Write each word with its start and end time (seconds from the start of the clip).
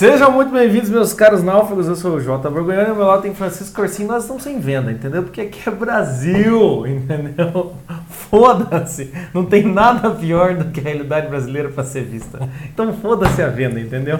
Sejam 0.00 0.32
muito 0.32 0.50
bem-vindos, 0.50 0.88
meus 0.88 1.12
caros 1.12 1.42
náufragos. 1.42 1.86
Eu 1.86 1.94
sou 1.94 2.14
o 2.14 2.20
Jota 2.22 2.48
Borgonhani 2.48 2.92
e 2.92 2.94
meu 2.94 3.04
lado 3.04 3.20
tem 3.20 3.34
Francisco 3.34 3.76
Corsinho. 3.76 4.08
Nós 4.08 4.22
estamos 4.22 4.42
sem 4.42 4.58
venda, 4.58 4.90
entendeu? 4.90 5.22
Porque 5.22 5.42
aqui 5.42 5.68
é 5.68 5.70
Brasil, 5.70 6.86
entendeu? 6.88 7.74
Foda-se. 8.08 9.12
Não 9.34 9.44
tem 9.44 9.62
nada 9.62 10.08
pior 10.08 10.54
do 10.54 10.70
que 10.70 10.80
a 10.80 10.84
realidade 10.84 11.28
brasileira 11.28 11.68
para 11.68 11.84
ser 11.84 12.04
vista. 12.04 12.48
Então 12.72 12.94
foda-se 12.94 13.42
a 13.42 13.48
venda, 13.48 13.78
entendeu? 13.78 14.16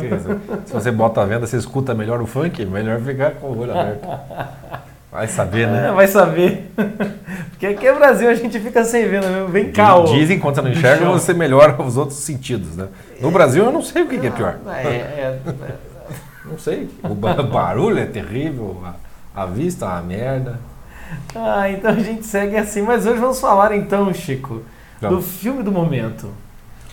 Se 0.66 0.70
você 0.74 0.90
bota 0.90 1.22
a 1.22 1.24
venda, 1.24 1.46
você 1.46 1.56
escuta 1.56 1.94
melhor 1.94 2.20
o 2.20 2.26
funk, 2.26 2.62
melhor 2.66 3.00
ficar 3.00 3.30
com 3.36 3.46
o 3.46 3.60
olho 3.60 3.72
aberto. 3.72 4.06
Vai 5.10 5.26
saber, 5.26 5.66
né? 5.66 5.88
É, 5.88 5.92
vai 5.92 6.06
saber. 6.06 6.70
Porque 7.50 7.66
aqui 7.66 7.86
é 7.86 7.92
Brasil, 7.94 8.28
a 8.30 8.34
gente 8.34 8.58
fica 8.60 8.84
sem 8.84 9.08
venda 9.08 9.28
mesmo. 9.28 9.48
Vem 9.48 9.72
cá. 9.72 9.98
Dizem 10.04 10.38
quando 10.38 10.54
você 10.54 10.62
não 10.62 10.70
enxerga, 10.72 11.04
você 11.06 11.34
melhora 11.34 11.80
os 11.82 11.96
outros 11.96 12.20
sentidos, 12.20 12.76
né? 12.76 12.88
No 13.20 13.30
Brasil, 13.30 13.64
eu 13.64 13.72
não 13.72 13.82
sei 13.82 14.02
o 14.02 14.08
que, 14.08 14.18
que 14.18 14.26
é 14.28 14.30
pior. 14.30 14.56
É, 14.68 14.86
é, 14.86 15.40
é. 15.44 15.74
Não 16.44 16.58
sei. 16.58 16.88
O 17.02 17.14
ba- 17.14 17.42
barulho 17.42 17.98
é 17.98 18.06
terrível, 18.06 18.82
a, 19.34 19.42
a 19.42 19.46
vista 19.46 19.84
é 19.84 19.88
uma 19.88 20.02
merda. 20.02 20.60
Ah, 21.34 21.68
então 21.68 21.90
a 21.90 21.98
gente 21.98 22.24
segue 22.24 22.56
assim. 22.56 22.82
Mas 22.82 23.04
hoje 23.04 23.18
vamos 23.18 23.40
falar 23.40 23.74
então, 23.76 24.14
Chico, 24.14 24.62
do 25.00 25.20
filme 25.20 25.62
do 25.62 25.72
momento. 25.72 26.28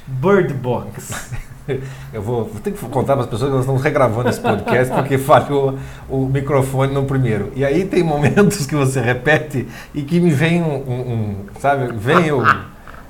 Bird 0.08 0.54
Box. 0.54 1.32
Eu 2.14 2.22
vou, 2.22 2.46
vou 2.46 2.60
ter 2.62 2.72
que 2.72 2.86
contar 2.88 3.14
para 3.14 3.24
as 3.24 3.30
pessoas 3.30 3.50
que 3.50 3.56
nós 3.56 3.62
estamos 3.66 3.82
regravando 3.84 4.30
esse 4.30 4.40
podcast 4.40 4.94
porque 4.94 5.18
falhou 5.20 5.78
o 6.10 6.26
microfone 6.26 6.94
no 6.94 7.04
primeiro. 7.04 7.52
E 7.56 7.64
aí 7.66 7.86
tem 7.86 8.04
momentos 8.04 8.66
que 8.66 8.76
você 8.76 9.00
repete 9.02 9.68
e 9.94 10.02
que 10.02 10.20
me 10.20 10.32
vem 10.32 10.62
um, 10.62 10.76
um- 10.76 11.12
um, 11.12 11.36
sabe, 11.60 11.92
vem 11.94 12.32
o, 12.32 12.44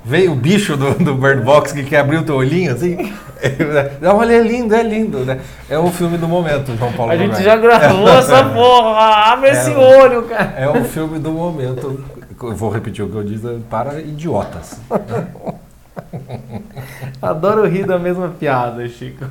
vem 0.04 0.28
o 0.28 0.34
bicho 0.34 0.76
do, 0.76 0.94
do 0.94 1.14
Bird 1.14 1.42
Box 1.42 1.72
que 1.72 1.82
quer 1.84 2.00
abrir 2.00 2.18
o 2.18 2.22
teu 2.24 2.36
olhinho 2.36 2.72
assim. 2.72 3.12
Olha, 4.02 4.32
é 4.32 4.42
lindo, 4.42 4.74
é 4.74 4.82
lindo, 4.82 5.18
né? 5.24 5.38
É 5.70 5.78
o 5.78 5.88
filme 5.92 6.18
do 6.18 6.26
momento, 6.26 6.76
João 6.76 6.92
Paulo. 6.92 7.12
A 7.12 7.16
gente 7.16 7.40
já 7.42 7.56
gravou 7.56 8.08
essa 8.08 8.44
porra. 8.44 9.32
Abre 9.32 9.50
esse 9.50 9.70
É. 9.70 9.76
olho, 9.76 10.22
cara. 10.24 10.54
É 10.56 10.68
o 10.68 10.82
filme 10.84 11.18
do 11.20 11.30
momento. 11.30 12.04
Eu 12.42 12.54
vou 12.56 12.70
repetir 12.70 13.04
o 13.04 13.08
que 13.08 13.16
eu 13.16 13.22
disse 13.24 13.46
para 13.70 14.00
idiotas. 14.00 14.80
Adoro 17.20 17.66
rir 17.66 17.84
da 17.86 17.98
mesma 17.98 18.28
piada, 18.28 18.86
Chico. 18.88 19.24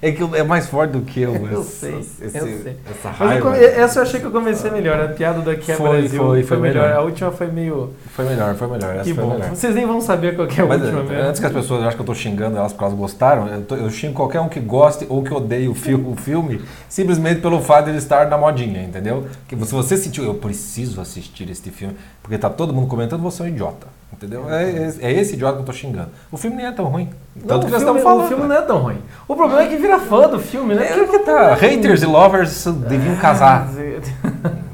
É 0.00 0.12
que 0.12 0.22
é 0.36 0.42
mais 0.42 0.66
forte 0.66 0.92
do 0.92 1.00
que 1.02 1.20
eu. 1.20 1.34
Eu 1.54 1.60
essa- 1.60 1.70
sei, 1.70 1.98
esse- 1.98 2.24
eu 2.38 2.46
sei. 2.62 2.76
Essa 2.90 3.14
Mas 3.18 3.38
eu 3.38 3.50
raiva. 3.50 3.56
essa 3.58 3.98
eu 3.98 4.02
achei 4.02 4.20
que 4.20 4.26
eu 4.26 4.30
comecei 4.30 4.70
melhor. 4.70 5.00
A 5.00 5.08
piada 5.08 5.40
daqui 5.40 5.72
é 5.72 5.76
Foi, 5.76 6.00
Brasil 6.00 6.22
foi, 6.22 6.42
foi 6.42 6.56
melhor. 6.58 6.82
melhor. 6.84 6.98
A 6.98 7.02
última 7.02 7.30
foi 7.30 7.46
meio. 7.48 7.90
Foi 8.14 8.24
melhor, 8.24 8.54
foi 8.54 8.68
melhor. 8.68 8.94
Essa 8.96 9.04
que 9.04 9.14
foi 9.14 9.24
bom. 9.24 9.30
melhor. 9.34 9.50
Vocês 9.50 9.74
nem 9.74 9.86
vão 9.86 10.00
saber 10.00 10.34
qual 10.36 10.48
é 10.48 10.60
a 10.60 10.66
Mas, 10.66 10.82
última 10.82 11.00
eh, 11.00 11.02
mesmo. 11.04 11.28
antes 11.28 11.40
que 11.40 11.46
as 11.46 11.52
pessoas 11.52 11.80
acham 11.82 11.94
que 11.96 12.00
eu 12.00 12.06
tô 12.06 12.14
xingando 12.14 12.56
elas 12.56 12.72
porque 12.72 12.84
elas 12.84 12.96
gostaram, 12.96 13.46
eu, 13.48 13.62
tô- 13.62 13.76
eu 13.76 13.90
xingo 13.90 14.14
qualquer 14.14 14.40
um 14.40 14.48
que 14.48 14.60
goste 14.60 15.06
ou 15.08 15.22
que 15.22 15.32
odeie 15.32 15.68
o 15.68 15.74
filme, 15.74 16.10
o 16.12 16.16
filme 16.16 16.60
simplesmente 16.88 17.40
pelo 17.40 17.60
fato 17.60 17.84
de 17.84 17.90
ele 17.90 17.98
estar 17.98 18.28
na 18.28 18.38
modinha, 18.38 18.82
entendeu? 18.82 19.26
Que 19.48 19.56
se 19.64 19.72
você 19.72 19.96
sentiu, 19.96 20.24
eu 20.24 20.34
preciso 20.34 21.00
assistir 21.00 21.48
este 21.50 21.70
filme, 21.70 21.94
porque 22.22 22.38
tá 22.38 22.48
todo 22.50 22.72
mundo 22.72 22.86
comentando, 22.88 23.22
você 23.22 23.42
é 23.42 23.46
um 23.46 23.48
idiota, 23.48 23.86
entendeu? 24.12 24.48
É, 24.50 24.64
é- 24.64 24.94
é 25.00 25.12
esse 25.12 25.34
idiota 25.34 25.56
que 25.56 25.62
eu 25.62 25.66
tô 25.66 25.72
xingando. 25.72 26.08
O 26.30 26.36
filme 26.36 26.56
nem 26.56 26.66
é 26.66 26.72
tão 26.72 26.86
ruim. 26.86 27.10
Não, 27.36 27.46
Tanto 27.46 27.62
o 27.62 27.66
que 27.66 27.72
nós 27.72 27.82
filme, 27.82 27.98
estamos 27.98 28.02
falando. 28.02 28.24
o 28.24 28.28
filme 28.28 28.46
não 28.46 28.56
é 28.56 28.62
tão 28.62 28.78
ruim. 28.78 28.98
O 29.26 29.34
problema 29.36 29.62
é 29.62 29.66
que 29.68 29.76
vira 29.76 29.98
fã 29.98 30.28
do 30.28 30.38
filme, 30.38 30.74
né? 30.74 30.86
É 30.86 31.04
que 31.06 31.18
tá. 31.20 31.54
Haters 31.54 32.02
e 32.02 32.06
lovers 32.06 32.64
deviam 32.88 33.16
casar. 33.16 33.68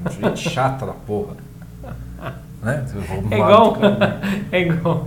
É 0.02 0.28
Gente 0.28 0.48
chata 0.48 0.86
da 0.86 0.92
porra. 0.92 1.34
Né? 2.62 2.84
É 3.30 3.34
igual, 3.38 3.76
é 4.52 4.60
igual 4.60 5.04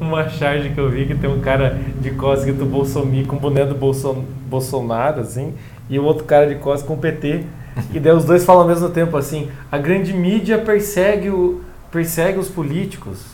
uma 0.00 0.28
charge 0.28 0.70
que 0.70 0.78
eu 0.78 0.90
vi 0.90 1.06
que 1.06 1.14
tem 1.14 1.30
um 1.30 1.40
cara 1.40 1.78
de 2.00 2.10
costas 2.12 2.54
do 2.54 2.64
Bolsonaro 2.64 3.26
com 3.26 3.36
boné 3.36 3.64
do 3.64 3.74
Bolson, 3.74 4.24
Bolsonaro, 4.48 5.20
assim, 5.20 5.54
e 5.88 5.98
o 5.98 6.04
outro 6.04 6.24
cara 6.24 6.46
de 6.46 6.54
costas 6.56 6.86
com 6.86 6.94
o 6.94 6.98
PT. 6.98 7.44
E 7.92 8.00
daí 8.00 8.12
os 8.12 8.24
dois 8.24 8.44
falam 8.44 8.62
ao 8.62 8.68
mesmo 8.68 8.88
tempo 8.88 9.16
assim: 9.16 9.50
a 9.70 9.76
grande 9.76 10.14
mídia 10.14 10.58
persegue, 10.58 11.28
o, 11.28 11.60
persegue 11.90 12.38
os 12.38 12.48
políticos. 12.48 13.33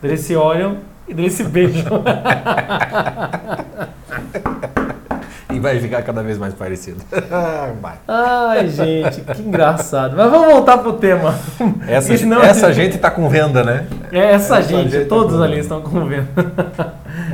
Daí 0.00 0.10
eles 0.12 0.20
se 0.20 0.36
olham 0.36 0.78
e 1.06 1.14
daí 1.14 1.24
eles 1.24 1.34
se 1.34 1.44
beijam. 1.44 2.02
E 5.50 5.58
vai 5.58 5.80
ficar 5.80 6.02
cada 6.02 6.22
vez 6.22 6.36
mais 6.38 6.52
parecido. 6.54 6.98
Ai, 8.06 8.68
gente, 8.68 9.22
que 9.22 9.42
engraçado. 9.42 10.14
Mas 10.16 10.30
vamos 10.30 10.52
voltar 10.52 10.76
pro 10.78 10.92
tema. 10.92 11.34
Essa, 11.88 12.16
senão- 12.16 12.42
essa 12.42 12.70
gente 12.74 12.98
tá 12.98 13.10
com 13.10 13.28
venda, 13.30 13.64
né? 13.64 13.86
É 14.12 14.34
essa, 14.34 14.58
Essa 14.58 14.62
gente, 14.68 14.90
gente 14.90 15.04
tá 15.04 15.08
todos 15.08 15.36
com- 15.36 15.42
ali 15.42 15.58
estão 15.58 15.80
com 15.80 16.04
venda. 16.04 16.28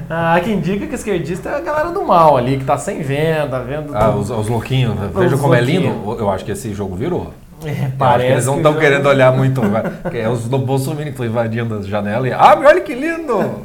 ah, 0.09 0.41
quem 0.43 0.55
indica 0.55 0.87
que 0.87 0.95
esquerdista 0.95 1.49
é 1.51 1.57
a 1.57 1.61
galera 1.61 1.91
do 1.91 2.03
mal 2.05 2.37
ali, 2.37 2.57
que 2.57 2.65
tá 2.65 2.79
sem 2.79 3.03
venda, 3.03 3.59
vendo. 3.61 3.95
Ah, 3.95 4.07
tudo. 4.07 4.21
os, 4.21 4.31
os 4.31 4.49
louquinhos, 4.49 4.95
veja 5.15 5.35
Os 5.35 5.41
como 5.41 5.55
é 5.55 5.61
lindo. 5.61 6.17
Eu 6.19 6.31
acho 6.31 6.45
que 6.45 6.53
esse 6.53 6.73
jogo 6.73 6.95
virou. 6.95 7.35
É, 7.65 7.75
que 7.75 7.97
parece 7.97 8.33
eles 8.33 8.47
não 8.47 8.55
que 8.55 8.59
estão 8.61 8.73
o 8.73 8.79
querendo 8.79 9.07
olhar 9.07 9.33
muito. 9.33 9.61
vai. 9.61 9.83
Que 10.11 10.19
é 10.19 10.29
os 10.29 10.45
do 10.49 10.59
Bolsonaro 10.59 11.05
que 11.05 11.11
estão 11.11 11.27
invadindo 11.27 11.75
as 11.75 11.87
janelas 11.87 12.31
e. 12.31 12.33
Abre, 12.33 12.67
olha 12.67 12.81
que 12.81 12.95
lindo! 12.95 13.65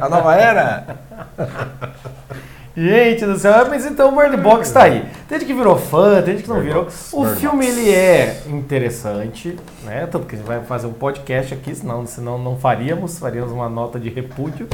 A 0.00 0.08
nova 0.08 0.34
era! 0.34 0.86
Gente 2.76 3.24
do 3.24 3.38
céu, 3.38 3.68
mas 3.70 3.86
então 3.86 4.12
o 4.12 4.16
Bird 4.16 4.36
Box 4.36 4.70
tá 4.70 4.82
aí. 4.82 5.06
Tem 5.26 5.38
gente 5.38 5.48
que 5.48 5.54
virou 5.54 5.78
fã, 5.78 6.20
tem 6.20 6.34
gente 6.34 6.42
que 6.42 6.48
não 6.50 6.56
Bird 6.56 6.68
virou. 6.68 6.84
Box, 6.84 7.08
o 7.14 7.22
Bird 7.24 7.40
filme 7.40 7.64
Box. 7.64 7.78
ele 7.78 7.90
é 7.90 8.42
interessante, 8.48 9.58
né? 9.82 10.06
Tanto 10.12 10.26
que 10.26 10.34
a 10.34 10.38
gente 10.38 10.46
vai 10.46 10.60
fazer 10.60 10.86
um 10.86 10.92
podcast 10.92 11.54
aqui, 11.54 11.74
senão, 11.74 12.06
senão 12.06 12.38
não 12.38 12.58
faríamos, 12.58 13.18
faríamos 13.18 13.50
uma 13.50 13.70
nota 13.70 13.98
de 13.98 14.10
repúdio. 14.10 14.68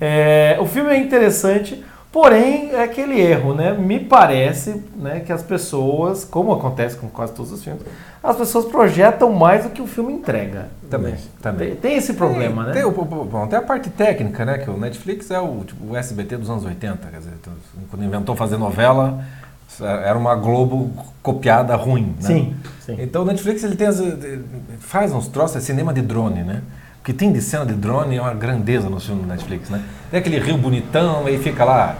É, 0.00 0.56
o 0.60 0.66
filme 0.66 0.90
é 0.90 0.98
interessante, 0.98 1.84
porém 2.12 2.70
é 2.74 2.82
aquele 2.84 3.20
erro, 3.20 3.52
né? 3.52 3.72
Me 3.72 3.98
parece 3.98 4.80
né, 4.94 5.18
que 5.18 5.32
as 5.32 5.42
pessoas, 5.42 6.24
como 6.24 6.52
acontece 6.52 6.96
com 6.96 7.08
quase 7.08 7.32
todos 7.32 7.50
os 7.50 7.64
filmes, 7.64 7.82
as 8.22 8.36
pessoas 8.36 8.64
projetam 8.64 9.32
mais 9.32 9.64
do 9.64 9.70
que 9.70 9.80
o 9.80 9.86
filme 9.86 10.12
entrega. 10.12 10.68
Também, 10.90 11.12
Né? 11.12 11.18
também. 11.42 11.68
Tem, 11.70 11.76
tem 11.76 11.96
esse 11.96 12.14
problema, 12.14 12.64
tem, 12.64 12.74
né? 12.74 12.80
Tem, 12.80 12.84
o- 12.84 12.90
bom, 13.04 13.46
tem 13.46 13.58
a 13.58 13.62
parte 13.62 13.90
técnica, 13.90 14.44
né? 14.44 14.58
Que 14.58 14.70
o 14.70 14.76
Netflix 14.78 15.30
é 15.30 15.38
o, 15.38 15.62
tipo, 15.64 15.92
o 15.92 15.96
SBT 15.96 16.36
dos 16.38 16.48
anos 16.50 16.64
80. 16.64 17.06
Quer 17.08 17.18
dizer, 17.18 17.32
quando 17.90 18.04
inventou 18.04 18.34
fazer 18.34 18.56
novela, 18.56 19.22
era 19.80 20.18
uma 20.18 20.34
Globo 20.34 20.90
copiada 21.22 21.76
ruim. 21.76 22.14
Né? 22.20 22.26
Sim, 22.26 22.56
sim. 22.80 22.96
Então 22.98 23.22
o 23.22 23.24
Netflix 23.26 23.62
ele 23.62 23.76
tem 23.76 23.86
as, 23.86 24.02
faz 24.80 25.12
uns 25.12 25.28
troços, 25.28 25.56
é 25.58 25.60
cinema 25.60 25.92
de 25.92 26.00
drone, 26.02 26.42
né? 26.42 26.62
O 27.00 27.04
que 27.04 27.12
tem 27.12 27.32
de 27.32 27.40
cena 27.40 27.64
de 27.64 27.74
drone 27.74 28.16
é 28.16 28.20
uma 28.20 28.34
grandeza 28.34 28.88
no 28.90 28.98
filme 28.98 29.22
do 29.22 29.28
Netflix, 29.28 29.70
né? 29.70 29.82
Tem 30.10 30.18
aquele 30.20 30.38
rio 30.40 30.58
bonitão, 30.58 31.26
aí 31.26 31.38
fica 31.38 31.64
lá 31.64 31.96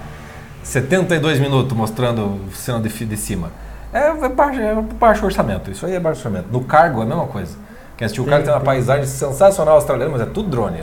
72 0.63 1.39
minutos 1.41 1.77
mostrando 1.77 2.41
cena 2.55 2.81
de, 2.81 2.89
de 2.89 3.17
cima. 3.17 3.51
É, 3.99 4.25
é, 4.27 4.29
baixo, 4.29 4.61
é 4.61 4.75
baixo 4.99 5.25
orçamento, 5.27 5.71
isso 5.71 5.85
aí 5.87 5.95
é 5.95 6.01
baixo 6.01 6.21
orçamento. 6.21 6.51
No 6.53 6.63
cargo 6.65 7.01
é 7.01 7.03
a 7.03 7.07
mesma 7.07 7.27
coisa. 7.27 7.57
Quem 7.97 8.05
assistiu 8.07 8.25
o 8.25 8.27
cargo 8.27 8.45
tem 8.45 8.55
uma 8.55 8.61
paisagem 8.61 9.07
sensacional 9.07 9.75
australiana, 9.75 10.13
mas 10.13 10.21
é 10.21 10.27
tudo 10.27 10.49
drone. 10.49 10.79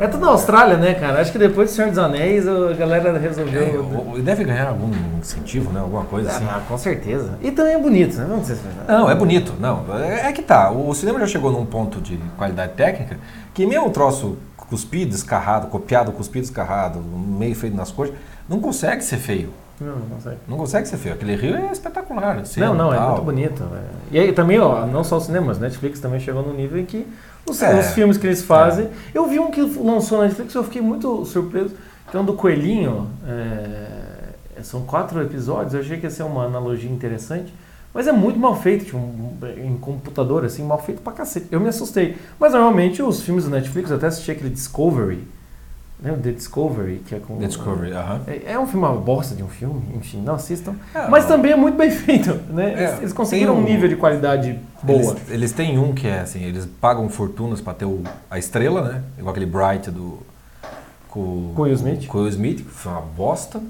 É 0.00 0.06
tudo 0.06 0.24
na 0.24 0.28
Austrália, 0.32 0.78
né, 0.78 0.94
cara? 0.94 1.20
Acho 1.20 1.30
que 1.30 1.38
depois 1.38 1.68
do 1.70 1.74
Senhor 1.74 1.88
dos 1.90 1.98
Anéis 1.98 2.48
a 2.48 2.72
galera 2.72 3.18
resolveu. 3.18 3.62
É, 3.62 3.76
o- 3.78 4.12
o- 4.14 4.22
deve 4.22 4.44
ganhar 4.44 4.68
algum 4.68 4.90
incentivo, 5.20 5.70
né? 5.72 5.80
Alguma 5.80 6.04
coisa 6.04 6.30
assim. 6.30 6.46
Ah, 6.48 6.62
com 6.66 6.78
certeza. 6.78 7.32
E 7.42 7.50
também 7.50 7.74
é 7.74 7.78
bonito, 7.78 8.16
né? 8.16 8.24
Vamos 8.26 8.42
dizer 8.46 8.54
assim. 8.54 8.68
Não, 8.88 9.10
é 9.10 9.14
bonito. 9.14 9.52
Não, 9.60 9.84
é, 10.02 10.28
é 10.28 10.32
que 10.32 10.40
tá. 10.40 10.70
O 10.70 10.94
cinema 10.94 11.18
já 11.20 11.26
chegou 11.26 11.52
num 11.52 11.66
ponto 11.66 12.00
de 12.00 12.16
qualidade 12.38 12.72
técnica 12.72 13.18
que 13.52 13.66
mesmo 13.66 13.88
um 13.88 13.90
troço 13.90 14.38
cuspido, 14.56 15.14
escarrado, 15.14 15.66
copiado, 15.66 16.12
cuspido, 16.12 16.44
escarrado, 16.44 17.00
meio 17.00 17.54
feito 17.54 17.76
nas 17.76 17.90
cores, 17.90 18.14
não 18.48 18.58
consegue 18.60 19.02
ser 19.04 19.18
feio. 19.18 19.50
Não, 19.80 19.96
não 19.96 20.20
sei. 20.20 20.34
Não 20.46 20.56
consegue 20.58 20.86
ser 20.86 20.96
feio. 20.98 21.14
Aquele 21.14 21.34
rio 21.36 21.56
é 21.56 21.72
espetacular. 21.72 22.38
a 22.38 22.44
cena 22.44 22.66
Não, 22.66 22.74
não, 22.74 22.92
é 22.94 23.00
muito 23.00 23.22
bonito. 23.22 23.62
é. 23.74 23.82
E 24.10 24.18
aí 24.18 24.32
também, 24.32 24.58
ó, 24.58 24.84
não 24.86 25.02
só 25.02 25.16
o 25.16 25.20
cinema, 25.20 25.46
mas 25.46 25.58
Netflix 25.58 25.98
também 26.00 26.20
chegou 26.20 26.42
num 26.42 26.52
nível 26.52 26.78
em 26.78 26.84
que 26.84 27.06
os, 27.48 27.62
É. 27.62 27.80
os 27.80 27.86
filmes 27.92 28.18
que 28.18 28.26
eles 28.26 28.42
fazem. 28.42 28.88
Eu 29.14 29.26
vi 29.26 29.38
um 29.40 29.50
que 29.50 29.62
lançou 29.62 30.18
na 30.18 30.24
Netflix, 30.24 30.54
eu 30.54 30.62
fiquei 30.64 30.82
muito 30.82 31.24
surpreso, 31.24 31.74
que 32.10 32.16
é 32.16 32.20
um 32.20 32.24
do 32.24 32.34
Coelhinho. 32.34 33.08
é, 33.26 34.62
São 34.62 34.82
quatro 34.82 35.22
episódios, 35.22 35.72
eu 35.72 35.80
achei 35.80 35.96
que 35.96 36.04
ia 36.04 36.10
ser 36.10 36.22
uma 36.24 36.44
analogia 36.44 36.90
interessante. 36.90 37.52
Mas 37.94 38.06
é 38.06 38.12
muito 38.12 38.38
mal 38.38 38.54
feito, 38.60 38.84
tipo, 38.84 38.98
em 39.56 39.76
computador, 39.78 40.44
assim, 40.44 40.62
mal 40.62 40.78
feito 40.78 41.00
pra 41.00 41.12
cacete. 41.14 41.46
Eu 41.50 41.58
me 41.58 41.68
assustei. 41.70 42.16
Mas 42.38 42.52
normalmente 42.52 43.02
os 43.02 43.22
filmes 43.22 43.44
do 43.44 43.50
Netflix, 43.50 43.90
eu 43.90 43.96
até 43.96 44.06
assisti 44.08 44.30
aquele 44.30 44.50
Discovery. 44.50 45.26
Lembra? 46.02 46.20
The 46.22 46.30
Discovery, 46.32 47.02
que 47.06 47.14
é 47.14 47.18
com. 47.18 47.36
The 47.38 47.46
Discovery, 47.46 47.92
aham. 47.92 48.20
É, 48.26 48.52
é 48.52 48.58
um 48.58 48.66
filme, 48.66 48.86
uma 48.86 48.96
bosta 48.96 49.34
de 49.34 49.42
um 49.42 49.48
filme, 49.48 49.82
enfim, 49.96 50.22
não 50.22 50.34
assistam. 50.34 50.74
É, 50.94 51.06
Mas 51.08 51.24
ó. 51.24 51.28
também 51.28 51.52
é 51.52 51.56
muito 51.56 51.76
bem 51.76 51.90
feito, 51.90 52.34
né? 52.50 52.72
É, 52.74 52.82
Eles- 52.88 52.98
eles 53.00 53.12
conseguiram 53.12 53.54
um 53.54 53.58
um- 53.58 53.62
nível 53.64 53.88
de 53.88 53.96
qualidade 53.96 54.58
boa. 54.82 54.98
Eles, 54.98 55.30
eles 55.30 55.52
têm 55.52 55.78
um 55.78 55.92
que 55.92 56.06
é 56.06 56.20
assim, 56.20 56.42
eles 56.42 56.66
pagam 56.80 57.08
fortunas 57.08 57.60
pra 57.60 57.74
ter 57.74 57.84
o- 57.84 58.02
a 58.30 58.38
estrela, 58.38 58.80
né? 58.82 59.02
Igual 59.18 59.30
aquele 59.30 59.46
Bright 59.46 59.90
do. 59.90 60.18
Com, 61.08 61.52
Com 61.54 61.62
o 61.62 61.64
Will 61.64 61.74
Smith. 61.74 62.06
Com 62.06 62.18
o 62.18 62.20
Will 62.22 62.30
Smith, 62.30 62.58
que 62.58 62.70
foi 62.70 62.92
uma 62.92 63.00
bosta. 63.02 63.60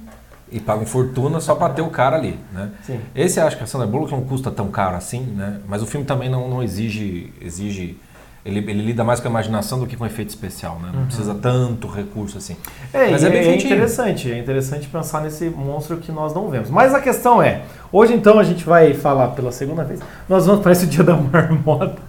E 0.52 0.58
pagam 0.58 0.84
fortuna 0.84 1.40
só 1.40 1.54
pra 1.54 1.68
ter 1.68 1.80
o 1.80 1.90
cara 1.90 2.16
ali, 2.16 2.36
né? 2.52 2.70
Sim. 2.84 2.98
Esse 3.14 3.38
acho 3.38 3.56
que 3.56 3.62
a 3.62 3.66
Sandra 3.68 3.86
Bullock 3.86 4.10
não 4.10 4.22
custa 4.22 4.50
tão 4.50 4.68
caro 4.68 4.96
assim, 4.96 5.20
né? 5.20 5.60
Mas 5.68 5.80
o 5.80 5.86
filme 5.86 6.04
também 6.04 6.28
não, 6.28 6.50
não 6.50 6.60
exige, 6.60 7.32
exige 7.40 7.96
Ele, 8.44 8.58
ele 8.58 8.82
lida 8.82 9.04
mais 9.04 9.20
com 9.20 9.28
a 9.28 9.30
imaginação 9.30 9.78
do 9.78 9.86
que 9.86 9.96
com 9.96 10.06
efeito 10.06 10.30
especial, 10.30 10.78
né? 10.80 10.90
Não 10.94 11.04
precisa 11.04 11.34
tanto 11.34 11.86
recurso 11.86 12.38
assim. 12.38 12.56
É, 12.90 13.10
Mas 13.10 13.22
e 13.22 13.26
é 13.26 13.30
bem 13.30 13.40
é 13.40 13.44
feitinho. 13.44 13.74
interessante, 13.74 14.32
é 14.32 14.38
interessante 14.38 14.88
pensar 14.88 15.20
nesse 15.20 15.50
monstro 15.50 15.98
que 15.98 16.10
nós 16.10 16.32
não 16.32 16.48
vemos. 16.48 16.70
Mas 16.70 16.94
a 16.94 17.00
questão 17.00 17.42
é, 17.42 17.62
hoje 17.92 18.14
então 18.14 18.38
a 18.38 18.42
gente 18.42 18.64
vai 18.64 18.94
falar 18.94 19.28
pela 19.28 19.52
segunda 19.52 19.84
vez, 19.84 20.00
nós 20.26 20.46
vamos 20.46 20.62
para 20.62 20.72
esse 20.72 20.86
dia 20.86 21.04
da 21.04 21.14
marmota. 21.14 22.00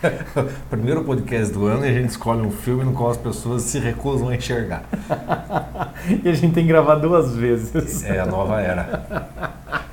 Primeiro 0.70 1.04
podcast 1.04 1.52
do 1.52 1.66
ano 1.66 1.84
e 1.84 1.90
a 1.90 1.92
gente 1.92 2.10
escolhe 2.10 2.40
um 2.40 2.50
filme 2.50 2.84
no 2.84 2.94
qual 2.94 3.10
as 3.10 3.18
pessoas 3.18 3.62
se 3.62 3.78
recusam 3.78 4.30
a 4.30 4.36
enxergar. 4.36 4.84
e 6.24 6.26
a 6.26 6.32
gente 6.32 6.54
tem 6.54 6.64
que 6.64 6.68
gravar 6.68 6.94
duas 6.94 7.36
vezes. 7.36 8.02
É 8.04 8.20
a 8.20 8.26
nova 8.26 8.60
era. 8.60 9.46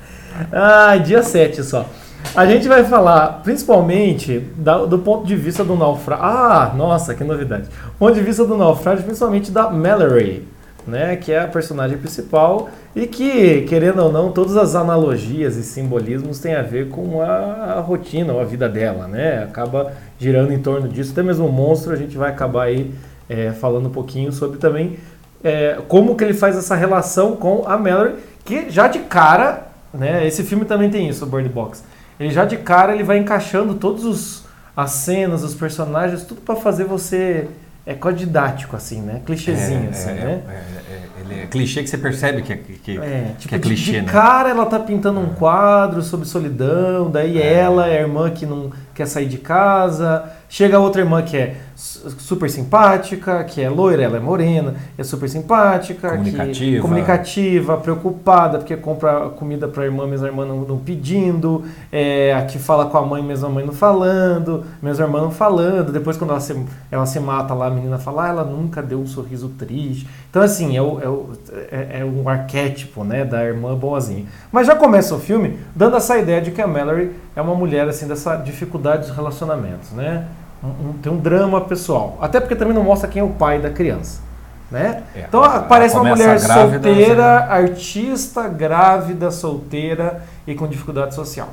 Ah, 0.50 0.96
dia 0.96 1.22
7 1.22 1.62
só. 1.62 1.88
A 2.32 2.46
gente 2.46 2.66
vai 2.66 2.82
falar 2.84 3.40
principalmente 3.44 4.40
da- 4.56 4.84
do 4.86 4.98
ponto 4.98 5.24
de 5.26 5.36
vista 5.36 5.62
do 5.64 5.76
naufrágio. 5.76 6.24
Ah, 6.24 6.72
nossa, 6.76 7.14
que 7.14 7.22
novidade. 7.22 7.68
Ponto 7.98 8.14
de 8.14 8.20
vista 8.22 8.44
do 8.44 8.56
naufrágio, 8.56 9.04
principalmente 9.04 9.52
da 9.52 9.70
Mallory, 9.70 10.46
né? 10.86 11.14
Que 11.16 11.30
é 11.32 11.42
a 11.42 11.46
personagem 11.48 11.96
principal 11.96 12.68
e 12.94 13.06
que, 13.06 13.62
querendo 13.62 14.00
ou 14.02 14.10
não, 14.12 14.32
todas 14.32 14.56
as 14.56 14.74
analogias 14.74 15.56
e 15.56 15.62
simbolismos 15.62 16.40
têm 16.40 16.54
a 16.56 16.62
ver 16.62 16.88
com 16.88 17.22
a, 17.22 17.76
a 17.76 17.80
rotina 17.80 18.32
ou 18.32 18.40
a 18.40 18.44
vida 18.44 18.68
dela, 18.68 19.06
né? 19.06 19.44
Acaba 19.44 19.92
girando 20.18 20.52
em 20.52 20.58
torno 20.58 20.88
disso. 20.88 21.12
Até 21.12 21.22
mesmo 21.22 21.46
o 21.46 21.52
monstro, 21.52 21.92
a 21.92 21.96
gente 21.96 22.16
vai 22.16 22.30
acabar 22.30 22.64
aí 22.64 22.92
é, 23.28 23.52
falando 23.52 23.86
um 23.86 23.92
pouquinho 23.92 24.32
sobre 24.32 24.58
também 24.58 24.98
é, 25.42 25.78
como 25.86 26.16
que 26.16 26.24
ele 26.24 26.34
faz 26.34 26.56
essa 26.56 26.74
relação 26.74 27.36
com 27.36 27.62
a 27.66 27.76
Mallory, 27.76 28.14
que 28.44 28.70
já 28.70 28.88
de 28.88 28.98
cara, 29.00 29.68
né? 29.92 30.26
Esse 30.26 30.42
filme 30.42 30.64
também 30.64 30.90
tem 30.90 31.08
isso, 31.08 31.24
o 31.24 31.28
Bird 31.28 31.48
Box. 31.48 31.84
Ele 32.18 32.30
já 32.30 32.44
de 32.44 32.56
cara 32.58 32.94
ele 32.94 33.02
vai 33.02 33.18
encaixando 33.18 33.74
todos 33.74 34.04
os 34.04 34.44
as 34.76 34.90
cenas, 34.90 35.44
os 35.44 35.54
personagens, 35.54 36.24
tudo 36.24 36.40
pra 36.40 36.56
fazer 36.56 36.84
você 36.84 37.46
é 37.86 37.94
didático 38.12 38.74
assim, 38.74 39.00
né? 39.02 39.20
Clichêzinho 39.24 39.86
é, 39.86 39.90
assim, 39.90 40.10
é, 40.10 40.14
né? 40.14 40.42
é, 40.48 40.52
é, 40.52 41.02
ele 41.20 41.40
é 41.42 41.46
clichê 41.46 41.82
que 41.82 41.88
você 41.90 41.98
percebe 41.98 42.42
que 42.42 42.52
é, 42.52 42.56
que, 42.56 42.98
É, 42.98 43.26
que 43.36 43.42
tipo, 43.42 43.54
é 43.54 43.58
de- 43.58 43.62
clichê, 43.68 43.92
de, 43.92 44.02
né? 44.02 44.10
cara 44.12 44.48
ela 44.48 44.66
tá 44.66 44.80
pintando 44.80 45.20
um 45.20 45.28
quadro 45.34 46.02
sobre 46.02 46.26
solidão, 46.26 47.08
daí 47.10 47.40
É. 47.40 47.52
ela 47.54 47.86
é 47.86 47.98
a 47.98 48.00
irmã 48.00 48.30
que 48.30 48.44
não 48.46 48.70
quer 48.94 49.06
sair 49.06 49.26
de 49.26 49.38
casa, 49.38 50.24
chega 50.48 50.76
a 50.76 50.80
outra 50.80 51.02
irmã 51.02 51.22
que 51.22 51.36
é 51.36 51.54
super 51.76 52.48
simpática, 52.48 53.42
que 53.44 53.60
é 53.60 53.68
loira, 53.68 54.02
ela 54.02 54.16
é 54.16 54.20
morena, 54.20 54.74
é 54.96 55.02
super 55.02 55.28
simpática, 55.28 56.08
que- 56.10 56.16
Comunicativa. 56.16 56.82
comunicativa, 56.82 57.76
preocupada, 57.76 58.58
porque 58.58 58.76
compra 58.76 59.28
comida 59.30 59.66
pra 59.68 59.84
irmã, 59.84 60.06
mesmo 60.06 60.26
a 60.26 60.28
irmã 60.28 60.44
não, 60.46 60.60
não 60.60 60.78
pedindo, 60.78 61.64
é, 61.92 62.32
a 62.34 62.42
que 62.44 62.58
fala 62.58 62.86
com 62.86 62.96
a 62.98 63.02
mãe, 63.04 63.22
mesmo 63.22 63.46
a 63.46 63.50
mãe 63.50 63.66
não 63.66 63.72
falando, 63.72 64.64
mesmo 64.82 65.04
a 65.04 65.06
irmã 65.06 65.20
não 65.22 65.30
falando, 65.30 65.92
depois 65.92 66.16
quando 66.16 66.30
ela 66.30 66.40
se, 66.40 66.56
ela 66.90 67.06
se 67.06 67.18
mata 67.20 67.52
lá, 67.54 67.66
a 67.66 67.70
menina 67.70 67.98
fala, 67.98 68.26
ah, 68.26 68.28
ela 68.28 68.44
nunca 68.44 68.82
deu 68.82 69.00
um 69.00 69.06
sorriso 69.06 69.48
triste. 69.58 70.06
Então, 70.30 70.42
assim, 70.42 70.76
é, 70.76 70.82
o- 70.82 71.00
é, 71.00 71.08
o- 71.08 71.30
é- 71.70 72.00
é 72.00 72.04
um 72.04 72.28
arquétipo, 72.28 73.04
né, 73.04 73.24
da 73.24 73.44
irmã 73.44 73.74
boazinha. 73.74 74.26
Mas 74.52 74.66
já 74.66 74.74
começa 74.76 75.14
o 75.14 75.18
filme 75.18 75.58
dando 75.74 75.96
essa 75.96 76.16
ideia 76.18 76.40
de 76.40 76.50
que 76.50 76.60
a 76.62 76.66
Mallory 76.66 77.12
é 77.34 77.40
uma 77.42 77.54
mulher, 77.54 77.86
assim, 77.88 78.06
dessa 78.06 78.36
dificuldade 78.36 79.06
dos 79.06 79.16
relacionamentos, 79.16 79.90
né? 79.92 80.24
Um- 80.64 80.92
tem 81.02 81.12
um 81.12 81.18
drama 81.18 81.60
pessoal. 81.60 82.16
Até 82.20 82.40
porque 82.40 82.56
também 82.56 82.74
não 82.74 82.82
mostra 82.82 83.08
quem 83.08 83.20
é 83.20 83.24
o 83.24 83.28
pai 83.30 83.58
da 83.58 83.70
criança, 83.70 84.20
né? 84.70 85.02
É, 85.14 85.24
então, 85.28 85.44
ela 85.44 85.60
parece 85.60 85.94
uma 85.94 86.04
mulher 86.04 86.40
grávida, 86.40 86.88
solteira, 86.88 87.26
artista, 87.50 88.48
grávida, 88.48 89.30
solteira 89.30 90.22
e 90.46 90.54
com 90.54 90.66
dificuldade 90.66 91.14
social. 91.14 91.48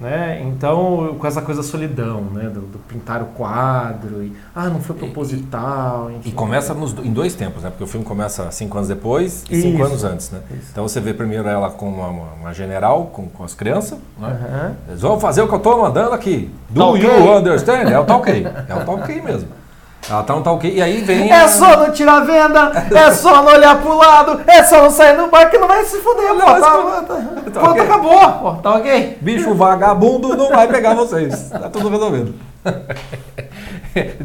Né? 0.00 0.42
Então, 0.44 1.16
com 1.18 1.26
essa 1.26 1.42
coisa 1.42 1.60
solidão, 1.60 2.20
né? 2.32 2.44
Do, 2.48 2.60
do 2.60 2.78
pintar 2.78 3.20
o 3.20 3.26
quadro 3.26 4.22
e 4.22 4.32
ah, 4.54 4.68
não 4.68 4.80
foi 4.80 4.94
proposital. 4.94 6.08
E 6.24 6.30
começa 6.30 6.72
nos 6.72 6.92
em 7.04 7.12
dois 7.12 7.34
tempos, 7.34 7.64
né? 7.64 7.70
Porque 7.70 7.82
o 7.82 7.86
filme 7.86 8.06
começa 8.06 8.48
cinco 8.52 8.76
anos 8.76 8.88
depois 8.88 9.44
e 9.50 9.60
cinco 9.60 9.78
Isso. 9.78 9.86
anos 9.86 10.04
antes, 10.04 10.30
né? 10.30 10.40
Isso. 10.52 10.68
Então 10.70 10.86
você 10.86 11.00
vê 11.00 11.12
primeiro 11.12 11.48
ela 11.48 11.68
com 11.70 11.88
uma, 11.88 12.08
uma- 12.08 12.54
general, 12.54 13.06
com, 13.12 13.28
com 13.28 13.42
as 13.42 13.54
crianças, 13.54 13.98
né? 14.18 14.28
Aham. 14.28 14.76
Eles 14.88 15.00
vão 15.00 15.18
fazer 15.18 15.42
o 15.42 15.48
que 15.48 15.54
eu 15.54 15.58
tô 15.58 15.76
mandando 15.76 16.12
aqui. 16.12 16.48
Do 16.70 16.80
Tá 16.92 16.98
you 16.98 17.36
understand? 17.36 17.90
É 17.90 17.98
o 17.98 18.04
tal 18.04 18.20
ok. 18.20 18.46
É 18.68 18.74
o 18.76 18.84
tal 18.84 18.94
ok 18.94 19.20
mesmo. 19.20 19.48
Ela 20.10 20.22
tá 20.22 20.34
no 20.34 20.42
tal 20.42 20.54
ok. 20.56 20.72
E 20.74 20.80
aí 20.80 21.02
vem. 21.02 21.30
É 21.30 21.46
só 21.48 21.76
não 21.76 21.92
tirar 21.92 22.18
a 22.18 22.20
venda, 22.20 22.72
é 22.94 23.10
só 23.12 23.42
não 23.42 23.52
olhar 23.52 23.78
pro 23.80 23.96
lado, 23.96 24.40
é 24.46 24.62
só 24.62 24.82
não 24.82 24.90
sair 24.90 25.16
do 25.16 25.26
bar 25.28 25.50
que 25.50 25.58
não 25.58 25.68
vai 25.68 25.84
se 25.84 25.98
fuder, 25.98 26.34
Não, 26.34 26.40
pô. 26.40 26.46
Tá, 26.46 26.60
tá- 26.60 27.02
tá, 27.02 27.50
tá 27.52 27.60
pô, 27.60 27.66
ok. 27.70 27.82
acabou, 27.82 28.32
pô, 28.32 28.52
tá 28.62 28.74
ok? 28.76 29.18
Bicho 29.20 29.54
vagabundo 29.54 30.34
não 30.36 30.48
vai 30.48 30.66
pegar 30.68 30.94
vocês. 30.94 31.50
Tá 31.50 31.68
tudo 31.68 31.88
resolvido. 31.90 32.34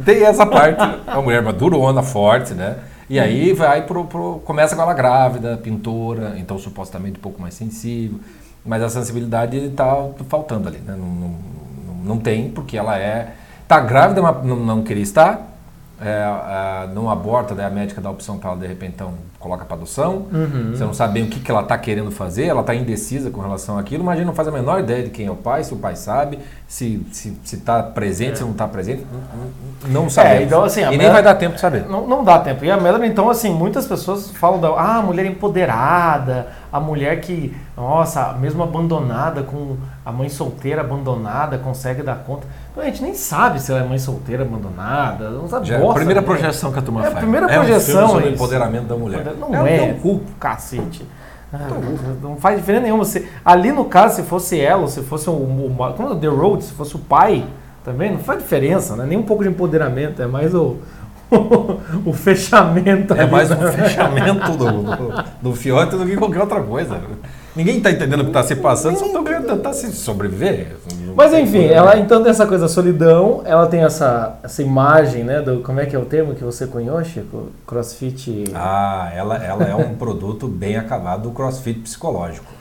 Tem 0.05 0.23
essa 0.23 0.45
parte, 0.45 0.79
a 1.07 1.21
mulher 1.21 1.41
madurona, 1.41 2.03
forte, 2.03 2.53
né? 2.53 2.77
E 3.09 3.19
aí 3.19 3.53
vai 3.53 3.81
pro, 3.83 4.05
pro- 4.05 4.41
Começa 4.45 4.75
com 4.75 4.81
ela 4.81 4.93
grávida, 4.93 5.59
pintora, 5.61 6.33
então 6.37 6.57
supostamente 6.57 7.17
um 7.17 7.21
pouco 7.21 7.41
mais 7.41 7.53
sensível. 7.53 8.19
Mas 8.65 8.81
a 8.81 8.89
sensibilidade 8.89 9.69
tá 9.75 10.05
faltando 10.29 10.69
ali, 10.69 10.77
né? 10.77 10.95
Não, 10.97 11.05
não, 11.07 11.27
não- 11.27 12.03
não 12.05 12.17
tem, 12.17 12.49
porque 12.49 12.77
ela 12.77 12.97
é. 12.97 13.33
Tá 13.67 13.79
grávida, 13.79 14.21
mas 14.21 14.43
não, 14.45 14.55
não 14.57 14.83
queria 14.83 15.03
estar. 15.03 15.49
É, 16.03 16.83
é, 16.83 16.93
não 16.93 17.09
aborta, 17.09 17.55
daí 17.55 17.65
a 17.65 17.69
médica 17.69 18.01
dá 18.01 18.09
a 18.09 18.11
opção 18.11 18.37
para 18.37 18.51
ela, 18.51 18.59
de 18.59 18.67
repente, 18.67 18.93
então, 18.95 19.13
coloca 19.39 19.63
para 19.63 19.77
adoção. 19.77 20.25
Você 20.71 20.83
não 20.83 20.93
sabe 20.93 21.13
bem 21.13 21.23
o 21.23 21.27
que, 21.27 21.39
que 21.39 21.49
ela 21.49 21.61
está 21.61 21.77
querendo 21.77 22.11
fazer, 22.11 22.45
ela 22.45 22.59
está 22.61 22.75
indecisa 22.75 23.29
com 23.29 23.39
relação 23.39 23.77
àquilo, 23.77 24.03
mas 24.03 24.15
a 24.15 24.17
gente 24.17 24.27
não 24.27 24.33
faz 24.33 24.47
a 24.47 24.51
menor 24.51 24.81
ideia 24.81 25.03
de 25.03 25.09
quem 25.09 25.27
é 25.27 25.31
o 25.31 25.35
pai, 25.35 25.63
se 25.63 25.73
o 25.73 25.77
pai 25.77 25.95
sabe, 25.95 26.39
se 26.67 26.95
está 26.95 27.13
se, 27.13 27.37
se 27.43 27.57
tá 27.57 27.81
presente, 27.81 28.39
se 28.39 28.43
não 28.43 28.51
está 28.51 28.67
presente. 28.67 29.05
Não, 29.85 30.03
não 30.03 30.09
sabemos. 30.09 30.45
então, 30.45 30.63
assim, 30.63 30.81
e 30.81 30.97
nem 30.97 31.09
vai 31.09 31.23
dar 31.23 31.35
tempo 31.35 31.55
de 31.55 31.61
saber. 31.61 31.85
Não, 31.87 32.05
não 32.05 32.23
dá 32.23 32.39
tempo. 32.39 32.65
E 32.65 32.71
a 32.71 32.77
Melanie, 32.77 33.09
então, 33.09 33.29
assim, 33.29 33.51
muitas 33.51 33.85
pessoas 33.85 34.29
falam 34.31 34.59
da 34.59 34.69
ah, 34.69 34.97
a 34.97 35.01
mulher 35.01 35.25
empoderada, 35.25 36.47
a 36.71 36.79
mulher 36.79 37.21
que, 37.21 37.55
nossa, 37.75 38.33
mesmo 38.33 38.61
abandonada, 38.61 39.41
com 39.41 39.77
a 40.05 40.11
mãe 40.11 40.29
solteira 40.29 40.81
abandonada, 40.81 41.57
consegue 41.57 42.03
dar 42.03 42.17
conta. 42.17 42.45
Então, 42.71 42.83
a 42.83 42.85
gente 42.85 43.01
nem 43.01 43.15
sabe 43.15 43.59
se 43.59 43.71
ela 43.71 43.81
é 43.81 43.87
mãe 43.87 43.97
solteira 43.97 44.43
abandonada, 44.43 45.31
não 45.31 45.47
sabe 45.47 45.67
Já 45.67 45.75
é 45.75 45.77
a 45.77 45.81
bosta, 45.81 45.95
primeira 45.95 46.21
né? 46.21 46.27
projeção 46.27 46.71
que 46.71 46.79
a 46.79 46.81
turma 46.83 47.03
É 47.03 47.07
a 47.07 47.11
faz. 47.11 47.23
primeira 47.23 47.47
é 47.47 47.59
um 47.59 47.63
projeção, 47.63 47.93
filme 47.93 48.07
sobre 48.11 48.27
é 48.27 48.31
o 48.31 48.33
empoderamento 48.35 48.85
da 48.85 48.95
mulher. 48.95 49.33
Não 49.39 49.65
é, 49.65 49.89
é, 49.89 49.93
um 49.93 49.99
cu. 49.99 50.21
cacete. 50.39 51.03
Ah, 51.51 51.67
não 52.21 52.35
faz 52.35 52.57
diferença 52.57 52.83
nenhuma. 52.83 53.05
Se, 53.05 53.27
ali 53.43 53.71
no 53.71 53.85
caso, 53.85 54.17
se 54.17 54.23
fosse 54.23 54.59
ela, 54.59 54.87
se 54.87 55.01
fosse 55.01 55.29
o, 55.29 55.33
o, 55.33 55.93
como 55.95 56.09
é 56.09 56.11
o 56.11 56.15
The 56.15 56.27
Road, 56.27 56.63
se 56.63 56.73
fosse 56.73 56.95
o 56.95 56.99
pai, 56.99 57.45
também 57.83 58.11
não 58.11 58.19
faz 58.19 58.39
diferença, 58.41 58.95
né? 58.95 59.05
Nem 59.07 59.17
um 59.17 59.23
pouco 59.23 59.43
de 59.43 59.49
empoderamento, 59.49 60.21
é 60.21 60.27
mais 60.27 60.53
o, 60.53 60.77
o 62.05 62.13
fechamento. 62.13 63.13
É 63.13 63.21
ali, 63.21 63.31
mais 63.31 63.51
um 63.51 63.55
né? 63.55 63.71
fechamento 63.71 64.51
do, 64.51 64.83
do, 64.83 65.23
do 65.41 65.55
fiote 65.55 65.95
do 65.95 66.05
que 66.05 66.15
qualquer 66.15 66.41
outra 66.41 66.61
coisa. 66.61 67.01
Ninguém 67.55 67.77
está 67.77 67.91
entendendo 67.91 68.21
o 68.21 68.23
que 68.23 68.29
está 68.29 68.43
se 68.43 68.55
passando, 68.55 68.97
só 68.97 69.05
estão 69.05 69.23
querendo 69.23 69.45
tentar 69.45 69.73
se 69.73 69.91
sobreviver. 69.91 70.75
Mas 71.15 71.33
enfim, 71.33 71.65
ela 71.65 71.97
então 71.97 72.21
tem 72.23 72.31
essa 72.31 72.47
coisa 72.47 72.67
solidão, 72.67 73.43
ela 73.45 73.67
tem 73.67 73.83
essa, 73.83 74.39
essa 74.41 74.63
imagem, 74.63 75.23
né, 75.23 75.41
do 75.41 75.59
como 75.59 75.79
é 75.79 75.85
que 75.85 75.95
é 75.95 75.99
o 75.99 76.05
termo 76.05 76.33
que 76.33 76.43
você 76.43 76.65
cunhou, 76.65 77.03
Chico? 77.03 77.51
Crossfit. 77.67 78.45
Ah, 78.55 79.11
ela, 79.15 79.37
ela 79.37 79.63
é 79.63 79.75
um 79.75 79.93
produto 79.95 80.47
bem 80.47 80.77
acabado 80.77 81.23
do 81.23 81.31
crossfit 81.31 81.79
psicológico. 81.81 82.51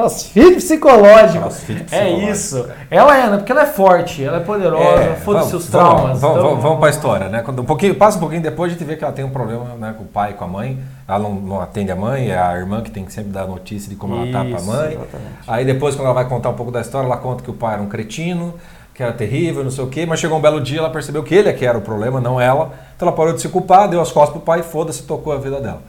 Crossfit 0.00 0.56
psicológico. 0.56 1.38
Crossfit 1.40 1.80
É 1.80 1.84
psicológico. 1.84 2.30
isso. 2.30 2.68
Ela 2.90 3.16
é, 3.16 3.30
né? 3.30 3.36
Porque 3.38 3.50
ela 3.50 3.62
é 3.62 3.66
forte, 3.66 4.22
ela 4.22 4.36
é 4.36 4.40
poderosa, 4.40 5.14
foda-se 5.24 5.50
vamos- 5.50 5.54
os 5.54 5.66
traumas. 5.70 6.00
Vamos, 6.02 6.20
vamos, 6.20 6.36
então- 6.36 6.42
vamos, 6.50 6.62
vamos 6.62 6.78
para 6.78 6.88
a 6.88 6.90
história, 6.90 7.28
né? 7.30 7.40
Quando 7.42 7.62
um 7.62 7.64
pouquinho, 7.64 7.94
passa 7.94 8.18
um 8.18 8.20
pouquinho 8.20 8.42
depois, 8.42 8.70
a 8.70 8.74
gente 8.74 8.84
vê 8.84 8.94
que 8.94 9.02
ela 9.02 9.12
tem 9.14 9.24
um 9.24 9.30
problema 9.30 9.64
né, 9.78 9.94
com 9.96 10.04
o 10.04 10.06
pai 10.06 10.32
e 10.32 10.34
com 10.34 10.44
a 10.44 10.48
mãe. 10.48 10.78
Ela 11.08 11.18
não, 11.18 11.34
não 11.36 11.60
atende 11.62 11.90
a 11.90 11.96
mãe, 11.96 12.30
é 12.30 12.38
a 12.38 12.54
irmã 12.58 12.82
que 12.82 12.90
tem 12.90 13.06
que 13.06 13.12
sempre 13.12 13.32
dar 13.32 13.46
notícia 13.46 13.88
de 13.88 13.96
como 13.96 14.14
ela 14.16 14.26
tá 14.26 14.44
para 14.44 14.56
a 14.56 14.60
Isso, 14.60 14.66
mãe. 14.66 14.86
exatamente. 14.92 15.32
Aí 15.48 15.64
depois, 15.64 15.94
quando 15.94 16.04
ela 16.06 16.14
vai 16.14 16.28
contar 16.28 16.50
um 16.50 16.54
pouco 16.54 16.70
da 16.70 16.82
história, 16.82 17.06
ela 17.06 17.16
conta 17.16 17.42
que 17.42 17.50
o 17.50 17.54
pai 17.54 17.72
era 17.72 17.82
um 17.82 17.88
cretino, 17.88 18.52
que 18.92 19.02
era 19.02 19.12
terrível, 19.14 19.64
não 19.64 19.70
sei 19.70 19.82
o 19.82 19.86
quê, 19.88 20.04
mas 20.04 20.20
chegou 20.20 20.36
um 20.36 20.42
belo 20.42 20.60
dia, 20.60 20.78
ela 20.80 20.90
percebeu 20.90 21.22
que 21.22 21.34
ele 21.34 21.48
é 21.48 21.52
que 21.54 21.64
era 21.64 21.78
o 21.78 21.80
problema, 21.80 22.20
não 22.20 22.38
ela. 22.38 22.70
Então 22.94 23.08
ela 23.08 23.16
parou 23.16 23.32
de 23.32 23.40
se 23.40 23.48
culpar, 23.48 23.88
deu 23.88 24.00
as 24.02 24.12
costas 24.12 24.32
pro 24.32 24.40
pai, 24.40 24.62
foda-se, 24.62 25.02
tocou 25.04 25.32
a 25.32 25.38
vida 25.38 25.58
dela. 25.58 25.80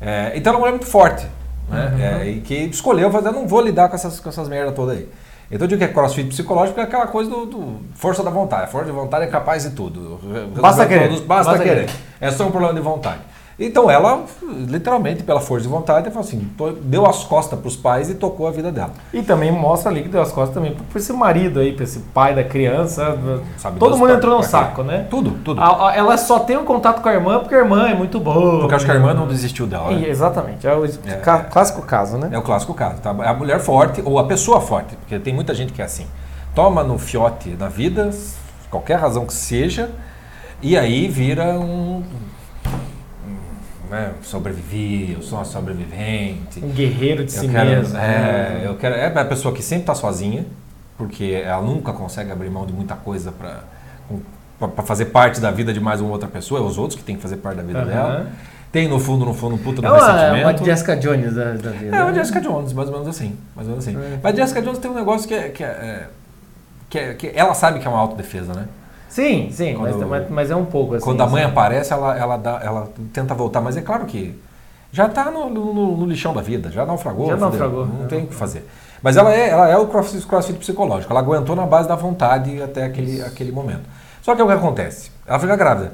É, 0.00 0.32
então 0.34 0.50
ela 0.50 0.56
é 0.56 0.58
uma 0.58 0.60
mulher 0.60 0.72
muito 0.72 0.86
forte, 0.86 1.26
né? 1.68 1.92
Uhum. 1.94 2.00
É, 2.00 2.28
e 2.28 2.40
que 2.40 2.54
escolheu 2.54 3.10
fazer, 3.10 3.30
não 3.30 3.46
vou 3.46 3.60
lidar 3.60 3.88
com 3.88 3.94
essas, 3.94 4.20
com 4.20 4.28
essas 4.28 4.48
merdas 4.48 4.74
todas 4.74 4.98
aí. 4.98 5.08
Então 5.50 5.64
eu 5.64 5.68
digo 5.68 5.78
que 5.78 5.84
é 5.84 5.88
crossfit 5.88 6.28
psicológico, 6.28 6.80
é 6.80 6.82
aquela 6.82 7.06
coisa 7.06 7.30
do, 7.30 7.46
do 7.46 7.80
força 7.94 8.22
da 8.22 8.30
vontade. 8.30 8.70
Força 8.70 8.86
de 8.86 8.92
vontade 8.92 9.24
é 9.24 9.28
capaz 9.28 9.62
de 9.64 9.70
tudo. 9.70 10.18
Basta 10.60 10.86
querer. 10.86 11.08
todos, 11.08 11.20
basta, 11.20 11.52
Basta 11.52 11.64
querer. 11.64 11.86
querer. 11.86 11.98
É 12.20 12.30
só 12.30 12.46
um 12.46 12.50
problema 12.50 12.74
de 12.74 12.80
vontade. 12.80 13.20
Então 13.58 13.88
ela, 13.88 14.24
literalmente, 14.42 15.22
pela 15.22 15.40
força 15.40 15.62
de 15.62 15.68
vontade, 15.68 16.08
falou 16.10 16.26
assim, 16.26 16.48
deu 16.82 17.06
as 17.06 17.22
costas 17.24 17.56
para 17.58 17.68
os 17.68 17.76
pais 17.76 18.10
e 18.10 18.14
tocou 18.14 18.48
a 18.48 18.50
vida 18.50 18.72
dela. 18.72 18.90
E 19.12 19.22
também 19.22 19.52
mostra 19.52 19.90
ali 19.92 20.02
que 20.02 20.08
deu 20.08 20.20
as 20.20 20.32
costas 20.32 20.54
também 20.54 20.72
pra 20.74 20.98
esse 20.98 21.12
marido 21.12 21.60
aí, 21.60 21.72
pra 21.72 21.84
esse 21.84 22.00
pai 22.12 22.34
da 22.34 22.42
criança. 22.42 23.16
Sabe 23.56 23.78
Todo 23.78 23.90
Deus 23.90 24.00
mundo 24.00 24.12
entrou 24.12 24.36
no 24.38 24.42
saco, 24.42 24.82
né? 24.82 25.06
Tudo, 25.08 25.30
tudo. 25.44 25.60
A- 25.60 25.90
a- 25.90 25.96
ela 25.96 26.16
só 26.16 26.40
tem 26.40 26.56
um 26.56 26.64
contato 26.64 27.00
com 27.00 27.08
a 27.08 27.14
irmã 27.14 27.38
porque 27.38 27.54
a 27.54 27.58
irmã 27.58 27.88
é 27.88 27.94
muito 27.94 28.18
boa. 28.18 28.60
Porque 28.60 28.74
acho 28.74 28.84
que 28.84 28.90
a 28.90 28.94
irmã 28.94 29.14
não 29.14 29.28
desistiu 29.28 29.66
dela. 29.66 29.90
né? 29.90 30.08
Exatamente, 30.08 30.66
é 30.66 30.74
o 30.74 30.84
É. 30.84 31.16
clássico 31.50 31.82
caso, 31.82 32.16
né? 32.18 32.30
É 32.32 32.38
o 32.38 32.42
clássico 32.42 32.74
caso. 32.74 33.00
Tá? 33.00 33.10
A 33.10 33.34
mulher 33.34 33.60
forte 33.60 34.02
ou 34.04 34.18
a 34.18 34.24
pessoa 34.24 34.60
forte, 34.60 34.96
porque 34.96 35.16
tem 35.20 35.32
muita 35.32 35.54
gente 35.54 35.72
que 35.72 35.80
é 35.80 35.84
assim. 35.84 36.06
Toma 36.56 36.82
no 36.82 36.98
fiote 36.98 37.50
na 37.58 37.68
vida, 37.68 38.10
qualquer 38.70 38.96
razão 38.98 39.24
que 39.26 39.32
seja, 39.32 39.90
e 40.62 40.76
aí 40.78 41.08
vira 41.08 41.44
um. 41.58 41.93
Né, 43.94 44.12
sobrevivi, 44.22 45.12
eu 45.12 45.22
sou 45.22 45.38
uma 45.38 45.44
sobrevivente. 45.44 46.62
Um 46.62 46.68
guerreiro 46.70 47.24
de 47.24 47.34
Eu 47.34 47.40
si 47.42 47.48
quero, 47.48 47.70
mesmo. 47.70 47.96
é, 47.96 48.62
eu 48.64 48.74
quero, 48.76 48.94
é 48.94 49.06
a 49.06 49.24
pessoa 49.24 49.54
que 49.54 49.62
sempre 49.62 49.82
está 49.84 49.94
sozinha, 49.94 50.44
porque 50.98 51.42
ela 51.44 51.62
nunca 51.62 51.92
consegue 51.92 52.30
abrir 52.32 52.50
mão 52.50 52.66
de 52.66 52.72
muita 52.72 52.94
coisa 52.96 53.32
para 53.32 54.82
fazer 54.84 55.06
parte 55.06 55.40
da 55.40 55.50
vida 55.50 55.72
de 55.72 55.80
mais 55.80 56.00
uma 56.00 56.10
outra 56.10 56.28
pessoa, 56.28 56.60
é 56.60 56.62
os 56.62 56.78
outros 56.78 56.98
que 56.98 57.04
têm 57.04 57.16
que 57.16 57.22
fazer 57.22 57.36
parte 57.36 57.56
da 57.58 57.62
vida 57.62 57.78
Aham. 57.80 57.86
dela. 57.86 58.26
Tem 58.72 58.88
no 58.88 58.98
fundo, 58.98 59.24
no 59.24 59.32
fundo, 59.32 59.54
um 59.54 59.58
puta 59.58 59.80
É 59.80 59.88
no 59.88 59.94
uma, 59.94 60.02
uma 60.02 60.12
ressentimento. 60.12 60.64
Jessica 60.64 60.96
Jones 60.96 61.34
da, 61.34 61.44
da 61.52 61.70
vida. 61.70 61.96
É 61.96 62.02
uma 62.02 62.10
né? 62.10 62.14
Jessica 62.18 62.40
Jones, 62.40 62.72
mais 62.72 62.88
ou 62.88 62.92
menos 62.94 63.08
assim. 63.08 63.36
Mais 63.54 63.68
ou 63.68 63.76
menos 63.76 63.86
assim. 63.86 63.96
É. 63.96 64.18
Mas 64.20 64.34
Jessica 64.34 64.60
Jones 64.60 64.78
tem 64.78 64.90
um 64.90 64.94
negócio 64.94 65.28
que 65.28 65.34
é, 65.34 65.48
que, 65.50 65.62
é, 65.62 65.66
é, 65.68 66.06
que, 66.90 66.98
é- 66.98 67.14
que 67.14 67.32
ela 67.36 67.54
sabe 67.54 67.78
que 67.78 67.86
é 67.86 67.90
uma 67.90 68.00
autodefesa, 68.00 68.52
né? 68.52 68.66
Sim, 69.14 69.48
sim, 69.52 69.76
mas, 69.76 69.94
mas, 69.94 70.28
mas 70.28 70.50
é 70.50 70.56
um 70.56 70.64
pouco 70.64 70.96
assim. 70.96 71.04
Quando 71.04 71.20
a 71.20 71.26
mãe 71.28 71.44
sim. 71.44 71.48
aparece, 71.48 71.92
ela, 71.92 72.18
ela, 72.18 72.36
dá, 72.36 72.60
ela 72.60 72.88
tenta 73.12 73.32
voltar, 73.32 73.60
mas 73.60 73.76
é 73.76 73.80
claro 73.80 74.06
que 74.06 74.36
já 74.90 75.06
está 75.06 75.30
no, 75.30 75.48
no- 75.48 75.96
no 75.96 76.04
lixão 76.04 76.34
da 76.34 76.42
vida, 76.42 76.68
já 76.72 76.84
naufragou. 76.84 77.28
Já 77.28 77.36
naufragou. 77.36 77.86
Não 77.86 78.08
tem 78.08 78.24
o 78.24 78.26
que 78.26 78.34
fazer. 78.34 78.68
Mas 79.00 79.16
ela 79.16 79.32
é, 79.32 79.50
ela 79.50 79.68
é 79.68 79.78
o 79.78 79.86
crossfit, 79.86 80.26
crossfit 80.26 80.58
psicológico, 80.58 81.12
ela 81.12 81.20
aguentou 81.20 81.54
na 81.54 81.64
base 81.64 81.86
da 81.86 81.94
vontade 81.94 82.60
até 82.60 82.86
aquele, 82.86 83.22
aquele 83.22 83.52
momento. 83.52 83.84
Só 84.20 84.34
que 84.34 84.42
o 84.42 84.46
que 84.48 84.52
acontece? 84.52 85.12
Ela 85.24 85.38
fica 85.38 85.54
grávida. 85.54 85.92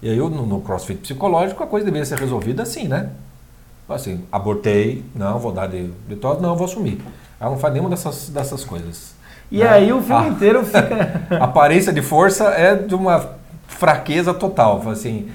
E 0.00 0.08
aí, 0.08 0.16
no, 0.16 0.30
no 0.46 0.62
crossfit 0.62 1.00
psicológico, 1.02 1.62
a 1.62 1.66
coisa 1.66 1.84
deveria 1.84 2.06
ser 2.06 2.18
resolvida 2.18 2.62
assim, 2.62 2.88
né? 2.88 3.10
Assim, 3.86 4.24
abortei, 4.32 5.04
não, 5.14 5.38
vou 5.38 5.52
dar 5.52 5.66
de, 5.66 5.88
de 6.08 6.18
não, 6.40 6.56
vou 6.56 6.64
assumir. 6.64 6.98
Ela 7.38 7.50
não 7.50 7.58
faz 7.58 7.74
nenhuma 7.74 7.90
dessas, 7.90 8.30
dessas 8.30 8.64
coisas. 8.64 9.12
E 9.52 9.58
né? 9.58 9.68
aí 9.68 9.92
o 9.92 10.00
filme 10.00 10.24
Ah. 10.26 10.28
inteiro 10.28 10.64
fica. 10.64 11.22
A 11.38 11.44
aparência 11.44 11.92
de 11.92 12.00
força 12.00 12.44
é 12.46 12.74
de 12.74 12.94
uma 12.94 13.24
fraqueza 13.68 14.32
total. 14.32 14.82
Assim, 14.88 15.28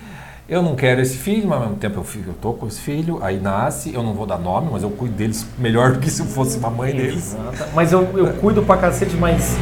eu 0.50 0.64
não 0.64 0.76
quero 0.76 1.00
esse 1.02 1.16
filho, 1.18 1.48
mas 1.48 1.60
ao 1.60 1.66
mesmo 1.66 1.78
tempo 1.78 2.00
eu, 2.00 2.04
fico, 2.04 2.32
eu 2.32 2.34
tô 2.34 2.54
com 2.54 2.66
esse 2.68 2.80
filho, 2.80 3.20
aí 3.22 3.40
nasce, 3.40 3.94
eu 3.94 4.02
não 4.02 4.14
vou 4.14 4.26
dar 4.26 4.40
nome, 4.40 4.70
mas 4.72 4.82
eu 4.82 4.90
cuido 4.90 5.14
deles 5.16 5.46
melhor 5.60 5.92
do 5.94 6.00
que 6.00 6.10
se 6.10 6.24
fosse 6.24 6.58
uma 6.58 6.72
mãe 6.72 6.94
deles. 6.96 7.36
Exato. 7.36 7.70
Mas 7.76 7.92
eu, 7.92 8.02
eu 8.18 8.34
cuido 8.34 8.64
pra 8.64 8.78
cacete, 8.78 9.16
mas. 9.16 9.56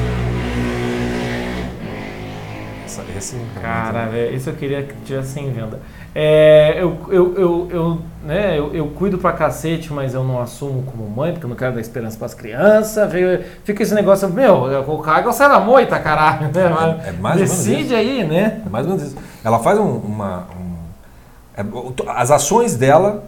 Essa- 3.01 3.17
Esse, 3.17 3.35
Cara, 3.61 4.05
velho, 4.07 4.35
isso 4.35 4.49
eu 4.49 4.53
queria 4.55 4.83
que 4.83 4.93
tivesse 5.05 5.39
em 5.39 5.51
venda. 5.51 5.79
É, 6.13 6.75
eu, 6.81 6.97
eu, 7.09 7.35
eu, 7.37 7.67
eu, 7.71 8.01
né, 8.23 8.57
eu, 8.57 8.73
eu 8.73 8.87
cuido 8.87 9.17
pra 9.17 9.33
cacete, 9.33 9.91
mas 9.91 10.13
eu 10.13 10.23
não 10.23 10.41
assumo 10.41 10.83
como 10.83 11.09
mãe, 11.09 11.33
porque 11.33 11.45
eu 11.45 11.49
não 11.49 11.57
quero 11.57 11.73
dar 11.75 11.81
esperança 11.81 12.17
pras 12.17 12.33
crianças. 12.33 13.11
Fica- 13.65 13.83
esse 13.83 13.93
negócio, 13.93 14.29
meu, 14.29 14.63
o 14.87 14.97
caga 14.99 15.31
sai 15.33 15.49
da 15.49 15.59
moita, 15.59 15.99
caralho. 15.99 16.47
Né? 16.53 16.69
Mas 16.69 17.07
É 17.07 17.11
mais 17.11 17.39
Decide 17.41 17.93
aí, 17.95 18.23
né? 18.23 18.61
É 18.65 18.69
mais 18.69 18.85
ou 18.85 18.93
menos 18.93 19.07
isso. 19.11 19.17
Ela 19.43 19.59
faz 19.59 19.77
um- 19.77 19.97
uma. 19.97 20.47
um- 20.57 20.75
é, 21.57 21.63
as 22.15 22.31
ações 22.31 22.75
dela 22.77 23.23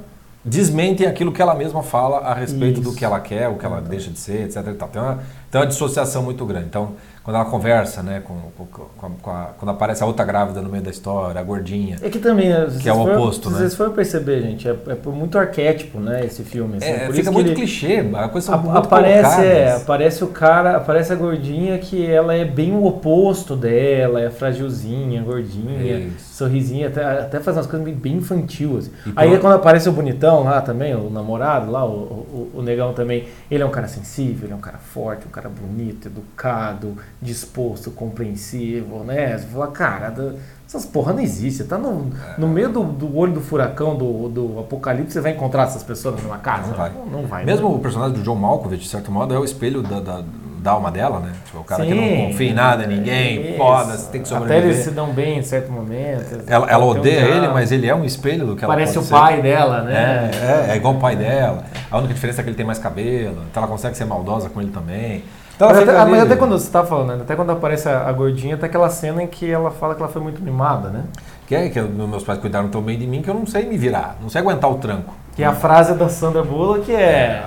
desmentem 0.46 1.06
aquilo 1.08 1.32
que 1.34 1.42
ela 1.42 1.54
mesma 1.54 1.84
fala 1.84 2.20
a 2.20 2.34
respeito 2.34 2.80
do 2.80 2.90
Isso. 2.90 2.98
que 2.98 3.04
ela 3.04 3.20
quer, 3.20 3.50
o 3.50 3.56
que 3.56 3.66
ela 3.66 3.82
deixa 3.82 4.10
de 4.10 4.18
ser, 4.18 4.44
etc. 4.46 4.66
e 4.66 4.76
uma, 5.02 5.20
tem 5.52 5.60
uma 5.60 5.68
dissociação 5.68 6.24
muito 6.24 6.46
grande. 6.46 6.68
Então, 6.68 6.92
quando 7.28 7.36
ela 7.36 7.46
conversa, 7.46 8.02
né, 8.02 8.22
com, 8.26 8.36
com- 8.56 9.12
com 9.22 9.30
a- 9.32 9.50
quando 9.60 9.70
aparece 9.72 10.02
a 10.02 10.06
outra 10.06 10.24
grávida 10.24 10.62
no 10.62 10.70
meio 10.70 10.82
da 10.82 10.90
história, 10.90 11.42
a 11.42 11.44
gordinha. 11.44 11.98
É 12.02 12.10
que 12.10 12.20
também. 12.20 12.54
Que 12.82 12.88
é 12.88 12.94
o 12.94 13.04
for- 13.04 13.18
oposto, 13.18 13.50
né? 13.50 13.58
vocês 13.58 13.76
forem 13.76 13.92
perceber, 13.92 14.42
gente, 14.44 14.66
é, 14.66 14.72
é 14.72 15.10
muito 15.10 15.38
arquétipo, 15.38 16.00
né, 16.00 16.24
esse 16.24 16.42
filme. 16.44 16.78
assim, 16.78 16.86
É, 16.88 17.12
fica 17.12 17.30
muito 17.30 17.48
ele- 17.48 17.56
clichê, 17.56 18.02
a 18.14 18.30
coisa 18.30 18.54
A- 18.54 18.58
muito 18.58 18.78
aparece, 18.78 19.42
é, 19.42 19.44
colocadas. 19.56 19.82
aparece 19.82 20.24
o 20.24 20.28
cara, 20.28 20.78
aparece 20.78 21.12
a 21.12 21.16
gordinha 21.18 21.78
que 21.80 22.06
ela 22.10 22.34
é 22.34 22.46
bem 22.46 22.72
o 22.72 22.86
oposto 22.86 23.58
dela, 23.58 24.22
é 24.22 24.30
fragilzinha, 24.30 25.22
gordinha, 25.22 25.98
Isso. 26.00 26.34
sorrisinha, 26.36 26.88
até, 26.88 27.04
até 27.04 27.40
faz 27.42 27.58
umas 27.58 27.68
coisas 27.68 27.94
bem, 27.94 28.14
infantil. 28.14 28.78
assim. 28.78 28.92
Aí 29.18 29.38
quando 29.40 29.56
aparece 29.56 29.90
o 29.90 29.92
bonitão 29.92 30.44
lá 30.46 30.62
também, 30.62 30.96
o 30.96 31.10
namorado 31.10 31.70
lá, 31.70 31.86
o, 31.86 31.90
o, 31.90 32.52
o 32.56 32.62
negão 32.62 32.94
também, 32.94 33.26
ele 33.52 33.62
é 33.64 33.66
um 33.66 33.70
cara 33.72 33.90
sensível, 33.90 34.46
ele 34.46 34.54
é 34.54 34.56
um 34.56 34.62
cara 34.62 34.78
forte, 34.78 35.28
um 35.28 35.32
cara 35.32 35.50
bonito, 35.50 36.08
educado, 36.08 36.96
disposto, 37.22 37.90
compreensivo, 37.92 39.04
né? 39.04 39.38
Você 39.38 39.46
fala, 39.48 39.68
cara, 39.68 40.36
essas 40.68 40.86
porra 40.86 41.14
não 41.14 41.20
existe. 41.20 41.58
Você 41.58 41.64
tá 41.64 41.78
no, 41.78 42.12
É. 42.36 42.40
no 42.40 42.48
meio 42.48 42.70
do, 42.70 42.84
do 42.84 43.18
olho 43.18 43.34
do 43.34 43.42
furacão, 43.42 43.96
do, 43.96 44.30
do 44.30 44.60
apocalipse, 44.60 45.14
você 45.14 45.22
vai 45.22 45.32
encontrar 45.32 45.64
essas 45.64 45.82
pessoas 45.84 46.22
numa 46.22 46.38
casa? 46.38 46.68
Não 46.70 46.78
vai. 46.78 46.92
Não, 46.92 47.06
não 47.06 47.28
vai. 47.28 47.44
né? 47.46 47.52
Mesmo 47.52 47.74
o 47.74 47.80
personagem 47.80 48.16
do 48.18 48.24
John 48.24 48.36
Malkovich, 48.36 48.84
de 48.84 48.90
certo 48.90 49.12
modo, 49.12 49.34
é 49.34 49.40
o 49.40 49.44
espelho 49.44 49.82
da, 49.82 50.00
da, 50.00 50.22
da 50.60 50.72
alma 50.72 50.92
dela, 50.92 51.20
né? 51.20 51.32
Tipo, 51.46 51.60
o 51.60 51.64
cara 51.64 51.84
que 51.86 51.92
Sim. 51.92 52.18
não 52.20 52.28
confia 52.28 52.50
em 52.52 52.54
nada, 52.54 52.84
em 52.84 52.88
ninguém, 52.98 53.48
Isso. 53.50 53.58
foda-se, 53.58 54.10
tem 54.12 54.22
que 54.22 54.28
Até 54.28 54.40
sobreviver. 54.40 54.72
eles 54.74 54.84
se 54.84 54.92
dão 54.92 55.12
bem 55.12 55.40
em 55.40 55.44
certo 55.44 55.72
momento. 55.72 56.44
Ela, 56.46 56.68
ela 56.70 56.86
um 56.86 56.90
odeia 56.90 57.22
drama. 57.26 57.36
ele, 57.46 57.48
mas 57.54 57.72
ele 57.72 57.88
é 57.88 57.96
um 57.96 58.06
espelho 58.06 58.46
do 58.46 58.56
que 58.56 58.64
ela 58.64 58.74
Parece 58.76 59.00
o 59.00 59.02
pode 59.02 59.10
pai 59.10 59.42
dela, 59.42 59.80
ser. 59.82 59.86
né? 59.88 60.32
É, 60.68 60.70
é, 60.70 60.74
é 60.74 60.76
igual 60.76 60.94
o 60.94 61.00
pai 61.00 61.16
dela. 61.16 61.64
A 61.90 61.98
única 61.98 62.14
diferença 62.14 62.42
é 62.42 62.44
que 62.44 62.50
ele 62.50 62.58
tem 62.58 62.66
mais 62.66 62.78
cabelo, 62.78 63.44
então 63.50 63.64
ela 63.64 63.72
consegue 63.72 63.98
ser 63.98 64.06
maldosa 64.06 64.50
com 64.50 64.62
ele 64.62 64.70
também. 64.72 65.24
Então 65.58 65.70
Mas, 65.70 65.78
até, 65.80 65.92
mas 65.92 66.02
ali- 66.14 66.20
até 66.22 66.36
quando 66.36 66.52
você 66.52 66.70
tá 66.72 66.84
falando, 66.86 67.16
né? 67.16 67.22
até 67.24 67.36
quando 67.36 67.52
aparece 67.52 67.90
a, 67.90 68.08
a 68.08 68.12
gordinha, 68.14 68.56
tem 68.58 68.70
aquela 68.70 68.90
cena 68.92 69.24
em 69.24 69.28
que 69.28 69.50
ela 69.52 69.72
fala 69.72 69.96
que 69.96 70.02
ela 70.02 70.12
foi 70.12 70.22
muito 70.22 70.40
mimada, 70.42 70.90
né? 70.90 71.04
Que 71.48 71.56
é 71.56 71.68
que 71.70 71.80
eu- 71.80 71.90
meus 71.90 72.24
pais 72.24 72.38
cuidaram 72.40 72.70
tão 72.70 72.82
bem 72.82 72.98
de 72.98 73.08
mim 73.08 73.24
que 73.24 73.30
eu 73.30 73.34
não 73.34 73.46
sei 73.48 73.66
me 73.66 73.76
virar, 73.76 74.18
não 74.22 74.30
sei 74.30 74.40
aguentar 74.42 74.70
o 74.70 74.76
tranco. 74.76 75.14
Que 75.36 75.44
a 75.44 75.54
frase 75.54 75.96
da 75.96 76.08
Sandra 76.10 76.44
Bullock 76.44 76.94
é. 76.94 77.44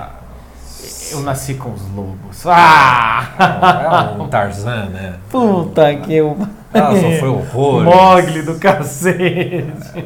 Eu 1.11 1.21
nasci 1.21 1.53
com 1.55 1.71
os 1.71 1.81
lobos. 1.95 2.43
Ah! 2.47 4.13
É 4.17 4.21
um 4.21 4.27
Tarzan, 4.27 4.85
né? 4.89 5.13
Puta 5.29 5.93
que 5.95 6.13
eu. 6.13 6.37
Ela 6.73 6.95
sofreu 6.95 7.35
horror. 7.35 7.83
Mogli 7.83 8.41
do 8.41 8.55
cacete. 8.59 10.05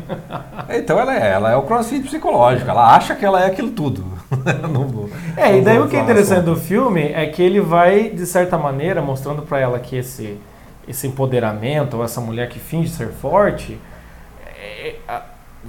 Então 0.70 1.00
ela 1.00 1.16
é, 1.16 1.32
ela 1.32 1.52
é 1.52 1.56
o 1.56 1.62
crossfit 1.64 2.04
psicológico, 2.08 2.70
ela 2.70 2.96
acha 2.96 3.16
que 3.16 3.24
ela 3.26 3.42
é 3.42 3.48
aquilo 3.48 3.70
tudo. 3.72 4.04
Não 4.72 4.88
vou- 4.88 5.10
É, 5.38 5.52
não 5.52 5.58
e 5.58 5.62
daí 5.62 5.80
o 5.80 5.88
que 5.88 5.96
é 5.96 6.00
interessante 6.00 6.46
só. 6.46 6.52
do 6.54 6.56
filme 6.56 7.12
é 7.14 7.26
que 7.28 7.42
ele 7.42 7.62
vai, 7.62 8.10
de 8.10 8.26
certa 8.26 8.58
maneira, 8.58 9.02
mostrando 9.02 9.42
pra 9.44 9.60
ela 9.60 9.80
que 9.80 9.96
esse, 9.96 10.38
esse 10.88 11.08
empoderamento, 11.08 11.98
ou 11.98 12.04
essa 12.04 12.20
mulher 12.22 12.50
que 12.50 12.60
finge 12.60 12.90
ser 12.90 13.10
forte, 13.10 13.80
é, 14.58 14.96
a- 15.08 15.22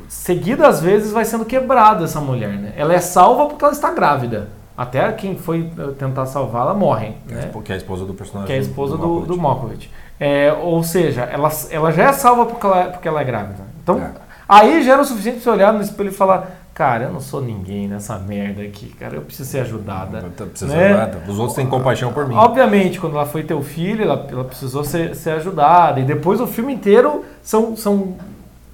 seguida 0.09 0.67
às 0.69 0.81
vezes 0.81 1.13
vai 1.13 1.25
sendo 1.25 1.45
quebrada 1.45 2.05
essa 2.05 2.21
mulher, 2.21 2.51
né? 2.51 2.73
Ela 2.77 2.95
é 2.95 3.01
salva 3.01 3.47
porque 3.47 3.65
ela 3.65 3.73
está 3.73 3.91
grávida. 3.93 4.49
Até 4.77 5.11
quem 5.13 5.39
foi 5.39 5.71
eh, 5.79 5.93
tentar 5.99 6.27
salvá-la 6.27 6.75
morre, 6.75 7.15
né? 7.27 7.51
Que 7.65 7.73
é 7.73 7.75
a 7.77 7.79
esposa 7.79 8.05
do 8.05 8.13
personagem. 8.13 8.47
Que 8.47 8.53
é 8.53 8.57
a 8.57 8.61
esposa 8.61 8.99
do, 8.99 9.21
do. 9.21 9.39
Malkovich. 9.39 9.91
É, 10.21 10.53
ou 10.53 10.83
seja, 10.83 11.23
ela, 11.23 11.51
ela 11.71 11.91
já 11.93 12.05
é 12.11 12.13
salva 12.13 12.45
porque 12.45 12.67
ela, 12.67 12.85
porque 12.91 13.09
ela 13.09 13.21
é 13.23 13.25
grávida. 13.25 13.65
Então, 13.83 13.99
É. 13.99 14.11
aí 14.47 14.83
já 14.83 14.93
era 14.93 15.01
o 15.01 15.05
suficiente 15.07 15.41
você 15.41 15.49
olhar 15.49 15.73
no 15.73 15.81
espelho 15.81 16.11
e 16.11 16.13
falar: 16.13 16.66
Cara, 16.77 17.05
eu 17.05 17.11
não 17.11 17.23
sou 17.23 17.41
ninguém 17.41 17.89
nessa 17.89 18.19
merda 18.19 18.61
aqui, 18.61 18.89
cara, 19.01 19.17
eu 19.17 19.23
preciso 19.23 19.49
ser 19.51 19.61
ajudada. 19.61 20.23
Precisa 20.51 20.77
né? 20.77 20.93
nada. 20.93 21.23
Os 21.27 21.39
outros 21.39 21.57
têm 21.57 21.67
compaixão 21.67 22.13
por 22.13 22.29
mim. 22.29 22.35
Obviamente, 22.35 23.01
quando 23.01 23.15
ela 23.17 23.25
foi 23.25 23.43
ter 23.45 23.55
o 23.55 23.63
filho, 23.63 24.03
ela, 24.05 24.27
ela 24.31 24.45
precisou 24.45 24.85
ser, 24.85 25.17
ser 25.17 25.31
ajudada. 25.31 26.01
E 26.01 26.05
depois 26.05 26.39
o 26.39 26.47
filme 26.47 26.75
inteiro 26.75 27.25
são, 27.43 27.75
são, 27.79 28.17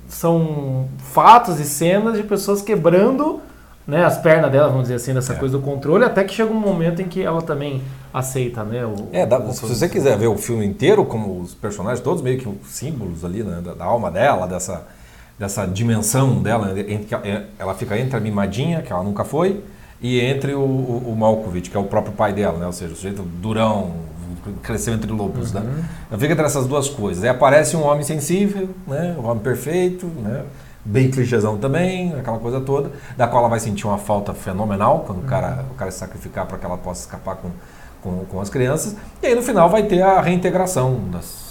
são 0.09 0.89
fatos 0.99 1.61
e 1.61 1.65
cenas 1.65 2.17
de 2.17 2.25
pessoas 2.25 2.61
quebrando 2.61 3.39
né, 3.87 4.05
as 4.05 4.19
pernas 4.19 4.51
dela, 4.51 4.67
vamos 4.67 4.83
dizer 4.83 4.97
assim, 4.97 5.15
dessa 5.15 5.35
É. 5.35 5.37
coisa 5.37 5.57
do 5.57 5.63
controle, 5.63 6.05
até 6.05 6.25
que 6.25 6.35
chega 6.35 6.51
um 6.51 6.55
momento 6.59 7.01
em 7.01 7.07
que 7.07 7.23
ela 7.23 7.41
também 7.41 7.83
aceita, 8.13 8.65
né? 8.65 8.85
O, 8.85 9.11
É, 9.13 9.25
dá- 9.25 9.41
se 9.53 9.65
você 9.65 9.89
quiser 9.89 10.19
ver 10.19 10.27
o 10.27 10.37
filme 10.37 10.67
inteiro, 10.67 11.05
como 11.05 11.41
os 11.41 11.55
personagens, 11.55 12.01
todos 12.01 12.21
meio 12.21 12.39
que 12.39 12.49
símbolos 12.67 13.25
ali, 13.25 13.45
né, 13.45 13.61
da, 13.65 13.75
da 13.75 13.85
alma 13.85 14.11
dela, 14.11 14.49
dessa, 14.49 14.83
dessa 15.43 15.67
dimensão 15.67 16.41
dela, 16.41 16.73
entre 16.79 17.05
que 17.07 17.15
ela- 17.59 17.75
fica 17.75 17.99
entre 17.99 18.17
a 18.17 18.21
mimadinha, 18.21 18.81
que 18.81 18.93
ela 18.93 19.03
nunca 19.03 19.25
foi, 19.25 19.61
e 20.01 20.21
entre 20.21 20.55
o, 20.55 20.61
o, 20.61 21.03
o 21.13 21.17
Malkovich, 21.19 21.69
que 21.69 21.77
é 21.77 21.81
o 21.81 21.85
próprio 21.85 22.13
pai 22.13 22.33
dela, 22.33 22.59
né, 22.59 22.67
ou 22.67 22.73
seja, 22.73 22.93
o 22.93 22.97
sujeito 22.97 23.23
durão, 23.23 23.91
cresceu 24.63 24.95
entre 24.95 25.11
lobos, 25.11 25.53
né? 25.53 25.63
Ela 26.09 26.21
fica 26.21 26.33
entre 26.33 26.45
essas 26.45 26.67
duas 26.67 26.89
coisas. 26.89 27.23
Aí 27.25 27.31
aparece 27.31 27.77
um 27.77 27.83
homem 27.85 28.05
sensível, 28.05 28.69
né, 28.87 29.17
um 29.19 29.27
homem 29.27 29.43
perfeito, 29.43 30.07
né, 30.07 30.45
bem 30.85 31.11
clichêzão 31.11 31.57
também, 31.59 32.15
aquela 32.15 32.39
coisa 32.39 32.61
toda, 32.61 32.93
da 33.17 33.27
qual 33.27 33.41
ela 33.41 33.49
vai 33.49 33.59
sentir 33.59 33.85
uma 33.87 33.99
falta 33.99 34.33
fenomenal 34.33 35.01
quando 35.07 35.19
o 35.19 35.25
cara, 35.25 35.65
o 35.73 35.75
cara 35.75 35.91
se 35.91 35.99
sacrificar 35.99 36.47
para 36.47 36.57
que 36.57 36.65
ela 36.65 36.79
possa 36.79 37.01
escapar 37.03 37.37
com, 37.37 37.51
com, 38.01 38.25
com 38.27 38.41
as 38.41 38.49
crianças. 38.49 38.95
E 39.21 39.27
aí 39.27 39.35
no 39.35 39.43
final 39.43 39.69
vai 39.69 39.83
ter 39.83 40.03
a 40.03 40.21
reintegração 40.21 41.01
das, 41.11 41.42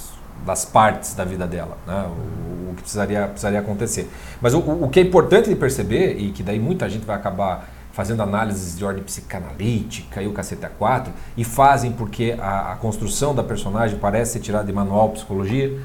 das 0.46 0.66
partes 0.66 1.14
da 1.14 1.24
vida 1.24 1.46
dela, 1.48 1.78
né? 1.86 2.06
o, 2.08 2.72
o 2.72 2.76
que 2.76 2.82
precisaria, 2.82 3.28
precisaria 3.28 3.60
acontecer. 3.60 4.10
Mas 4.42 4.54
o, 4.54 4.60
o 4.60 4.90
que 4.90 5.00
é 5.00 5.04
importante 5.04 5.50
de 5.50 5.56
perceber, 5.56 6.18
e 6.18 6.32
que 6.32 6.44
daí 6.44 6.60
muita 6.60 6.90
gente 6.90 7.06
vai 7.06 7.16
acabar 7.16 7.70
fazendo 7.92 8.24
análises 8.24 8.78
de 8.78 8.86
ordem 8.86 9.04
psicanalítica 9.04 10.22
e 10.22 10.28
o 10.28 10.32
cacete 10.32 10.66
A4, 10.66 11.08
e 11.36 11.44
fazem 11.44 11.92
porque 11.92 12.36
a, 12.40 12.72
a 12.72 12.76
construção 12.76 13.36
da 13.36 13.44
personagem 13.44 13.98
parece 14.00 14.34
ser 14.34 14.40
tirada 14.40 14.66
de 14.66 14.74
manual 14.74 15.10
psicologia, 15.10 15.78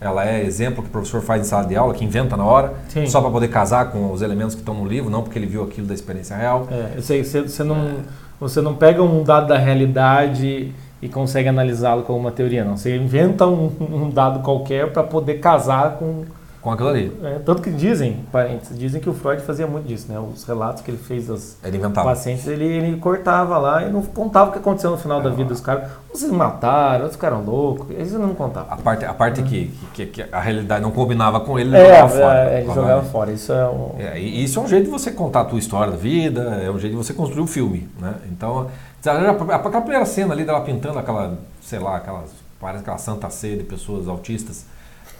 ela 0.00 0.28
é 0.28 0.44
exemplo 0.44 0.82
que 0.82 0.88
o 0.88 0.92
professor 0.92 1.22
faz 1.22 1.40
em 1.40 1.44
sala 1.44 1.66
de 1.66 1.74
aula, 1.74 1.94
que 1.94 2.04
inventa 2.04 2.36
na 2.36 2.44
hora, 2.44 2.74
Sim. 2.88 3.06
só 3.06 3.20
para 3.20 3.30
poder 3.30 3.48
casar 3.48 3.90
com 3.90 4.12
os 4.12 4.20
elementos 4.20 4.54
que 4.54 4.60
estão 4.60 4.74
no 4.74 4.86
livro, 4.86 5.08
não 5.08 5.22
porque 5.22 5.38
ele 5.38 5.46
viu 5.46 5.62
aquilo 5.62 5.86
da 5.86 5.94
experiência 5.94 6.36
real. 6.36 6.68
É, 6.70 6.92
eu 6.96 7.02
sei, 7.02 7.24
você, 7.24 7.40
você, 7.40 7.64
não, 7.64 8.00
você 8.38 8.60
não 8.60 8.74
pega 8.74 9.02
um 9.02 9.22
dado 9.24 9.46
da 9.46 9.56
realidade 9.56 10.74
e 11.04 11.08
consegue 11.08 11.50
analisá-lo 11.50 12.02
como 12.02 12.18
uma 12.18 12.32
teoria, 12.32 12.64
não. 12.64 12.78
Você 12.78 12.96
inventa 12.96 13.46
um, 13.46 13.70
um 13.78 14.08
dado 14.08 14.40
qualquer 14.40 14.90
para 14.90 15.02
poder 15.02 15.34
casar 15.34 15.98
com 15.98 16.24
com 16.64 16.70
aquilo 16.70 16.88
ali. 16.88 17.12
É, 17.22 17.38
tanto 17.44 17.60
que 17.60 17.70
dizem, 17.70 18.24
parentes, 18.32 18.70
dizem 18.76 18.98
que 18.98 19.10
o 19.10 19.12
Freud 19.12 19.42
fazia 19.42 19.66
muito 19.66 19.86
disso, 19.86 20.10
né? 20.10 20.18
Os 20.18 20.44
relatos 20.44 20.82
que 20.82 20.90
ele 20.90 20.96
fez 20.96 21.26
dos 21.26 21.58
ele 21.62 21.76
inventava. 21.76 22.08
pacientes, 22.08 22.46
ele, 22.46 22.64
ele 22.64 22.96
cortava 22.96 23.58
lá 23.58 23.82
e 23.82 23.92
não 23.92 24.00
contava 24.00 24.48
o 24.48 24.52
que 24.54 24.60
aconteceu 24.60 24.90
no 24.90 24.96
final 24.96 25.20
é, 25.20 25.24
da 25.24 25.28
vida 25.28 25.50
dos 25.50 25.60
caras. 25.60 25.90
Uns 26.10 26.20
se 26.20 26.26
mataram, 26.28 27.00
outros 27.00 27.16
ficaram 27.16 27.44
loucos, 27.44 27.90
eles 27.90 28.12
não 28.12 28.34
contavam. 28.34 28.72
A 28.72 28.78
parte, 28.78 29.04
a 29.04 29.12
parte 29.12 29.42
uhum. 29.42 29.46
que, 29.46 29.74
que, 29.92 30.06
que, 30.06 30.24
a 30.32 30.40
realidade 30.40 30.82
não 30.82 30.90
combinava 30.90 31.38
com 31.40 31.58
ele, 31.58 31.68
ele 31.68 31.76
é, 31.76 31.96
jogava 31.96 32.08
fora. 32.08 32.50
É, 32.50 32.60
ele 32.60 32.74
jogava 32.74 33.02
fora. 33.02 33.32
Isso 33.32 33.52
é, 33.52 33.68
um... 33.68 33.90
é, 33.98 34.18
isso 34.18 34.58
é 34.58 34.62
um 34.62 34.66
jeito 34.66 34.84
de 34.86 34.90
você 34.90 35.10
contar 35.10 35.42
a 35.42 35.44
tua 35.44 35.58
história 35.58 35.92
da 35.92 35.98
vida, 35.98 36.62
é 36.64 36.70
um 36.70 36.78
jeito 36.78 36.92
de 36.92 36.96
você 36.96 37.12
construir 37.12 37.42
um 37.42 37.46
filme, 37.46 37.90
né? 38.00 38.14
Então, 38.32 38.68
aquela 39.10 39.80
primeira 39.80 40.06
cena 40.06 40.32
ali 40.32 40.44
dela 40.44 40.60
pintando 40.60 40.98
aquela, 40.98 41.38
sei 41.62 41.78
lá, 41.78 41.96
aquelas, 41.96 42.30
parece 42.60 42.82
aquela 42.82 42.98
santa 42.98 43.28
ceia 43.30 43.56
de 43.56 43.64
pessoas 43.64 44.08
autistas, 44.08 44.66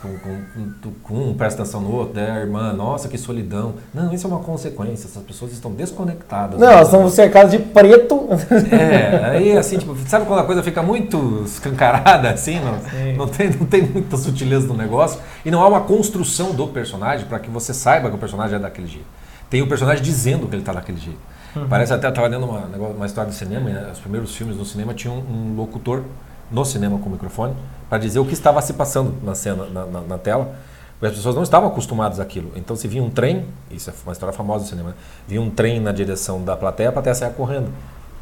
com, 0.00 0.18
com, 0.18 0.92
com, 1.02 1.30
um 1.30 1.34
presta 1.34 1.62
atenção 1.62 1.80
no 1.80 1.90
outro, 1.90 2.14
né? 2.14 2.30
a 2.30 2.40
irmã, 2.40 2.72
nossa, 2.72 3.08
que 3.08 3.16
solidão. 3.16 3.74
Não, 3.92 4.12
isso 4.12 4.26
é 4.26 4.30
uma 4.30 4.40
consequência, 4.40 5.06
essas 5.06 5.22
pessoas 5.22 5.52
estão 5.52 5.70
desconectadas. 5.72 6.60
Não, 6.60 6.70
elas 6.70 6.88
estão 6.88 7.08
cercadas 7.08 7.50
de 7.50 7.58
preto. 7.58 8.28
É, 8.70 9.24
aí 9.30 9.56
assim, 9.56 9.78
tipo, 9.78 9.96
sabe 10.06 10.26
quando 10.26 10.40
a 10.40 10.44
coisa 10.44 10.62
fica 10.62 10.82
muito 10.82 11.42
escancarada, 11.46 12.30
assim, 12.30 12.60
não, 12.60 13.16
não, 13.16 13.28
tem, 13.28 13.50
não 13.50 13.66
tem 13.66 13.82
muita 13.82 14.16
sutileza 14.16 14.66
no 14.66 14.74
negócio, 14.74 15.20
e 15.44 15.50
não 15.50 15.62
há 15.62 15.68
uma 15.68 15.80
construção 15.80 16.52
do 16.52 16.68
personagem 16.68 17.26
para 17.26 17.38
que 17.38 17.48
você 17.50 17.72
saiba 17.72 18.10
que 18.10 18.16
o 18.16 18.18
personagem 18.18 18.56
é 18.56 18.58
daquele 18.58 18.86
jeito. 18.86 19.06
Tem 19.48 19.62
o 19.62 19.66
personagem 19.66 20.02
dizendo 20.02 20.46
que 20.46 20.54
ele 20.54 20.62
está 20.62 20.72
daquele 20.72 20.98
jeito. 20.98 21.33
Uhum. 21.54 21.66
Parece 21.68 21.92
até, 21.92 22.08
estava 22.08 22.26
lendo 22.26 22.46
uma, 22.46 22.60
uma 22.88 23.06
história 23.06 23.30
de 23.30 23.36
cinema, 23.36 23.70
né? 23.70 23.90
os 23.92 23.98
primeiros 23.98 24.34
filmes 24.34 24.56
do 24.56 24.64
cinema 24.64 24.94
tinham 24.94 25.16
um 25.16 25.54
locutor 25.56 26.02
no 26.50 26.64
cinema 26.64 26.98
com 26.98 27.08
microfone, 27.10 27.54
para 27.88 27.98
dizer 27.98 28.18
o 28.18 28.24
que 28.24 28.32
estava 28.32 28.60
se 28.60 28.74
passando 28.74 29.14
na 29.22 29.34
cena, 29.34 29.66
na, 29.66 29.86
na, 29.86 30.00
na, 30.00 30.18
tela, 30.18 30.54
porque 30.92 31.06
as 31.06 31.14
pessoas 31.14 31.34
não 31.34 31.42
estavam 31.42 31.68
acostumadas 31.68 32.20
àquilo. 32.20 32.52
Então, 32.54 32.76
se 32.76 32.86
vinha 32.86 33.02
um 33.02 33.10
trem, 33.10 33.46
isso 33.70 33.90
é 33.90 33.92
uma 34.04 34.12
história 34.12 34.32
famosa 34.32 34.64
do 34.64 34.68
cinema, 34.68 34.90
né? 34.90 34.94
vinha 35.26 35.40
um 35.40 35.50
trem 35.50 35.80
na 35.80 35.92
direção 35.92 36.42
da 36.42 36.56
plateia, 36.56 36.90
a 36.90 36.92
plateia 36.92 37.14
saia 37.14 37.32
correndo, 37.32 37.70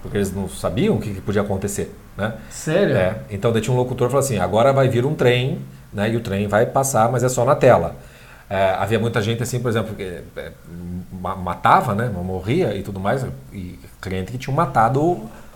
porque 0.00 0.16
eles 0.16 0.34
não 0.34 0.48
sabiam 0.48 0.96
o 0.96 1.00
que, 1.00 1.14
que 1.14 1.20
podia 1.20 1.42
acontecer. 1.42 1.94
Né? 2.16 2.34
Sério? 2.50 2.96
É. 2.96 3.18
Então, 3.30 3.52
daí 3.52 3.60
tinha 3.62 3.74
um 3.74 3.78
locutor 3.78 4.08
que 4.08 4.12
falou 4.12 4.24
assim, 4.24 4.38
agora 4.38 4.72
vai 4.72 4.88
vir 4.88 5.04
um 5.04 5.14
trem, 5.14 5.60
né, 5.92 6.10
e 6.10 6.16
o 6.16 6.20
trem 6.20 6.46
vai 6.46 6.66
passar, 6.66 7.10
mas 7.10 7.22
é 7.22 7.28
só 7.28 7.44
na 7.44 7.54
tela. 7.54 7.96
É, 8.52 8.76
havia 8.78 8.98
muita 8.98 9.22
gente 9.22 9.42
assim, 9.42 9.58
por 9.60 9.70
exemplo, 9.70 9.94
que 9.94 10.02
é, 10.02 10.52
matava, 11.42 11.94
né, 11.94 12.10
morria 12.14 12.76
e 12.76 12.82
tudo 12.82 13.00
mais, 13.00 13.24
e 13.50 13.78
cliente 13.98 14.30
que 14.30 14.36
tinha 14.36 14.54
matado 14.54 15.00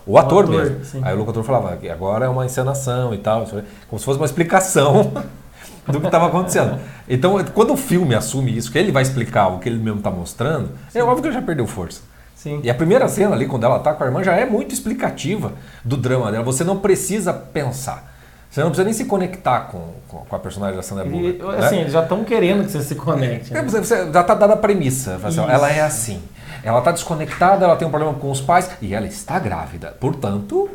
o 0.07 0.17
ator, 0.17 0.45
ator 0.45 0.49
mesmo. 0.49 0.83
Sim. 0.83 1.01
Aí 1.05 1.15
o 1.15 1.19
locutor 1.19 1.45
falava 1.45 1.77
que 1.77 1.91
agora 1.91 2.25
é 2.25 2.29
uma 2.31 2.47
encenação 2.47 3.13
e 3.13 3.19
tal, 3.19 3.47
como 3.87 3.99
se 3.99 4.05
fosse 4.07 4.19
uma 4.19 4.25
explicação 4.25 5.13
do 5.87 6.01
que 6.01 6.07
estava 6.07 6.29
acontecendo. 6.29 6.81
Então, 7.07 7.37
quando 7.53 7.75
o 7.75 7.77
filme 7.77 8.15
assume 8.15 8.57
isso, 8.57 8.73
que 8.73 8.79
ele 8.79 8.91
vai 8.91 9.03
explicar 9.03 9.49
o 9.49 9.59
que 9.59 9.69
ele 9.69 9.79
mesmo 9.79 9.99
está 9.99 10.11
mostrando, 10.11 10.71
sim. 10.89 10.99
é 10.99 11.05
óbvio 11.05 11.21
que 11.21 11.29
ele 11.29 11.35
já 11.35 11.43
perdeu 11.43 11.67
força. 11.67 12.01
Sim. 12.35 12.61
E 12.65 12.71
a 12.71 12.75
primeira 12.75 13.09
cena 13.09 13.35
ali, 13.35 13.45
quando 13.45 13.65
ela 13.65 13.77
está 13.77 13.93
com 13.93 14.05
a 14.05 14.07
irmã, 14.07 14.25
já 14.25 14.33
é 14.33 14.47
muito 14.47 14.73
explicativa 14.73 15.53
do 15.85 15.99
drama 15.99 16.33
dela. 16.33 16.45
Você 16.45 16.65
não 16.65 16.79
precisa 16.79 17.35
pensar. 17.35 18.16
Você 18.57 18.63
não 18.63 18.71
precisa 18.71 18.85
nem 18.87 18.95
se 18.95 19.05
conectar 19.05 19.69
com, 19.71 19.83
com, 20.09 20.17
com 20.25 20.35
a 20.35 20.39
personagem 20.39 20.77
da 20.77 20.83
Sandra 20.83 21.05
Bullock. 21.05 21.43
E, 21.43 21.63
assim, 21.63 21.75
né? 21.75 21.81
eles 21.83 21.93
já 21.93 22.03
estão 22.03 22.25
querendo 22.25 22.65
que 22.65 22.73
você 22.73 22.81
se 22.81 22.95
conecte. 22.95 23.53
Né? 23.53 23.61
Você, 23.61 24.11
já 24.11 24.21
está 24.23 24.35
dada 24.35 24.55
a 24.55 24.57
premissa. 24.57 25.21
Assim, 25.23 25.45
ela 25.47 25.71
é 25.71 25.83
assim. 25.83 26.23
Ela 26.65 26.79
está 26.79 26.91
desconectada, 26.91 27.67
ela 27.67 27.77
tem 27.77 27.87
um 27.87 27.91
problema 27.91 28.15
com 28.15 28.31
os 28.31 28.41
pais 28.41 28.71
e 28.81 28.95
ela 28.95 29.07
está 29.07 29.39
grávida. 29.39 29.95
Portanto, 30.01 30.71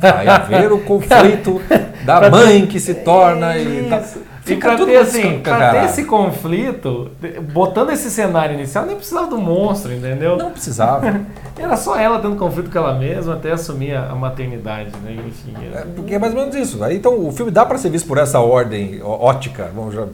vai 0.00 0.26
haver 0.26 0.72
o 0.72 0.80
conflito 0.82 1.62
da 2.04 2.28
mãe 2.28 2.66
que 2.66 2.80
se 2.80 2.92
torna. 2.92 3.56
E 3.56 3.88
Fica 4.44 4.76
tudo 4.76 4.86
ter, 4.86 4.96
assim, 4.96 5.38
pra 5.40 5.70
ter 5.70 5.84
esse 5.84 6.04
conflito, 6.04 7.10
botando 7.52 7.90
esse 7.90 8.10
cenário 8.10 8.54
inicial, 8.54 8.84
nem 8.84 8.96
precisava 8.96 9.28
do 9.28 9.38
monstro, 9.38 9.92
entendeu? 9.92 10.36
Não 10.36 10.50
precisava. 10.50 11.20
Era 11.56 11.76
só 11.76 11.96
ela 11.96 12.18
tendo 12.18 12.34
conflito 12.34 12.68
com 12.68 12.78
ela 12.78 12.94
mesma 12.94 13.34
até 13.34 13.52
assumir 13.52 13.94
a, 13.94 14.14
maternidade, 14.16 14.90
né? 15.04 15.16
Enfim. 15.26 15.54
É, 15.72 15.84
porque 15.94 16.14
é 16.14 16.18
mais 16.18 16.34
ou 16.34 16.40
menos 16.40 16.56
isso. 16.56 16.82
Aí, 16.82 16.96
então, 16.96 17.24
o 17.24 17.30
filme 17.30 17.52
dá 17.52 17.64
para 17.64 17.78
ser 17.78 17.90
visto 17.90 18.08
por 18.08 18.18
essa 18.18 18.40
ordem 18.40 19.00
ótica, 19.02 19.70
vamos 19.74 19.94
já, 19.94 20.06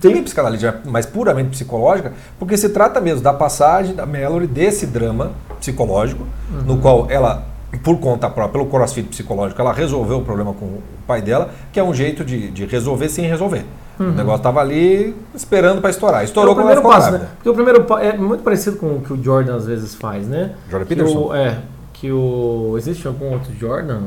tem 0.00 0.22
psicanalítica, 0.24 0.80
mas 0.84 1.06
puramente 1.06 1.50
psicológica, 1.50 2.12
porque 2.38 2.56
se 2.56 2.70
trata 2.70 3.00
mesmo 3.00 3.20
da 3.20 3.32
passagem 3.32 3.94
da 3.94 4.04
Mallory 4.04 4.48
desse 4.48 4.86
drama 4.86 5.32
psicológico, 5.60 6.26
uhum. 6.50 6.62
no 6.62 6.78
qual 6.78 7.06
ela 7.08 7.44
por 7.76 7.98
conta 7.98 8.30
própria, 8.30 8.52
pelo 8.52 8.66
crossfit 8.66 9.08
psicológico, 9.08 9.60
ela 9.60 9.72
resolveu 9.72 10.18
o 10.18 10.24
problema 10.24 10.54
com 10.54 10.64
o 10.64 10.82
pai 11.06 11.20
dela, 11.20 11.50
que 11.72 11.78
é 11.78 11.84
um 11.84 11.92
jeito 11.92 12.24
de, 12.24 12.50
de 12.50 12.64
resolver 12.64 13.08
sem 13.08 13.26
resolver. 13.26 13.64
Uhum. 13.98 14.10
O 14.10 14.12
negócio 14.12 14.38
estava 14.38 14.60
ali 14.60 15.14
esperando 15.34 15.80
para 15.80 15.90
estourar. 15.90 16.24
Estourou 16.24 16.50
é 16.50 16.52
o 16.52 16.56
primeiro 16.56 16.82
passo, 16.82 17.12
né? 17.12 17.28
Porque 17.34 17.48
o 17.48 17.54
primeiro 17.54 17.84
é 18.00 18.16
muito 18.16 18.42
parecido 18.42 18.76
com 18.76 18.96
o 18.96 19.00
que 19.00 19.12
o 19.12 19.22
Jordan 19.22 19.56
às 19.56 19.66
vezes 19.66 19.94
faz, 19.94 20.26
né? 20.26 20.54
Jordan 20.70 20.86
Peterson? 20.86 21.18
O, 21.18 21.34
é, 21.34 21.58
que 21.92 22.12
o. 22.12 22.74
Existe 22.78 23.06
algum 23.06 23.32
outro 23.32 23.52
Jordan? 23.58 24.02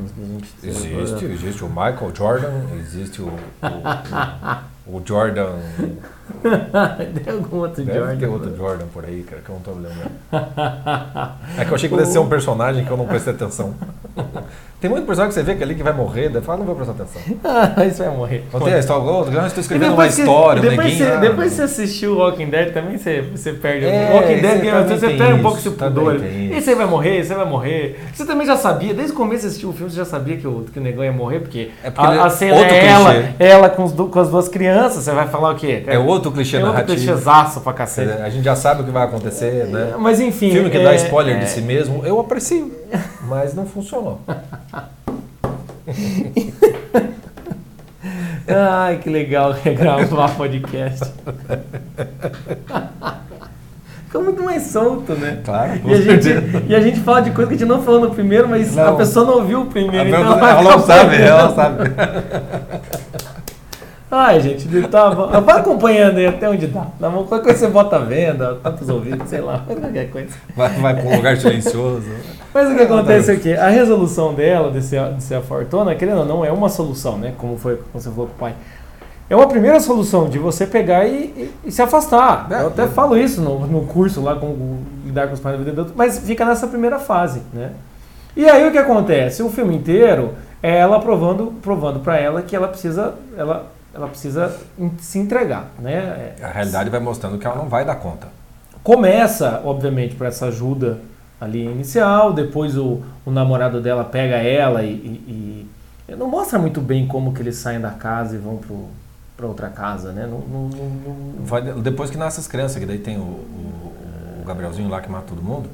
existe, 0.64 1.26
existe 1.26 1.64
o 1.64 1.68
Michael 1.68 2.12
Jordan, 2.16 2.52
existe 2.80 3.22
o, 3.22 3.28
o, 3.28 4.92
o, 4.92 4.98
o 4.98 5.02
Jordan 5.06 5.56
Tem 7.24 7.34
algum 7.34 7.58
outro 7.58 7.84
Deve 7.84 8.00
Jordan. 8.00 8.18
ter 8.18 8.28
outro 8.28 8.58
Jordan 8.58 8.86
por 8.94 9.06
aí, 9.06 9.24
cara, 9.24 9.42
que 9.42 9.50
eu 9.50 9.56
não 9.56 9.62
tô 9.62 9.72
lembrando. 9.72 10.12
É 11.58 11.66
que 11.66 11.72
eu 11.72 11.76
achei 11.76 11.90
que 11.90 11.96
pudesse 11.96 12.14
ser 12.14 12.20
um 12.20 12.30
personagem 12.30 12.86
que 12.86 12.92
eu 12.92 12.98
não 12.98 13.06
prestei 13.06 13.34
atenção. 13.34 13.74
Tem 14.82 14.90
muito 14.90 15.06
personagem 15.06 15.30
que 15.30 15.36
você 15.36 15.44
vê 15.44 15.56
que 15.56 15.62
é 15.62 15.64
ali 15.64 15.76
que 15.76 15.84
vai 15.84 15.94
morrer, 15.94 16.30
daí 16.30 16.42
fala, 16.42 16.58
não 16.58 16.66
vou 16.66 16.76
prestar 16.76 16.94
atenção. 16.94 17.22
Ah, 17.44 17.72
isso 17.86 18.04
vai 18.04 18.10
morrer. 18.18 18.44
Não 18.52 18.60
tem 18.62 18.74
a 18.74 18.80
história, 18.80 19.04
eu 19.06 19.46
estou 19.46 19.62
escrevendo 19.62 19.94
uma 19.94 20.08
história, 20.08 20.60
depois 20.60 20.80
neguinho, 20.80 21.06
você, 21.06 21.12
ah, 21.12 21.18
Depois 21.18 21.52
você 21.52 21.62
assistiu 21.62 22.14
o 22.14 22.18
Walking 22.18 22.50
Dead, 22.50 22.74
também 22.74 22.98
você, 22.98 23.22
você 23.22 23.54
perde. 23.54 23.86
É, 23.86 24.12
Walking 24.12 24.42
Dead, 24.42 24.88
você, 24.88 24.98
você 24.98 25.10
perde 25.10 25.34
um 25.34 25.42
pouco 25.44 25.60
esse 25.60 25.70
pudor. 25.70 26.16
Esse 26.16 26.72
aí 26.72 26.76
vai 26.76 26.88
morrer, 26.88 27.12
aí 27.12 27.24
vai 27.24 27.46
morrer. 27.46 28.00
Você 28.12 28.26
também 28.26 28.48
já 28.48 28.58
sabia, 28.58 28.92
desde 28.92 29.14
o 29.14 29.16
começo 29.16 29.42
você 29.42 29.48
assistiu 29.50 29.70
o 29.70 29.74
filme, 29.74 29.92
você 29.92 29.98
já 29.98 30.06
sabia 30.06 30.38
que 30.38 30.48
o, 30.48 30.66
que 30.74 30.80
o 30.80 30.82
negão 30.82 31.04
ia 31.04 31.12
morrer, 31.12 31.42
porque, 31.42 31.70
é 31.84 31.92
porque 31.92 32.18
a, 32.18 32.26
a, 32.26 32.30
cena 32.32 32.58
é 32.58 32.88
ela, 32.88 33.14
ela 33.38 33.70
com, 33.70 33.84
os, 33.84 33.94
com 33.94 34.20
as 34.20 34.30
duas 34.32 34.50
crianças, 34.50 35.04
você 35.04 35.12
vai 35.12 35.28
falar 35.28 35.52
o 35.52 35.56
quê? 35.56 35.84
É 35.86 36.00
outro 36.12 36.32
clichê 36.32 36.58
é 36.58 36.60
narrativo. 36.60 36.92
Outro 36.92 36.96
clichêzaço 36.96 37.62
pra 37.62 37.74
cacete. 37.74 38.22
A 38.22 38.30
gente 38.30 38.44
já 38.44 38.56
sabe 38.56 38.82
o 38.82 38.86
que 38.86 38.92
vai 38.92 39.04
acontecer, 39.04 39.66
né? 39.68 39.96
Mas 40.00 40.20
enfim. 40.20 40.52
Filme 40.52 40.70
que 40.70 40.84
dá 40.84 40.94
é, 40.94 40.98
spoiler 40.98 41.38
de 41.38 41.46
é. 41.46 41.48
si 41.48 41.62
mesmo, 41.62 42.06
eu 42.06 42.20
aprecio, 42.20 42.72
mas 43.28 43.54
não 43.54 43.66
funcionou. 43.66 44.20
Ai, 48.48 48.98
que 48.98 49.10
legal 49.10 49.56
gravar 49.64 50.36
podcast. 50.36 51.12
Fica 54.06 54.20
muito 54.20 54.44
mais 54.44 54.64
solto, 54.64 55.14
né? 55.14 55.40
Claro. 55.46 55.80
E 55.86 55.94
a, 55.94 56.02
gente, 56.02 56.30
e 56.68 56.76
a 56.76 56.82
gente 56.82 57.00
fala 57.00 57.22
de 57.22 57.32
coisa 57.32 57.48
que 57.48 57.56
a 57.56 57.58
gente 57.58 57.68
não 57.68 57.82
falou 57.82 58.02
no 58.02 58.12
primeiro, 58.12 58.50
mas 58.50 58.76
não. 58.76 58.90
a 58.90 58.98
pessoa 58.98 59.26
não 59.26 59.36
ouviu 59.36 59.62
o 59.62 59.66
primeiro. 59.68 60.10
então 60.10 60.22
ela, 60.22 60.50
ela 60.50 60.64
não 60.64 60.80
sabe, 60.82 61.16
ela 61.16 61.56
sabe. 61.56 61.92
Ai, 64.14 64.42
gente, 64.42 64.68
tá, 64.90 65.10
vai 65.10 65.60
acompanhando 65.60 66.18
aí 66.18 66.28
até 66.28 66.50
onde 66.50 66.68
dá. 66.68 66.86
Qualquer 67.00 67.44
coisa 67.44 67.60
você 67.60 67.68
bota 67.68 67.96
a 67.96 68.00
venda, 68.00 68.58
tantos 68.62 68.90
ouvidos, 68.90 69.30
sei 69.30 69.40
lá, 69.40 69.64
qualquer 69.66 70.10
coisa. 70.10 70.36
Vai, 70.54 70.70
vai 70.82 70.96
para 70.96 71.10
um 71.10 71.16
lugar 71.16 71.38
silencioso. 71.38 72.10
Mas 72.54 72.70
o 72.70 72.76
que 72.76 72.82
acontece 72.82 73.32
aqui? 73.32 73.54
A 73.54 73.70
resolução 73.70 74.34
dela, 74.34 74.70
de 74.70 74.82
ser, 74.82 75.14
de 75.14 75.24
ser 75.24 75.36
a 75.36 75.42
fortuna, 75.42 75.96
querendo 75.96 76.20
ou 76.20 76.26
não, 76.26 76.44
é 76.44 76.52
uma 76.52 76.68
solução, 76.68 77.18
né? 77.18 77.34
Como 77.38 77.58
foi 77.58 77.78
como 77.78 77.88
você 77.94 78.10
falou 78.10 78.28
com 78.28 78.34
o 78.34 78.38
pai. 78.38 78.54
É 79.30 79.36
uma 79.36 79.48
primeira 79.48 79.80
solução 79.80 80.28
de 80.28 80.38
você 80.38 80.68
pegar 80.68 81.06
e, 81.06 81.14
e, 81.14 81.52
e 81.68 81.72
se 81.72 81.82
afastar. 81.82 82.48
É, 82.52 82.64
Eu 82.64 82.68
até 82.68 82.84
é. 82.84 82.88
falo 82.88 83.18
isso 83.18 83.40
no, 83.40 83.66
no 83.66 83.86
curso 83.86 84.22
lá, 84.22 84.36
como 84.36 84.80
lidar 85.06 85.28
com 85.28 85.36
os 85.36 85.40
pais 85.40 85.58
da 85.58 85.64
vida 85.64 85.72
adulta, 85.72 85.94
mas 85.96 86.20
fica 86.20 86.44
nessa 86.44 86.68
primeira 86.68 87.00
fase, 87.00 87.42
né? 87.54 87.72
E 88.36 88.50
aí 88.50 88.68
o 88.68 88.74
que 88.74 88.78
acontece? 88.78 89.42
O 89.42 89.50
filme 89.50 89.74
inteiro 89.74 90.34
é 90.62 90.80
ela 90.80 91.00
provando, 91.00 91.54
provando 91.62 92.02
para 92.02 92.18
ela 92.18 92.42
que 92.42 92.54
ela 92.54 92.68
precisa, 92.68 93.14
ela 93.38 93.72
ela 93.94 94.08
precisa 94.08 94.58
se 95.00 95.20
entregar, 95.20 95.72
né? 95.80 96.36
A 96.42 96.48
realidade 96.48 96.90
vai 96.90 97.00
mostrando 97.00 97.38
que 97.38 97.46
ela 97.46 97.56
não 97.56 97.68
vai 97.68 97.84
dar 97.84 97.96
conta. 97.96 98.28
Começa, 98.84 99.62
obviamente, 99.64 100.16
por 100.16 100.26
essa 100.26 100.48
ajuda 100.48 101.00
ali 101.40 101.66
inicial, 101.66 102.34
depois 102.34 102.78
o, 102.78 103.02
o 103.26 103.32
namorado 103.32 103.82
dela 103.82 104.04
pega 104.04 104.38
ela 104.38 104.84
e, 104.84 104.92
e, 104.94 105.68
e, 106.08 106.16
não 106.16 106.28
mostra 106.28 106.58
muito 106.60 106.80
bem 106.80 107.08
como 107.08 107.34
que 107.34 107.42
eles 107.42 107.56
saem 107.58 107.80
da 107.80 107.92
casa 107.92 108.36
e 108.36 108.38
vão 108.38 108.60
para 109.36 109.48
outra 109.48 109.70
casa, 109.70 110.12
né? 110.12 110.28
Não, 110.28 110.40
não, 110.40 110.70
não, 110.70 111.46
vai, 111.46 111.62
depois 111.62 112.10
que 112.10 112.18
nasce 112.18 112.40
as 112.40 112.48
crianças, 112.48 112.78
que 112.78 112.86
daí 112.86 113.00
tem 113.00 113.18
o, 113.18 113.22
o, 113.22 113.94
o 114.42 114.46
Gabrielzinho 114.46 114.88
lá 114.90 115.02
que 115.02 115.10
mata 115.10 115.26
todo 115.28 115.42
mundo. 115.42 115.70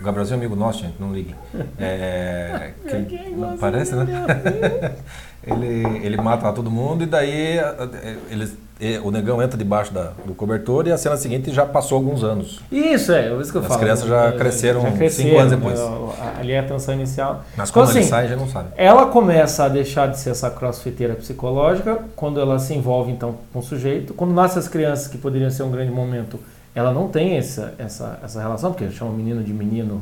O 0.00 0.04
Gabrielzinho 0.04 0.36
é 0.36 0.38
amigo 0.38 0.56
nosso, 0.56 0.80
gente, 0.80 0.94
não 0.98 1.12
liguem. 1.12 1.34
É, 1.78 2.70
que, 2.88 3.36
parece, 3.60 3.94
né? 3.94 4.06
ele, 5.46 5.84
ele 6.04 6.16
mata 6.16 6.50
todo 6.52 6.70
mundo 6.70 7.02
e 7.02 7.06
daí 7.06 7.58
eles, 8.30 8.56
e 8.80 8.96
o 8.98 9.10
negão 9.10 9.42
entra 9.42 9.58
debaixo 9.58 9.92
da- 9.92 10.12
do 10.24 10.34
cobertor 10.34 10.86
e 10.86 10.92
a 10.92 10.96
cena 10.96 11.16
seguinte 11.18 11.52
já 11.52 11.66
passou 11.66 11.96
alguns 11.96 12.24
anos. 12.24 12.60
Isso, 12.72 13.12
é, 13.12 13.26
é 13.28 13.34
isso 13.40 13.50
que 13.52 13.58
eu 13.58 13.62
As 13.62 13.68
falo. 13.68 13.80
crianças 13.80 14.08
já 14.08 14.24
É, 14.28 14.32
cresceram 14.32 14.80
cinco 15.10 15.38
anos 15.38 15.50
depois. 15.50 15.78
né, 15.78 15.86
Ali 16.38 16.52
é 16.52 16.60
a 16.60 16.62
tensão 16.62 16.94
inicial. 16.94 17.44
Mas 17.54 17.68
Então, 17.68 17.82
como 17.82 17.92
ele 17.92 18.00
assim, 18.00 18.08
sai, 18.08 18.28
já 18.28 18.36
não 18.36 18.48
sabe. 18.48 18.70
Ela 18.78 19.04
começa 19.06 19.64
a 19.64 19.68
deixar 19.68 20.06
de 20.08 20.18
ser 20.18 20.30
essa 20.30 20.50
crossfiteira 20.50 21.14
psicológica 21.14 21.98
quando 22.16 22.40
ela 22.40 22.58
se 22.58 22.72
envolve 22.72 23.12
então 23.12 23.34
com 23.52 23.58
o 23.58 23.62
sujeito. 23.62 24.14
Quando 24.14 24.32
nascem 24.32 24.58
as 24.58 24.68
crianças, 24.68 25.08
que 25.08 25.18
poderiam 25.18 25.50
ser 25.50 25.62
um 25.62 25.70
grande 25.70 25.90
momento, 25.92 26.40
ela 26.74 26.92
não 26.92 27.08
tem 27.08 27.36
essa, 27.36 27.74
essa, 27.78 28.18
essa 28.24 28.40
relação, 28.40 28.72
porque 28.72 28.90
chama 28.90 29.10
menino 29.12 29.42
de 29.42 29.52
menino, 29.52 30.00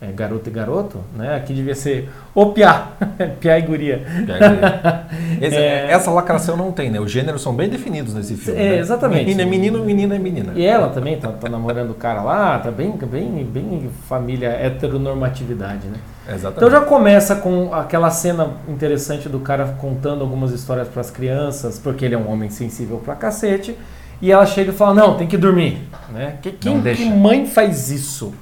é, 0.00 0.12
garoto 0.12 0.48
e 0.48 0.52
garoto, 0.52 0.98
né? 1.16 1.34
Aqui 1.34 1.52
devia 1.52 1.74
ser 1.74 2.08
o 2.34 2.46
piá, 2.52 2.88
piá 3.40 3.58
e 3.58 3.62
guria. 3.62 4.02
Esse- 5.40 5.56
É. 5.56 5.90
Essa 5.90 6.10
lacração 6.12 6.56
não 6.56 6.70
tem, 6.70 6.88
né? 6.90 7.00
Os 7.00 7.10
gêneros 7.10 7.42
são 7.42 7.52
bem 7.54 7.68
definidos 7.68 8.14
nesse 8.14 8.36
filme. 8.36 8.60
É, 8.60 8.68
né? 8.70 8.78
exatamente. 8.78 9.24
Menino 9.24 9.42
é 9.42 9.44
menino, 9.44 9.84
menina 9.84 10.14
é 10.14 10.18
menina. 10.18 10.52
E 10.54 10.64
ela 10.64 10.88
também 10.90 11.18
tá, 11.18 11.28
tá 11.32 11.48
namorando 11.48 11.90
o 11.90 11.94
cara 11.94 12.22
lá, 12.22 12.58
tá 12.60 12.70
bem, 12.70 12.92
bem, 12.92 13.44
bem 13.44 13.90
família 14.08 14.50
heteronormatividade, 14.50 15.86
né? 15.88 15.98
Exatamente. 16.28 16.56
Então 16.58 16.70
já 16.70 16.80
começa 16.80 17.34
com 17.36 17.72
aquela 17.74 18.10
cena 18.10 18.50
interessante 18.68 19.28
do 19.28 19.40
cara 19.40 19.76
contando 19.80 20.20
algumas 20.22 20.52
histórias 20.52 20.86
para 20.88 21.00
as 21.00 21.10
crianças, 21.10 21.78
porque 21.78 22.04
ele 22.04 22.14
é 22.14 22.18
um 22.18 22.30
homem 22.30 22.50
sensível 22.50 22.98
pra 23.04 23.14
cacete, 23.16 23.76
e 24.20 24.30
ela 24.32 24.46
chega 24.46 24.70
e 24.70 24.74
fala: 24.74 24.94
"Não, 24.94 25.16
tem 25.16 25.26
que 25.26 25.36
dormir", 25.36 25.88
né? 26.10 26.36
Que, 26.42 26.52
quem, 26.52 26.80
que 26.82 27.10
mãe 27.10 27.46
faz 27.46 27.90
isso? 27.90 28.32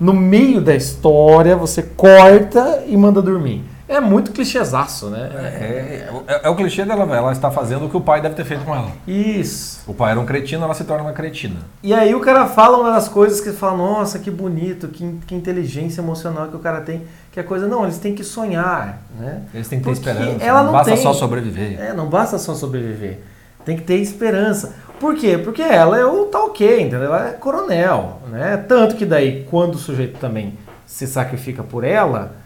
No 0.00 0.12
meio 0.12 0.60
da 0.60 0.74
história, 0.74 1.54
você 1.56 1.82
corta 1.82 2.82
e 2.88 2.96
manda 2.96 3.22
dormir. 3.22 3.64
É 3.88 4.00
muito 4.00 4.32
clichêzaço, 4.32 5.10
né? 5.10 5.30
É, 5.34 6.08
é- 6.26 6.40
é 6.44 6.48
o 6.48 6.56
clichê 6.56 6.82
dela, 6.84 7.04
ela 7.14 7.30
está 7.30 7.50
fazendo 7.50 7.84
o 7.84 7.90
que 7.90 7.96
o 7.96 8.00
pai 8.00 8.22
deve 8.22 8.34
ter 8.34 8.44
feito 8.44 8.64
com 8.64 8.74
ela. 8.74 8.90
Isso. 9.06 9.82
O 9.86 9.92
pai 9.92 10.12
era 10.12 10.18
um 10.20 10.24
cretino, 10.24 10.64
ela 10.64 10.72
se 10.72 10.84
torna 10.84 11.04
uma 11.04 11.12
cretina. 11.12 11.56
E 11.82 11.92
aí 11.92 12.14
o 12.14 12.20
cara 12.20 12.46
fala 12.46 12.78
uma 12.78 12.90
das 12.92 13.06
coisas 13.06 13.40
que 13.40 13.52
fala, 13.52 13.76
nossa, 13.76 14.18
que 14.18 14.30
bonito, 14.30 14.88
que, 14.88 15.18
que 15.26 15.34
inteligência 15.34 16.00
emocional 16.00 16.48
que 16.48 16.56
o 16.56 16.60
cara 16.60 16.80
tem. 16.80 17.02
Que 17.30 17.38
é 17.38 17.42
coisa, 17.42 17.68
não, 17.68 17.84
eles 17.84 17.98
têm 17.98 18.14
que 18.14 18.24
sonhar, 18.24 19.02
né? 19.20 19.42
Eles 19.52 19.68
têm 19.68 19.78
que 19.78 19.84
ter 19.84 19.94
Porque 19.94 20.08
esperança. 20.10 20.42
ela 20.44 20.58
não 20.60 20.66
não 20.66 20.72
basta 20.72 20.92
tem. 20.94 21.02
só 21.02 21.12
sobreviver. 21.12 21.78
É, 21.80 21.92
não 21.92 22.06
basta 22.06 22.38
só 22.38 22.54
sobreviver. 22.54 23.18
Tem 23.64 23.76
que 23.76 23.82
ter 23.82 23.96
esperança. 23.98 24.74
Por 25.02 25.16
quê? 25.16 25.36
Porque 25.36 25.60
ela 25.60 25.98
é 25.98 26.04
o 26.06 26.26
tal 26.26 26.50
quê, 26.50 26.76
entendeu? 26.80 27.06
Ela 27.06 27.30
é 27.30 27.32
coronel, 27.32 28.20
né? 28.30 28.56
Tanto 28.68 28.94
que 28.94 29.04
daí, 29.04 29.44
quando 29.50 29.74
o 29.74 29.78
sujeito 29.78 30.16
também 30.20 30.56
se 30.86 31.08
sacrifica 31.08 31.60
por 31.64 31.82
ela, 31.82 32.36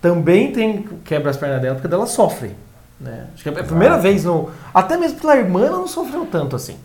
também 0.00 0.52
tem 0.52 0.82
quebra 1.04 1.30
as 1.32 1.36
pernas 1.36 1.60
dela, 1.60 1.74
porque 1.74 1.92
ela 1.92 2.06
sofre. 2.06 2.52
Né? 3.00 3.26
Acho 3.34 3.42
que 3.42 3.48
é 3.48 3.52
a 3.60 3.64
primeira 3.64 3.98
vez 3.98 4.24
no. 4.24 4.48
Até 4.72 4.96
mesmo 4.96 5.18
pela 5.20 5.36
irmã 5.36 5.66
ela 5.66 5.76
não 5.78 5.88
sofreu 5.88 6.24
tanto 6.30 6.54
assim. 6.54 6.76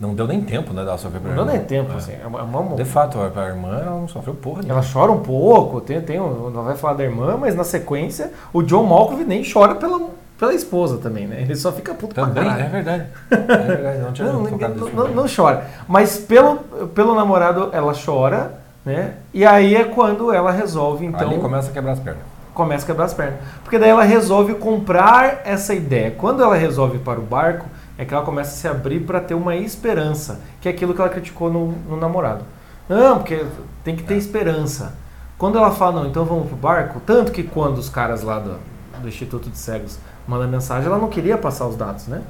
Não 0.00 0.14
deu 0.16 0.26
nem 0.26 0.40
tempo, 0.42 0.72
né, 0.74 0.84
dela 0.84 0.98
sofrer 0.98 1.20
pra 1.20 1.30
Não 1.32 1.36
deu 1.36 1.54
irmã. 1.54 1.58
nem 1.58 1.64
tempo, 1.64 1.92
É. 1.92 1.96
assim. 1.96 2.12
É 2.20 2.26
uma, 2.26 2.40
é 2.40 2.42
uma- 2.42 2.74
De 2.76 2.84
fato, 2.84 3.18
a 3.20 3.40
a 3.40 3.46
irmã 3.46 3.68
ela 3.78 4.00
não 4.00 4.08
sofreu 4.08 4.34
porra 4.34 4.62
nenhuma. 4.62 4.80
Ela 4.80 4.88
chora 4.92 5.12
um 5.12 5.20
pouco, 5.20 5.80
tem, 5.80 6.00
tem, 6.00 6.20
um- 6.20 6.50
não 6.50 6.64
vai 6.64 6.76
falar 6.76 6.94
da 6.94 7.04
irmã, 7.04 7.36
mas 7.38 7.54
na 7.54 7.62
sequência 7.64 8.32
o 8.52 8.62
John 8.62 8.82
Malkovich 8.82 9.24
nem 9.28 9.42
chora 9.48 9.76
pela, 9.76 10.00
pela 10.38 10.52
esposa 10.54 10.98
também, 10.98 11.26
né? 11.26 11.40
Ele 11.42 11.56
só 11.56 11.72
fica 11.72 11.94
puto 11.94 12.14
pra 12.14 12.26
Também, 12.26 12.44
caralho. 12.44 12.62
é 12.64 12.68
verdade. 12.68 13.06
É 13.30 13.36
verdade, 13.66 13.98
não 14.00 14.12
tinha 14.12 14.32
Não, 14.32 14.44
tocado 14.46 14.74
não, 14.74 14.88
não- 15.08 15.14
não 15.14 15.24
chora. 15.34 15.66
Mas 15.88 16.18
pelo, 16.18 16.56
pelo 16.94 17.14
namorado 17.14 17.70
ela 17.72 17.92
chora, 17.94 18.52
né? 18.84 19.14
E 19.32 19.44
aí 19.44 19.74
é 19.74 19.84
quando 19.84 20.32
ela 20.32 20.50
resolve, 20.50 21.06
então. 21.06 21.28
Ali 21.30 21.38
começa 21.40 21.70
a 21.70 21.72
quebrar 21.72 21.92
as 21.92 22.00
pernas. 22.00 22.22
começa 22.54 22.84
a 22.84 22.86
quebrar 22.86 23.04
as 23.06 23.14
pernas. 23.14 23.34
Porque 23.62 23.78
daí 23.78 23.90
ela 23.90 24.02
resolve 24.04 24.54
comprar 24.54 25.42
essa 25.44 25.74
ideia. 25.74 26.10
Quando 26.12 26.42
ela 26.42 26.54
resolve 26.56 26.96
ir 26.96 27.00
para 27.00 27.18
o 27.18 27.22
barco, 27.22 27.66
é 27.98 28.04
que 28.04 28.12
ela 28.14 28.22
começa 28.24 28.50
a 28.50 28.54
se 28.54 28.68
abrir 28.68 29.00
para 29.00 29.20
ter 29.20 29.34
uma 29.34 29.56
esperança, 29.56 30.40
que 30.60 30.68
é 30.68 30.70
aquilo 30.70 30.92
que 30.94 31.00
ela 31.00 31.10
criticou 31.10 31.50
no, 31.50 31.68
no 31.88 31.96
namorado. 31.96 32.44
Não, 32.88 33.18
porque 33.18 33.44
tem 33.82 33.96
que 33.96 34.02
ter 34.04 34.14
É. 34.14 34.18
esperança. 34.18 34.94
Quando 35.38 35.58
ela 35.58 35.70
fala, 35.70 36.00
não, 36.02 36.06
então 36.08 36.24
vamos 36.24 36.46
pro 36.48 36.56
barco, 36.56 37.00
tanto 37.04 37.32
que 37.32 37.42
quando 37.42 37.78
os 37.78 37.88
caras 37.90 38.22
lá 38.22 38.38
do, 38.38 38.54
do 39.02 39.08
Instituto 39.08 39.50
de 39.50 39.58
Cegos 39.58 39.98
mandam 40.26 40.48
mensagem, 40.48 40.86
ela 40.86 40.98
não 40.98 41.08
queria 41.08 41.36
passar 41.38 41.66
os 41.66 41.76
dados, 41.76 42.06
né? 42.06 42.22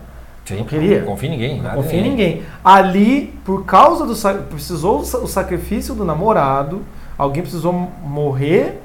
Sim, 0.45 0.59
Não 0.59 0.65
queria. 0.65 1.01
Não 1.01 1.07
confia 1.07 1.29
em 1.29 1.33
ninguém. 1.33 1.61
Não 1.63 1.71
confia 1.73 1.99
em 2.01 2.03
ninguém. 2.11 2.43
Ali, 2.65 3.37
por 3.45 3.65
causa 3.65 4.07
do. 4.07 4.15
Precisou 4.45 5.01
o 5.01 5.05
sa- 5.05 5.19
o 5.19 5.27
sacrifício 5.27 5.93
do 5.95 6.05
namorado, 6.05 6.83
alguém 7.19 7.43
precisou 7.43 7.73
morrer, 7.73 8.81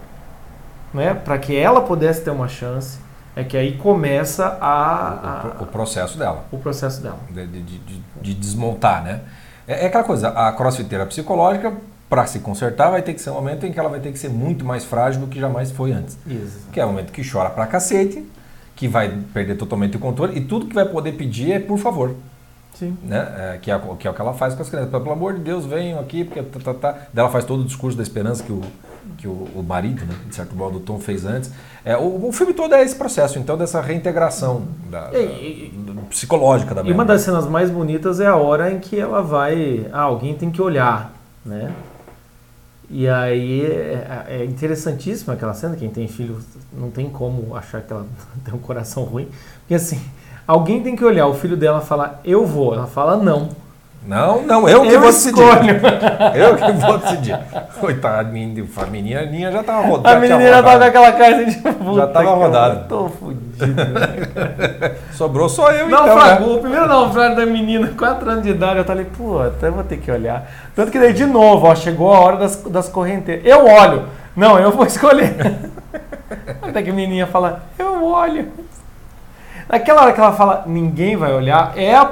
né? 0.93 1.13
Para 1.13 1.37
que 1.37 1.55
ela 1.55 1.81
pudesse 1.81 2.21
ter 2.21 2.31
uma 2.31 2.47
chance. 2.47 2.99
É 3.35 3.43
que 3.45 3.55
aí 3.55 3.77
começa 3.77 4.57
a, 4.59 5.55
O, 5.59 5.61
o 5.61 5.63
a- 5.63 5.67
processo 5.67 6.17
dela. 6.17 6.43
o 6.51 6.57
processo 6.57 7.01
dela. 7.01 7.17
de, 7.29 7.45
de- 7.47 7.61
de- 7.79 8.01
de 8.21 8.33
desmontar, 8.33 9.03
né? 9.03 9.21
É, 9.67 9.83
é 9.83 9.87
aquela 9.87 10.03
coisa, 10.03 10.29
a 10.29 10.51
crossfiteira 10.51 11.05
psicológica, 11.05 11.71
para 12.09 12.25
se 12.25 12.39
consertar, 12.39 12.89
vai 12.89 13.01
ter 13.01 13.13
que 13.13 13.21
ser 13.21 13.29
um 13.29 13.35
momento 13.35 13.65
em 13.65 13.71
que 13.71 13.79
ela 13.79 13.87
vai 13.87 14.01
ter 14.01 14.11
que 14.11 14.19
ser 14.19 14.27
muito 14.29 14.65
mais 14.65 14.83
frágil 14.83 15.21
do 15.21 15.27
que 15.27 15.39
jamais 15.39 15.71
foi 15.71 15.93
antes. 15.93 16.17
Isso. 16.27 16.67
Que 16.73 16.79
é 16.81 16.83
o 16.83 16.89
momento 16.89 17.13
que 17.13 17.21
chora 17.29 17.49
pra 17.49 17.65
cacete, 17.67 18.27
que 18.75 18.87
vai 18.87 19.09
perder 19.33 19.55
totalmente 19.57 19.95
o 19.97 19.99
controle, 19.99 20.37
e 20.37 20.41
tudo 20.41 20.65
que 20.65 20.75
vai 20.75 20.85
poder 20.85 21.13
pedir 21.13 21.51
é 21.51 21.59
por 21.59 21.77
favor. 21.77 22.15
Sim. 22.73 22.97
Né? 23.03 23.19
É, 23.53 23.57
que, 23.61 23.69
é, 23.69 23.75
o- 23.75 23.95
que 23.95 24.07
é 24.07 24.11
o 24.11 24.13
que 24.13 24.21
ela 24.21 24.33
faz 24.33 24.55
com 24.55 24.61
as 24.63 24.69
crianças. 24.69 24.89
Pelo 24.89 25.11
amor 25.11 25.33
de 25.35 25.41
Deus, 25.41 25.65
venham 25.65 25.99
aqui, 25.99 26.23
porque 26.23 26.41
tá, 26.41 26.59
tá, 26.59 26.73
tá. 26.73 26.91
Daí 27.13 27.21
ela 27.23 27.29
faz 27.29 27.45
todo 27.45 27.61
o 27.61 27.65
discurso 27.65 27.95
da 27.95 28.01
esperança 28.01 28.41
que 28.43 28.51
o, 28.51 28.61
que 29.17 29.27
o, 29.27 29.31
o 29.55 29.63
marido, 29.67 30.03
né, 30.05 30.15
de 30.27 30.33
certo 30.33 30.55
modo, 30.55 30.77
o 30.77 30.79
Tom 30.79 30.97
fez 30.97 31.23
antes. 31.25 31.51
É, 31.85 31.95
o, 31.95 32.27
o 32.27 32.31
filme 32.31 32.53
todo 32.53 32.73
é 32.73 32.81
esse 32.81 32.95
processo, 32.95 33.37
então, 33.37 33.55
dessa 33.57 33.81
reintegração 33.81 34.63
da, 34.89 35.09
da- 35.11 35.19
E- 35.19 35.71
e- 35.75 35.77
do- 35.77 36.01
psicológica 36.09 36.73
da 36.73 36.81
E 36.81 36.91
uma 36.91 37.05
das 37.05 37.21
cenas 37.21 37.45
mais 37.47 37.69
bonitas 37.69 38.19
é 38.19 38.25
a 38.25 38.35
hora 38.35 38.71
em 38.71 38.79
que 38.79 38.99
ela 38.99 39.21
vai. 39.21 39.85
Ah, 39.93 40.01
alguém 40.01 40.33
tem 40.33 40.49
que 40.49 40.61
olhar, 40.61 41.13
né? 41.45 41.71
E 42.91 43.07
aí 43.07 43.65
é, 43.65 44.25
é 44.27 44.45
interessantíssima 44.45 45.33
aquela 45.33 45.53
cena. 45.53 45.75
Quem 45.77 45.89
tem 45.89 46.07
filho 46.07 46.39
não 46.73 46.91
tem 46.91 47.09
como 47.09 47.55
achar 47.55 47.81
que 47.81 47.91
ela 47.91 48.05
tem 48.43 48.53
um 48.53 48.59
coração 48.59 49.03
ruim. 49.03 49.29
Porque 49.61 49.73
assim, 49.73 49.99
alguém 50.45 50.83
tem 50.83 50.95
que 50.95 51.03
olhar. 51.03 51.25
O 51.27 51.33
filho 51.33 51.55
dela 51.55 51.79
fala, 51.79 52.19
eu 52.25 52.45
vou. 52.45 52.73
Ela 52.73 52.87
fala, 52.87 53.15
não. 53.15 53.49
Não, 54.03 54.41
não, 54.41 54.67
eu 54.67 54.81
que 54.81 54.87
Eu 54.93 54.99
vou 54.99 55.11
decidir. 55.11 55.41
escolho. 55.43 55.79
Eu 56.35 56.55
que 56.55 56.71
vou 56.71 56.97
decidir. 56.97 57.37
Coitada, 57.79 58.19
a 58.21 58.85
menininha 58.87 59.51
já 59.51 59.61
tava 59.61 59.85
rodando. 59.87 60.07
A 60.15 60.19
menina 60.19 60.63
tava 60.63 60.79
com 60.79 60.83
aquela 60.85 61.11
cara 61.11 61.45
de 61.45 61.55
puta 61.57 62.07
tava 62.07 62.25
que 62.25 62.31
eu 62.31 62.35
rodada. 62.35 62.85
Tô 62.89 63.09
fudido. 63.09 63.75
né? 63.75 64.95
Sobrou 65.13 65.47
só 65.47 65.71
eu, 65.71 65.87
Não, 65.87 66.03
então, 66.03 66.15
né? 66.15 66.21
fragou. 66.21 66.55
O 66.57 66.59
primeiro 66.61 66.87
naufrágio 66.87 67.35
da 67.35 67.45
menina, 67.45 67.89
4 67.95 68.29
anos 68.31 68.43
de 68.43 68.49
idade, 68.49 68.79
eu 68.79 68.85
falei, 68.85 69.05
pô, 69.05 69.39
até 69.39 69.69
vou 69.69 69.83
ter 69.83 69.97
que 69.97 70.11
olhar. 70.11 70.49
Tanto 70.75 70.91
que 70.91 70.97
daí, 70.99 71.13
de 71.13 71.25
novo, 71.27 71.67
ó, 71.67 71.75
chegou 71.75 72.11
a 72.11 72.19
hora 72.21 72.37
das, 72.37 72.55
das 72.63 72.89
correnteiras. 72.89 73.45
Eu 73.45 73.65
olho. 73.67 74.05
Não, 74.35 74.57
eu 74.57 74.71
vou 74.71 74.83
escolher. 74.87 75.35
Até 76.59 76.81
que 76.81 76.89
a 76.89 76.93
menininha 76.93 77.27
fala, 77.27 77.63
eu 77.77 78.03
olho. 78.03 78.47
Naquela 79.69 80.01
hora 80.01 80.13
que 80.13 80.19
ela 80.19 80.31
fala, 80.33 80.63
ninguém 80.65 81.15
vai 81.15 81.31
olhar, 81.33 81.73
é, 81.77 81.93
a- 81.95 82.11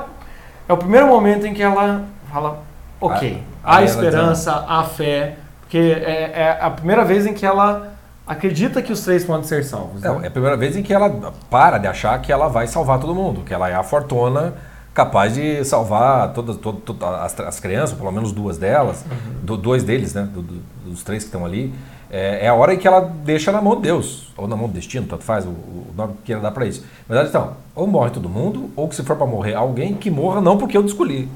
é 0.69 0.73
o 0.73 0.77
primeiro 0.77 1.07
momento 1.07 1.45
em 1.47 1.53
que 1.53 1.61
ela 1.63 2.03
fala, 2.31 2.61
ok, 3.01 3.43
A- 3.63 3.73
a, 3.73 3.77
aí 3.77 3.85
ela 3.85 3.91
esperança, 3.93 4.65
a 4.67 4.83
fé, 4.83 5.35
porque 5.61 5.77
é, 5.77 6.31
é 6.35 6.57
a 6.61 6.69
primeira 6.69 7.03
vez 7.03 7.25
em 7.25 7.33
que 7.33 7.45
ela 7.45 7.93
acredita 8.27 8.81
que 8.81 8.93
os 8.93 9.01
três 9.01 9.25
podem 9.25 9.43
ser 9.43 9.63
salvos. 9.63 10.01
Não, 10.03 10.19
né? 10.19 10.25
é 10.25 10.27
a 10.27 10.31
primeira 10.31 10.55
vez 10.55 10.77
em 10.77 10.83
que 10.83 10.93
ela 10.93 11.33
para 11.49 11.79
de 11.79 11.87
achar 11.87 12.19
que 12.21 12.31
ela 12.31 12.47
vai 12.47 12.67
salvar 12.67 12.99
todo 12.99 13.15
mundo, 13.15 13.41
que 13.41 13.53
ela 13.53 13.67
é 13.67 13.73
a 13.73 13.81
fortuna 13.83 14.53
capaz 14.93 15.33
de 15.33 15.63
salvar 15.65 16.33
todas, 16.33 16.57
todas, 16.57 16.81
todas 16.83 17.03
as, 17.21 17.39
as 17.39 17.59
crianças, 17.59 17.97
pelo 17.97 18.11
menos 18.11 18.31
duas 18.31 18.57
delas, 18.57 19.03
do- 19.41 19.57
dois 19.57 19.83
deles, 19.83 20.13
né, 20.13 20.23
do- 20.31 20.41
do- 20.41 20.61
dos 20.85 21.03
três 21.03 21.23
que 21.23 21.29
estão 21.29 21.45
ali. 21.45 21.73
É, 22.09 22.45
é 22.45 22.47
a 22.47 22.53
hora 22.53 22.73
em 22.73 22.77
que 22.77 22.87
ela 22.87 23.01
deixa 23.01 23.51
na 23.51 23.61
mão 23.61 23.75
de 23.75 23.83
Deus, 23.83 24.33
ou 24.35 24.47
na 24.47 24.55
mão 24.55 24.67
do 24.67 24.73
destino, 24.73 25.05
tanto 25.05 25.23
faz 25.23 25.45
o, 25.45 25.49
o 25.49 25.93
nome 25.95 26.15
que 26.25 26.33
ela 26.33 26.41
dá 26.41 26.51
para 26.51 26.65
isso. 26.65 26.83
Mas 27.07 27.29
então, 27.29 27.53
ou 27.75 27.85
morre 27.85 28.09
todo 28.09 28.27
mundo, 28.27 28.71
ou 28.75 28.87
que 28.87 28.95
se 28.95 29.03
for 29.03 29.15
para 29.15 29.27
morrer 29.27 29.53
alguém, 29.53 29.93
que 29.93 30.09
morra 30.09 30.41
não 30.41 30.57
porque 30.57 30.75
eu 30.75 30.85
escolhi. 30.85 31.29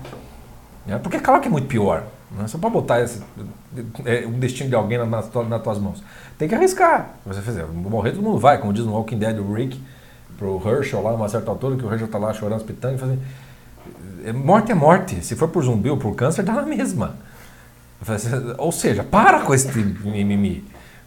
Né? 0.86 0.98
Porque 0.98 1.18
é 1.18 1.20
claro 1.20 1.42
que 1.42 1.48
é 1.48 1.52
muito 1.52 1.68
pior. 1.68 2.04
Né? 2.32 2.48
Só 2.48 2.58
para 2.58 2.70
botar 2.70 3.02
esse, 3.02 3.22
é, 4.06 4.26
o 4.26 4.32
destino 4.32 4.70
de 4.70 4.76
alguém 4.76 4.98
na, 4.98 5.06
nas, 5.06 5.32
nas 5.32 5.62
tuas 5.62 5.78
mãos. 5.78 6.04
Tem 6.38 6.48
que 6.48 6.56
arriscar. 6.56 7.12
Você 7.26 7.42
fizer, 7.42 7.66
morrer 7.68 8.12
todo 8.12 8.24
mundo 8.24 8.40
vai, 8.40 8.58
como 8.58 8.74
diz 8.74 8.86
no 8.86 8.94
Walking 8.94 9.20
Dead 9.20 9.38
o 9.40 9.54
Rick, 9.54 9.80
pro 10.38 10.62
Herschel 10.66 11.02
lá, 11.04 11.14
uma 11.14 11.30
certa 11.30 11.52
altura, 11.52 11.76
que 11.76 11.86
o 11.86 11.92
Herschel 11.92 12.08
tá 12.08 12.18
lá 12.18 12.34
chorando, 12.34 12.64
pitando, 12.64 12.96
e 12.96 12.98
fazendo. 12.98 13.22
é, 14.26 14.34
Morte 14.34 14.72
é 14.72 14.76
morte. 14.76 15.24
Se 15.24 15.36
for 15.36 15.48
por 15.48 15.64
zumbi 15.64 15.90
ou 15.90 15.98
por 15.98 16.16
câncer, 16.16 16.44
dá 16.44 16.54
na 16.54 16.64
mesma. 16.64 17.16
Ou 18.58 18.72
seja, 18.72 19.04
para 19.04 19.40
com 19.42 19.54
esse 19.54 19.68
mimimi. 19.78 20.64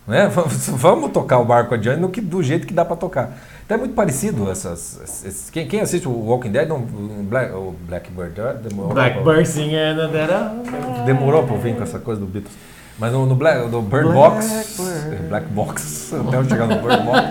Né? 0.06 0.28
Vamos- 0.32 0.68
Vamos 0.68 1.10
tocar 1.12 1.38
o 1.38 1.44
barco 1.44 1.74
adiante 1.74 2.00
no 2.00 2.08
que, 2.08 2.20
do 2.20 2.42
jeito 2.42 2.66
que 2.66 2.72
dá 2.74 2.84
para 2.84 2.96
tocar. 2.96 3.36
Então 3.64 3.76
é 3.76 3.80
muito 3.80 3.94
parecido 3.94 4.48
essas. 4.50 5.00
esses- 5.02 5.50
quem, 5.50 5.66
quem 5.66 5.80
assiste 5.80 6.06
o 6.06 6.12
Walking 6.12 6.52
Dead, 6.52 6.68
não, 6.68 6.76
o 6.78 7.24
Black, 7.28 7.52
o 7.52 7.74
Blackbird, 7.88 8.40
ah, 8.40 8.52
demorou 8.52 8.94
Blackbird 8.94 9.46
singing. 9.48 11.04
Demorou 11.04 11.42
pra 11.42 11.56
vir 11.56 11.74
com 11.76 11.82
essa 11.82 11.98
coisa 11.98 12.20
do 12.20 12.26
Beatles. 12.26 12.54
Mas 12.98 13.12
no, 13.12 13.26
no, 13.26 13.34
Black, 13.34 13.68
no 13.68 13.82
Bird 13.82 14.08
Black 14.08 14.14
Box. 14.14 14.76
Bird. 14.78 15.22
Black 15.28 15.46
Box. 15.48 16.14
Até 16.14 16.36
eu 16.38 16.44
chegar 16.44 16.66
no 16.66 16.76
Bird 16.80 17.02
Box. 17.04 17.22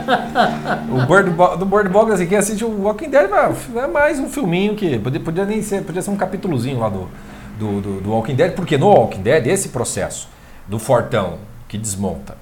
o 0.91 1.05
Bird 1.07 1.57
do 1.57 1.65
Bird 1.65 1.89
Box, 1.89 2.11
assim, 2.11 2.27
quem 2.27 2.37
assiste 2.37 2.63
o 2.63 2.83
Walking 2.83 3.09
Dead 3.09 3.27
é 3.75 3.87
mais 3.87 4.19
um 4.19 4.29
filminho 4.29 4.75
que 4.75 4.99
podia, 4.99 5.19
podia 5.19 5.45
nem 5.45 5.63
ser, 5.63 5.81
podia 5.83 6.03
ser 6.03 6.11
um 6.11 6.15
capítulozinho 6.17 6.77
lá 6.79 6.89
do, 6.89 7.09
do, 7.57 7.81
do, 7.81 8.01
do 8.01 8.11
Walking 8.11 8.35
Dead, 8.35 8.53
porque 8.53 8.77
no 8.77 8.87
Walking 8.89 9.21
Dead, 9.21 9.47
esse 9.47 9.69
processo 9.69 10.29
do 10.67 10.79
fortão 10.79 11.37
que 11.67 11.77
desmonta, 11.77 12.35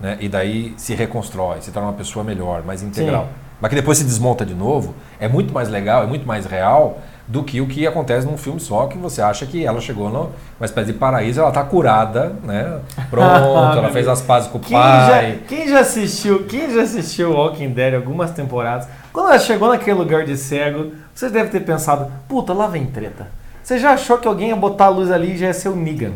né? 0.00 0.16
E 0.20 0.28
daí 0.28 0.74
se 0.76 0.94
reconstrói, 0.94 1.60
se 1.60 1.70
torna 1.70 1.88
uma 1.88 1.96
pessoa 1.96 2.24
melhor, 2.24 2.62
mais 2.64 2.82
integral. 2.82 3.24
Sim. 3.24 3.48
Mas 3.60 3.70
que 3.70 3.74
depois 3.74 3.98
se 3.98 4.04
desmonta 4.04 4.46
de 4.46 4.54
novo, 4.54 4.94
é 5.18 5.26
muito 5.26 5.52
mais 5.52 5.68
legal, 5.68 6.04
é 6.04 6.06
muito 6.06 6.26
mais 6.26 6.46
real 6.46 7.00
do 7.26 7.42
que 7.42 7.60
o 7.60 7.66
que 7.66 7.86
acontece 7.86 8.26
num 8.26 8.38
filme 8.38 8.60
só, 8.60 8.86
que 8.86 8.96
você 8.96 9.20
acha 9.20 9.44
que 9.44 9.66
ela 9.66 9.80
chegou 9.80 10.08
numa 10.08 10.30
espécie 10.64 10.92
de 10.92 10.98
paraíso, 10.98 11.40
ela 11.40 11.50
tá 11.50 11.62
curada, 11.64 12.36
né? 12.42 12.78
Pronto, 13.10 13.78
ela 13.78 13.90
fez 13.90 14.06
as 14.06 14.22
pazes 14.22 14.48
com 14.48 14.58
o 14.58 14.60
Quem 14.60 14.78
pai. 14.78 15.32
já, 15.32 15.38
quem 15.46 15.68
já 15.68 15.80
assistiu, 15.80 16.44
quem 16.44 16.72
já 16.72 16.82
assistiu 16.82 17.32
Walking 17.32 17.70
Dead 17.70 17.94
algumas 17.94 18.30
temporadas, 18.30 18.88
quando 19.12 19.28
ela 19.28 19.38
chegou 19.38 19.68
naquele 19.68 19.98
lugar 19.98 20.24
de 20.24 20.36
cego, 20.36 20.92
você 21.12 21.28
deve 21.28 21.50
ter 21.50 21.60
pensado, 21.60 22.10
puta, 22.28 22.52
lá 22.54 22.68
vem 22.68 22.86
treta. 22.86 23.26
Você 23.68 23.78
já 23.78 23.90
achou 23.92 24.16
que 24.16 24.26
alguém 24.26 24.48
ia 24.48 24.56
botar 24.56 24.86
a 24.86 24.88
luz 24.88 25.10
ali 25.10 25.34
e 25.34 25.36
já 25.36 25.48
ia 25.48 25.52
ser 25.52 25.68
o 25.68 25.76
Negan? 25.76 26.12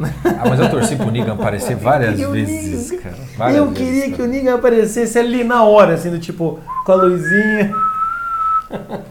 Ah, 0.00 0.48
mas 0.48 0.58
eu 0.58 0.70
torci 0.70 0.96
pro 0.96 1.10
Negan 1.10 1.34
aparecer 1.34 1.76
várias 1.76 2.18
vezes, 2.18 2.92
Negan- 2.92 3.02
cara. 3.02 3.16
Várias 3.36 3.58
eu 3.58 3.68
vezes, 3.68 3.78
queria 3.78 4.02
cara. 4.04 4.14
que 4.14 4.22
o 4.22 4.26
Negan 4.26 4.54
aparecesse 4.54 5.18
ali 5.18 5.44
na 5.44 5.62
hora, 5.64 5.92
assim, 5.92 6.10
do 6.10 6.18
tipo, 6.18 6.60
com 6.86 6.92
a 6.92 6.94
luzinha. 6.94 7.74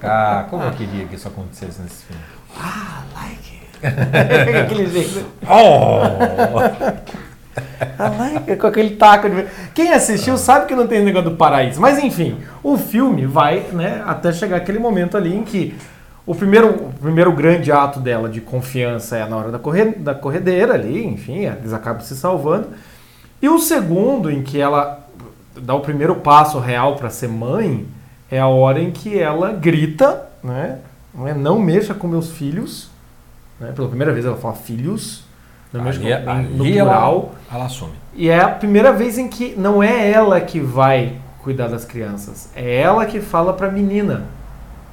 Ah, 0.01 0.47
como 0.49 0.63
eu 0.63 0.71
queria 0.71 1.05
que 1.05 1.13
isso 1.13 1.27
acontecesse 1.27 1.83
nesse 1.83 2.05
filme. 2.05 2.23
Ah, 2.59 3.03
like 3.13 3.59
it. 3.83 4.57
Aquele 4.57 4.87
jeito. 4.87 5.25
Oh! 5.47 6.01
I 7.55 8.17
like 8.17 8.49
it, 8.49 8.55
com 8.59 8.65
aquele 8.65 8.95
taco 8.95 9.29
de... 9.29 9.45
Quem 9.75 9.93
assistiu 9.93 10.35
sabe 10.39 10.65
que 10.65 10.73
não 10.75 10.87
tem 10.87 11.03
negócio 11.05 11.29
do 11.29 11.35
paraíso. 11.35 11.79
Mas 11.79 11.99
enfim, 11.99 12.39
o 12.63 12.75
filme 12.75 13.27
vai 13.27 13.59
né, 13.71 14.01
até 14.03 14.33
chegar 14.33 14.57
aquele 14.57 14.79
momento 14.79 15.15
ali 15.15 15.35
em 15.35 15.43
que 15.43 15.75
o 16.25 16.33
primeiro, 16.33 16.69
o 16.69 16.93
primeiro 17.01 17.31
grande 17.33 17.71
ato 17.71 17.99
dela 17.99 18.29
de 18.29 18.39
confiança 18.41 19.17
é 19.17 19.25
na 19.27 19.35
hora 19.37 19.51
da, 19.51 19.59
corre, 19.59 19.85
da 19.85 20.15
corredeira 20.15 20.73
ali, 20.73 21.05
enfim, 21.05 21.45
eles 21.45 21.73
acabam 21.73 22.01
se 22.01 22.15
salvando. 22.15 22.67
E 23.41 23.49
o 23.49 23.59
segundo, 23.59 24.31
em 24.31 24.41
que 24.41 24.59
ela 24.59 25.05
dá 25.55 25.75
o 25.75 25.81
primeiro 25.81 26.15
passo 26.15 26.59
real 26.59 26.95
para 26.95 27.09
ser 27.09 27.27
mãe, 27.27 27.85
é 28.31 28.39
a 28.39 28.47
hora 28.47 28.81
em 28.81 28.89
que 28.91 29.19
ela 29.19 29.51
grita, 29.51 30.25
né? 30.43 30.79
Não, 31.13 31.27
é, 31.27 31.33
não 31.33 31.59
mexa 31.59 31.93
com 31.93 32.07
meus 32.07 32.31
filhos. 32.31 32.89
Né? 33.59 33.71
Pela 33.75 33.87
primeira 33.87 34.11
vez 34.13 34.25
ela 34.25 34.37
fala 34.37 34.55
filhos. 34.55 35.23
Não 35.71 35.83
mexa 35.83 35.99
Ali, 35.99 36.25
com, 36.25 36.31
em- 36.31 36.43
no 36.57 36.63
ali 36.63 36.73
plural. 36.73 37.33
ela, 37.51 37.55
ela 37.57 37.65
assume. 37.65 37.91
E 38.15 38.29
é 38.29 38.39
a 38.39 38.49
primeira 38.49 38.91
vez 38.93 39.17
em 39.17 39.27
que 39.27 39.53
não 39.57 39.83
é 39.83 40.09
ela 40.09 40.39
que 40.41 40.59
vai 40.59 41.17
cuidar 41.43 41.67
das 41.67 41.83
crianças, 41.83 42.49
é 42.55 42.77
ela 42.81 43.05
que 43.05 43.19
fala 43.19 43.51
pra 43.53 43.69
menina. 43.69 44.23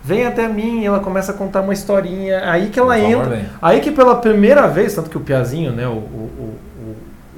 Vem 0.03 0.27
até 0.27 0.49
mim, 0.49 0.81
e 0.81 0.87
ela 0.87 1.01
começa 1.01 1.33
a 1.33 1.35
contar 1.35 1.61
uma 1.61 1.73
historinha, 1.73 2.51
aí 2.51 2.69
que 2.71 2.79
ela 2.81 2.95
Por 2.97 3.05
entra. 3.05 3.45
Aí 3.61 3.81
que 3.81 3.91
pela 3.91 4.17
primeira 4.17 4.67
vez, 4.67 4.95
tanto 4.95 5.11
que 5.11 5.17
o 5.17 5.21
Piazinho, 5.21 5.73
né, 5.73 5.87
o, 5.87 5.91
o, 5.91 6.31
o, 6.39 6.57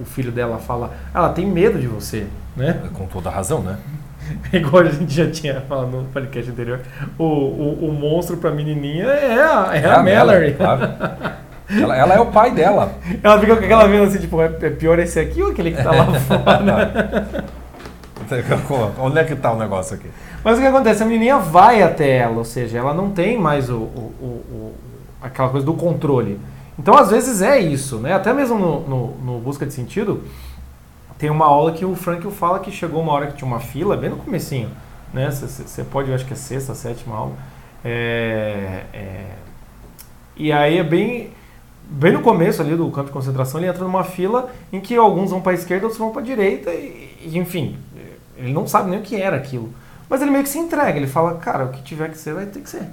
o- 0.02 0.04
filho 0.04 0.30
dela 0.32 0.58
fala, 0.58 0.90
ela 1.14 1.28
tem 1.30 1.46
medo 1.46 1.78
de 1.78 1.86
você, 1.86 2.26
né? 2.56 2.78
Com 2.94 3.06
toda 3.06 3.28
a 3.28 3.32
razão, 3.32 3.60
né? 3.62 3.76
Igual 4.52 4.82
a 4.84 4.88
gente 4.88 5.12
já 5.12 5.28
tinha 5.30 5.60
falado 5.62 5.88
no 5.88 6.04
podcast 6.04 6.50
anterior, 6.50 6.80
o, 7.18 7.24
o, 7.24 7.88
o 7.88 7.92
monstro 7.92 8.36
pra 8.36 8.50
menininha 8.50 9.06
é 9.06 9.40
a, 9.42 9.70
é 9.74 9.84
a 9.90 10.02
Mallory. 10.02 10.54
claro. 10.54 10.88
Ela, 11.74 11.96
ela 11.96 12.14
é 12.14 12.20
o 12.20 12.26
pai 12.26 12.50
dela. 12.50 12.92
Ela 13.22 13.40
fica 13.40 13.56
com 13.56 13.64
aquela 13.64 13.86
vendo 13.86 14.04
assim, 14.04 14.18
tipo, 14.18 14.42
é 14.42 14.46
é 14.60 14.68
pior 14.68 14.98
esse 14.98 15.18
aqui 15.18 15.42
ou 15.42 15.52
aquele 15.52 15.70
que 15.70 15.82
tá 15.82 15.90
lá 15.90 16.04
fora? 16.20 17.44
Onde 18.98 19.18
é 19.18 19.24
que 19.24 19.34
tá 19.36 19.52
o 19.52 19.58
negócio 19.58 19.96
aqui? 19.96 20.08
Mas 20.44 20.58
o 20.58 20.60
que 20.60 20.66
acontece? 20.66 21.02
A 21.02 21.06
menininha 21.06 21.38
vai 21.38 21.82
até 21.82 22.16
ela, 22.18 22.38
ou 22.38 22.44
seja, 22.44 22.78
ela 22.78 22.92
não 22.94 23.10
tem 23.10 23.38
mais 23.38 23.68
o, 23.70 23.74
o- 23.76 24.12
o- 24.50 24.74
aquela 25.20 25.48
coisa 25.48 25.64
do 25.66 25.74
controle. 25.74 26.38
Então, 26.78 26.96
às 26.96 27.10
vezes 27.10 27.42
é 27.42 27.58
isso, 27.60 27.98
né? 27.98 28.12
Até 28.14 28.32
mesmo 28.32 28.58
no, 28.58 28.80
no- 28.80 29.16
no 29.18 29.38
Busca 29.40 29.64
de 29.66 29.72
Sentido, 29.72 30.22
tem 31.18 31.30
uma 31.30 31.46
aula 31.46 31.72
que 31.72 31.84
o 31.84 31.94
Frank 31.94 32.28
fala 32.32 32.58
que 32.58 32.72
chegou 32.72 33.00
uma 33.02 33.12
hora 33.12 33.26
que 33.28 33.36
tinha 33.36 33.46
uma 33.46 33.60
fila, 33.60 33.96
bem 33.96 34.10
no 34.10 34.16
comecinho, 34.16 34.68
né? 35.14 35.30
Você 35.30 35.84
pode, 35.84 36.08
eu 36.08 36.14
acho 36.14 36.24
que 36.26 36.32
é 36.32 36.36
sexta, 36.36 36.74
sétima 36.74 37.14
aula. 37.16 37.32
É, 37.84 38.82
é, 38.92 39.24
e 40.36 40.50
aí 40.52 40.78
é 40.78 40.82
bem, 40.84 41.30
bem 41.88 42.12
no 42.12 42.20
começo 42.22 42.62
ali 42.62 42.74
do 42.74 42.90
campo 42.90 43.08
de 43.08 43.12
concentração, 43.12 43.60
ele 43.60 43.68
entra 43.68 43.84
numa 43.84 44.02
fila 44.04 44.50
em 44.72 44.80
que 44.80 44.96
alguns 44.96 45.30
vão 45.30 45.40
para 45.40 45.52
a 45.52 45.54
esquerda, 45.54 45.84
outros 45.84 45.98
vão 45.98 46.10
para 46.10 46.22
a 46.22 46.24
direita, 46.24 46.70
e, 46.70 47.16
e, 47.24 47.38
enfim, 47.38 47.76
ele 48.36 48.52
não 48.52 48.66
sabe 48.66 48.90
nem 48.90 49.00
o 49.00 49.02
que 49.02 49.20
era 49.20 49.36
aquilo. 49.36 49.72
Mas 50.08 50.20
ele 50.20 50.30
meio 50.30 50.44
que 50.44 50.50
se 50.50 50.58
entrega, 50.58 50.96
ele 50.96 51.06
fala, 51.06 51.36
cara, 51.36 51.64
o 51.64 51.68
que 51.68 51.82
tiver 51.82 52.10
que 52.10 52.18
ser, 52.18 52.34
vai 52.34 52.46
ter 52.46 52.60
que 52.60 52.68
ser. 52.68 52.86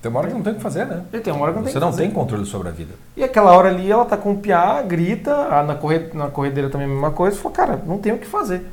Tem 0.00 0.10
uma 0.10 0.20
hora 0.20 0.28
que 0.28 0.34
não 0.34 0.42
tem 0.42 0.52
o 0.52 0.56
que 0.56 0.62
fazer, 0.62 0.86
né? 0.86 1.02
Ele 1.12 1.22
tem 1.22 1.32
uma 1.32 1.42
hora 1.42 1.52
que 1.52 1.58
não 1.58 1.64
tem 1.64 1.72
Você 1.72 1.78
que 1.78 1.84
não 1.84 1.92
tem 1.92 2.10
controle 2.10 2.44
sobre 2.44 2.68
a 2.68 2.70
vida. 2.70 2.94
E 3.16 3.24
aquela 3.24 3.52
hora 3.52 3.70
ali, 3.70 3.90
ela 3.90 4.04
tá 4.04 4.16
com 4.16 4.32
o 4.32 4.36
piá, 4.36 4.82
grita, 4.82 5.62
na, 5.62 5.74
corre, 5.74 6.10
na 6.12 6.28
corredeira 6.28 6.68
também 6.68 6.86
a 6.86 6.90
mesma 6.90 7.10
coisa, 7.10 7.36
falou, 7.36 7.52
cara, 7.52 7.82
não 7.86 7.98
tem 7.98 8.12
o 8.12 8.18
que 8.18 8.26
fazer. 8.26 8.66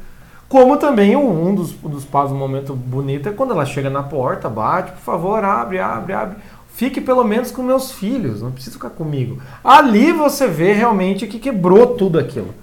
Como 0.49 0.75
também 0.75 1.15
um 1.15 1.55
dos, 1.55 1.73
um 1.81 1.87
dos 1.87 2.03
passos, 2.03 2.33
um 2.33 2.37
momento 2.37 2.75
bonito 2.75 3.29
é 3.29 3.31
quando 3.31 3.51
ela 3.51 3.65
chega 3.65 3.89
na 3.89 4.03
porta, 4.03 4.49
bate, 4.49 4.91
por 4.91 4.99
favor, 4.99 5.41
abre, 5.45 5.79
abre, 5.79 6.11
abre. 6.11 6.35
Fique 6.73 6.99
pelo 6.99 7.23
menos 7.23 7.51
com 7.51 7.63
meus 7.63 7.93
filhos, 7.93 8.41
não 8.41 8.51
precisa 8.51 8.75
ficar 8.75 8.89
comigo. 8.89 9.41
Ali 9.63 10.11
você 10.11 10.47
vê 10.47 10.73
realmente 10.73 11.25
que 11.27 11.39
quebrou 11.39 11.95
tudo 11.95 12.19
aquilo. 12.19 12.53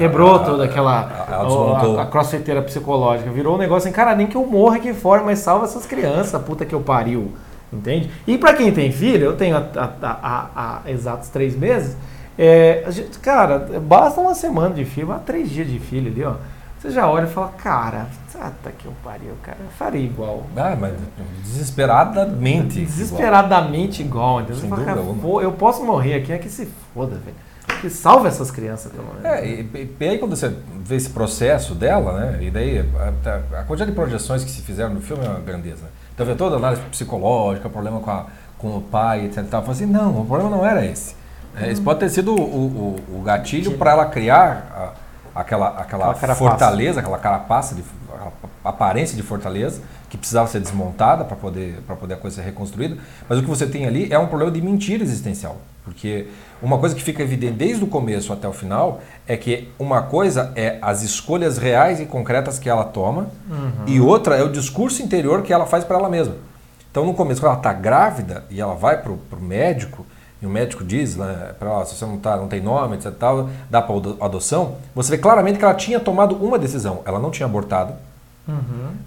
Quebrou 0.00 0.28
Ela- 0.30 0.38
toda 0.44 0.64
aquela 0.64 1.26
ela 1.28 1.44
desmontou. 1.44 1.98
a, 1.98 2.02
a 2.02 2.06
crossfiteira 2.06 2.62
psicológica. 2.62 3.30
Virou 3.30 3.54
um 3.54 3.58
negócio 3.58 3.86
assim, 3.88 3.94
cara, 3.94 4.14
nem 4.14 4.26
que 4.26 4.36
eu 4.36 4.46
morra 4.46 4.76
aqui 4.76 4.94
fora, 4.94 5.22
mas 5.22 5.40
salva 5.40 5.66
essas 5.66 5.84
crianças, 5.84 6.40
puta 6.42 6.64
que 6.64 6.74
eu 6.74 6.80
pariu. 6.80 7.32
Entende? 7.72 8.10
E 8.26 8.38
pra 8.38 8.54
quem 8.54 8.72
tem 8.72 8.90
filho, 8.90 9.26
eu 9.26 9.36
tenho 9.36 9.56
há, 9.56 10.80
exatos 10.86 11.28
três 11.28 11.54
meses. 11.56 11.96
é, 12.38 12.82
a 12.86 12.90
gente- 12.90 13.18
cara, 13.18 13.58
basta 13.82 14.18
uma 14.20 14.34
semana 14.34 14.74
de 14.74 14.84
filho, 14.86 15.12
há 15.12 15.18
três 15.18 15.50
dias 15.50 15.68
de 15.68 15.78
filho 15.78 16.10
ali, 16.10 16.24
ó. 16.24 16.34
Você 16.78 16.90
já 16.90 17.06
olha 17.06 17.24
e 17.24 17.28
fala, 17.28 17.48
cara, 17.48 18.06
puta 18.32 18.70
que 18.78 18.86
eu 18.86 18.92
pariu, 19.04 19.32
cara, 19.42 19.58
eu 19.60 19.68
faria 19.78 20.00
igual. 20.02 20.44
Ah, 20.56 20.74
mas 20.80 20.94
desesperadamente. 21.42 22.80
Desesperadamente 22.80 24.02
igual, 24.02 24.38
entendeu? 24.40 24.54
Você 24.56 24.60
Sem 24.62 24.70
fala, 24.70 24.84
cara, 24.84 25.00
vou- 25.02 25.42
eu 25.42 25.52
posso 25.52 25.84
morrer 25.84 26.14
aqui, 26.14 26.32
é 26.32 26.38
que 26.38 26.48
se 26.48 26.66
foda, 26.94 27.16
velho. 27.16 27.36
Que 27.80 27.88
salve 27.90 28.28
essas 28.28 28.50
crianças, 28.50 28.92
pelo 28.92 29.06
menos. 29.08 29.24
É, 29.24 29.46
e, 29.46 29.94
e 29.98 30.04
aí 30.08 30.18
quando 30.18 30.36
você 30.36 30.52
vê 30.84 30.96
esse 30.96 31.10
processo 31.10 31.74
dela, 31.74 32.12
né? 32.20 32.38
E 32.42 32.50
daí 32.50 32.78
a, 32.80 33.60
a 33.60 33.62
quantidade 33.64 33.90
de 33.90 33.94
projeções 33.96 34.44
que 34.44 34.50
se 34.50 34.62
fizeram 34.62 34.92
no 34.94 35.00
filme 35.00 35.24
é 35.24 35.28
uma 35.28 35.40
grandeza. 35.40 35.82
Né? 35.82 35.88
Então 36.14 36.26
vê 36.26 36.34
toda 36.34 36.56
a 36.56 36.58
análise 36.58 36.82
psicológica, 36.90 37.68
problema 37.68 38.00
com, 38.00 38.10
a, 38.10 38.26
com 38.58 38.76
o 38.76 38.80
pai, 38.82 39.24
etc. 39.26 39.38
e 39.38 39.42
tal. 39.44 39.62
Falei 39.62 39.76
assim, 39.76 39.86
não, 39.86 40.20
o 40.20 40.26
problema 40.26 40.50
não 40.50 40.64
era 40.66 40.84
esse. 40.84 41.14
É, 41.56 41.70
esse 41.70 41.80
pode 41.80 42.00
ter 42.00 42.08
sido 42.10 42.34
o, 42.34 42.40
o, 43.10 43.18
o 43.18 43.22
gatilho 43.22 43.76
para 43.78 43.92
ela 43.92 44.06
criar 44.06 44.94
a- 45.34 45.40
aquela, 45.40 45.68
aquela, 45.68 45.80
Aquela 45.80 46.14
carapaça. 46.14 46.34
fortaleza, 46.38 47.00
aquela 47.00 47.18
carapaça, 47.18 47.74
de, 47.74 47.82
a 48.64 48.68
aparência 48.68 49.16
de 49.16 49.22
fortaleza, 49.22 49.80
que 50.08 50.18
precisava 50.18 50.48
ser 50.48 50.60
desmontada 50.60 51.24
para 51.24 51.36
poder, 51.36 51.80
pra 51.86 51.96
poder 51.96 52.14
a 52.14 52.16
coisa 52.16 52.36
ser 52.36 52.42
reconstruída. 52.42 52.96
Mas 53.28 53.38
o 53.38 53.42
que 53.42 53.48
você 53.48 53.66
tem 53.66 53.86
ali 53.86 54.12
é 54.12 54.18
um 54.18 54.26
problema 54.26 54.52
de 54.52 54.60
mentira 54.60 55.02
existencial. 55.02 55.56
Porque 55.90 56.28
uma 56.62 56.78
coisa 56.78 56.94
que 56.94 57.02
fica 57.02 57.20
evidente 57.20 57.54
desde 57.54 57.82
o 57.82 57.86
começo 57.88 58.32
até 58.32 58.46
o 58.48 58.52
final 58.52 59.00
é 59.26 59.36
que 59.36 59.68
uma 59.76 60.02
coisa 60.02 60.52
é 60.54 60.78
as 60.80 61.02
escolhas 61.02 61.58
reais 61.58 61.98
e 62.00 62.06
concretas 62.06 62.60
que 62.60 62.68
ela 62.68 62.84
toma 62.84 63.26
e 63.86 64.00
outra 64.00 64.36
é 64.36 64.42
o 64.42 64.48
discurso 64.48 65.02
interior 65.02 65.42
que 65.42 65.52
ela 65.52 65.66
faz 65.66 65.82
para 65.82 65.98
ela 65.98 66.08
mesma. 66.08 66.36
Então, 66.90 67.04
no 67.04 67.12
começo, 67.12 67.40
quando 67.40 67.50
ela 67.50 67.58
está 67.58 67.72
grávida 67.72 68.44
e 68.50 68.60
ela 68.60 68.74
vai 68.74 69.02
para 69.02 69.12
o 69.12 69.42
médico, 69.42 70.06
e 70.40 70.46
o 70.46 70.50
médico 70.50 70.84
diz 70.84 71.16
né, 71.16 71.54
para 71.58 71.70
ela, 71.70 71.84
se 71.84 71.96
você 71.96 72.06
não, 72.06 72.18
tá, 72.18 72.36
não 72.36 72.48
tem 72.48 72.60
nome, 72.60 72.96
etc, 72.96 73.12
tal, 73.18 73.50
dá 73.68 73.82
para 73.82 73.94
adoção, 74.20 74.76
você 74.94 75.10
vê 75.10 75.18
claramente 75.18 75.58
que 75.58 75.64
ela 75.64 75.74
tinha 75.74 75.98
tomado 76.00 76.36
uma 76.36 76.58
decisão. 76.58 77.02
Ela 77.04 77.18
não 77.18 77.30
tinha 77.30 77.46
abortado. 77.46 77.94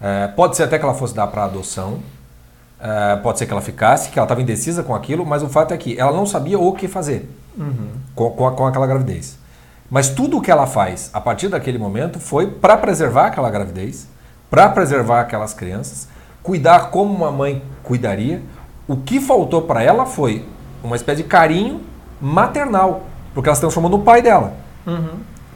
É, 0.02 0.28
pode 0.28 0.56
ser 0.56 0.64
até 0.64 0.78
que 0.78 0.86
ela 0.86 0.94
fosse 0.94 1.16
dar 1.16 1.28
para 1.28 1.46
adoção. 1.46 2.00
É, 2.86 3.16
pode 3.16 3.40
ser 3.40 3.46
que 3.46 3.54
ela 3.54 3.62
ficasse, 3.62 4.10
que 4.10 4.20
ela 4.20 4.26
estava 4.26 4.42
indecisa 4.42 4.84
com 4.84 4.94
aquilo, 4.94 5.26
mas 5.26 5.42
o 5.42 5.48
fato 5.48 5.74
é 5.74 5.78
que 5.78 5.98
ela 5.98 6.12
não 6.12 6.26
sabia 6.26 6.60
o 6.60 6.74
que 6.74 6.90
fazer 6.90 7.30
com, 8.14 8.30
com, 8.32 8.46
a- 8.48 8.52
com 8.52 8.68
aquela 8.68 8.86
gravidez. 8.86 9.38
Mas 9.90 10.10
tudo 10.10 10.38
o 10.38 10.42
que 10.42 10.52
ela 10.52 10.68
faz 10.68 11.10
a 11.14 11.22
partir 11.22 11.48
daquele 11.48 11.78
momento 11.78 12.20
foi 12.20 12.48
para 12.48 12.76
preservar 12.76 13.28
aquela 13.28 13.50
gravidez, 13.50 14.06
para 14.50 14.68
preservar 14.68 15.22
aquelas 15.22 15.54
crianças, 15.54 16.10
cuidar 16.42 16.90
como 16.92 17.14
uma 17.14 17.32
mãe 17.32 17.64
cuidaria. 17.84 18.42
O 18.86 18.98
que 18.98 19.22
faltou 19.22 19.62
para 19.62 19.82
ela 19.82 20.06
foi 20.06 20.46
uma 20.84 20.98
espécie 20.98 21.24
de 21.24 21.30
carinho 21.30 21.80
maternal, 22.20 23.04
porque 23.34 23.48
ela 23.48 23.56
se 23.56 23.62
transformou 23.62 23.90
no 23.92 24.00
pai 24.00 24.22
dela. 24.22 24.54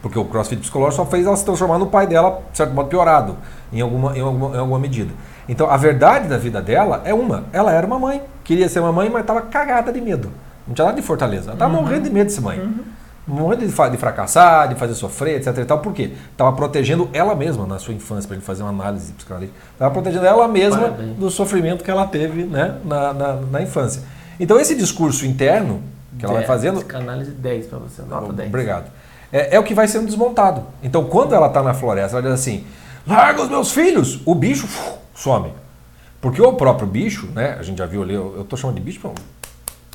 Porque 0.02 0.18
o 0.18 0.24
crossfit 0.26 0.62
psicológico 0.62 1.04
só 1.04 1.10
fez 1.10 1.26
ela 1.26 1.36
se 1.36 1.44
transformar 1.44 1.78
no 1.78 1.88
pai 1.88 2.08
dela, 2.08 2.42
de 2.52 2.58
certo 2.58 2.74
modo, 2.74 2.88
piorado, 2.88 3.36
em 3.74 3.82
alguma, 3.82 4.18
em 4.18 4.22
alguma, 4.22 4.56
em 4.56 4.60
alguma 4.60 4.80
medida. 4.80 5.12
Então, 5.48 5.70
a 5.70 5.78
verdade 5.78 6.28
da 6.28 6.38
vida 6.38 6.62
dela 6.62 7.02
é 7.06 7.14
uma. 7.14 7.46
Ela 7.54 7.72
era 7.72 7.88
uma 7.88 7.98
mãe, 7.98 8.22
queria 8.44 8.68
ser 8.68 8.80
uma 8.80 8.92
mãe, 8.92 9.10
mas 9.10 9.22
estava 9.22 9.42
cagada 9.42 9.92
de 9.92 10.02
medo. 10.02 10.32
Não 10.68 10.76
tinha 10.76 10.86
nada 10.86 11.00
de 11.00 11.06
fortaleza. 11.06 11.46
Ela 11.46 11.54
estava 11.54 11.74
morrendo 11.74 12.04
de 12.04 12.10
medo 12.10 12.28
de 12.28 12.34
ser 12.34 12.42
mãe. 12.42 12.70
Morrendo 13.26 13.66
de, 13.66 13.92
de 13.92 13.98
fracassar, 13.98 14.68
de 14.68 14.76
fazer 14.76 14.94
sofrer, 14.94 15.38
etc 15.38 15.58
e 15.58 15.66
tal. 15.66 15.80
Por 15.80 15.94
quê? 15.94 16.12
Estava 16.32 16.52
protegendo 16.54 17.10
ela 17.14 17.36
mesma 17.36 17.66
na 17.66 17.80
sua 17.80 17.94
infância, 17.94 18.28
para 18.28 18.36
gente 18.36 18.46
fazer 18.46 18.64
uma 18.64 18.70
análise 18.70 19.12
psicanalítica. 19.14 19.58
Estava 19.74 19.92
protegendo 19.94 20.26
ela 20.26 20.48
mesma 20.48 20.90
Parabéns. 20.90 21.18
do 21.18 21.30
sofrimento 21.30 21.84
que 21.84 21.92
ela 21.92 22.06
teve 22.06 22.44
né, 22.44 22.76
na, 22.84 23.14
na, 23.14 23.34
na 23.34 23.62
infância. 23.62 24.02
Então 24.40 24.60
esse 24.60 24.76
discurso 24.76 25.26
interno 25.26 25.82
que 26.18 26.26
ela 26.26 26.36
vai 26.36 26.46
fazendo... 26.46 26.76
Psicanálise 26.76 27.32
10 27.32 27.68
para 27.68 27.80
você, 27.80 28.02
nota 28.04 28.34
10. 28.34 28.50
Obrigado. 28.50 28.92
É, 29.32 29.56
é 29.56 29.60
o 29.60 29.64
que 29.64 29.74
vai 29.74 29.88
sendo 29.88 30.06
desmontado. 30.06 30.64
Então 30.82 31.06
quando 31.06 31.34
ela 31.34 31.48
está 31.48 31.62
na 31.62 31.74
floresta, 31.74 32.18
ela 32.18 32.24
diz 32.24 32.32
assim, 32.32 32.66
larga 33.06 33.42
os 33.42 33.50
meus 33.50 33.72
filhos! 33.72 34.22
O 34.26 34.34
bicho 34.34 34.68
some. 35.18 35.52
Porque 36.22 36.42
o 36.42 36.54
próprio 36.54 36.88
bicho, 36.88 37.28
né? 37.34 37.58
A 37.60 37.64
gente 37.64 37.78
já 37.78 37.86
viu 37.86 38.02
ali, 38.04 38.14
eu 38.14 38.42
estou 38.42 38.58
chamando 38.58 38.76
de 38.78 38.82
bicho, 38.82 39.00
pra 39.00 39.10
um- 39.12 39.16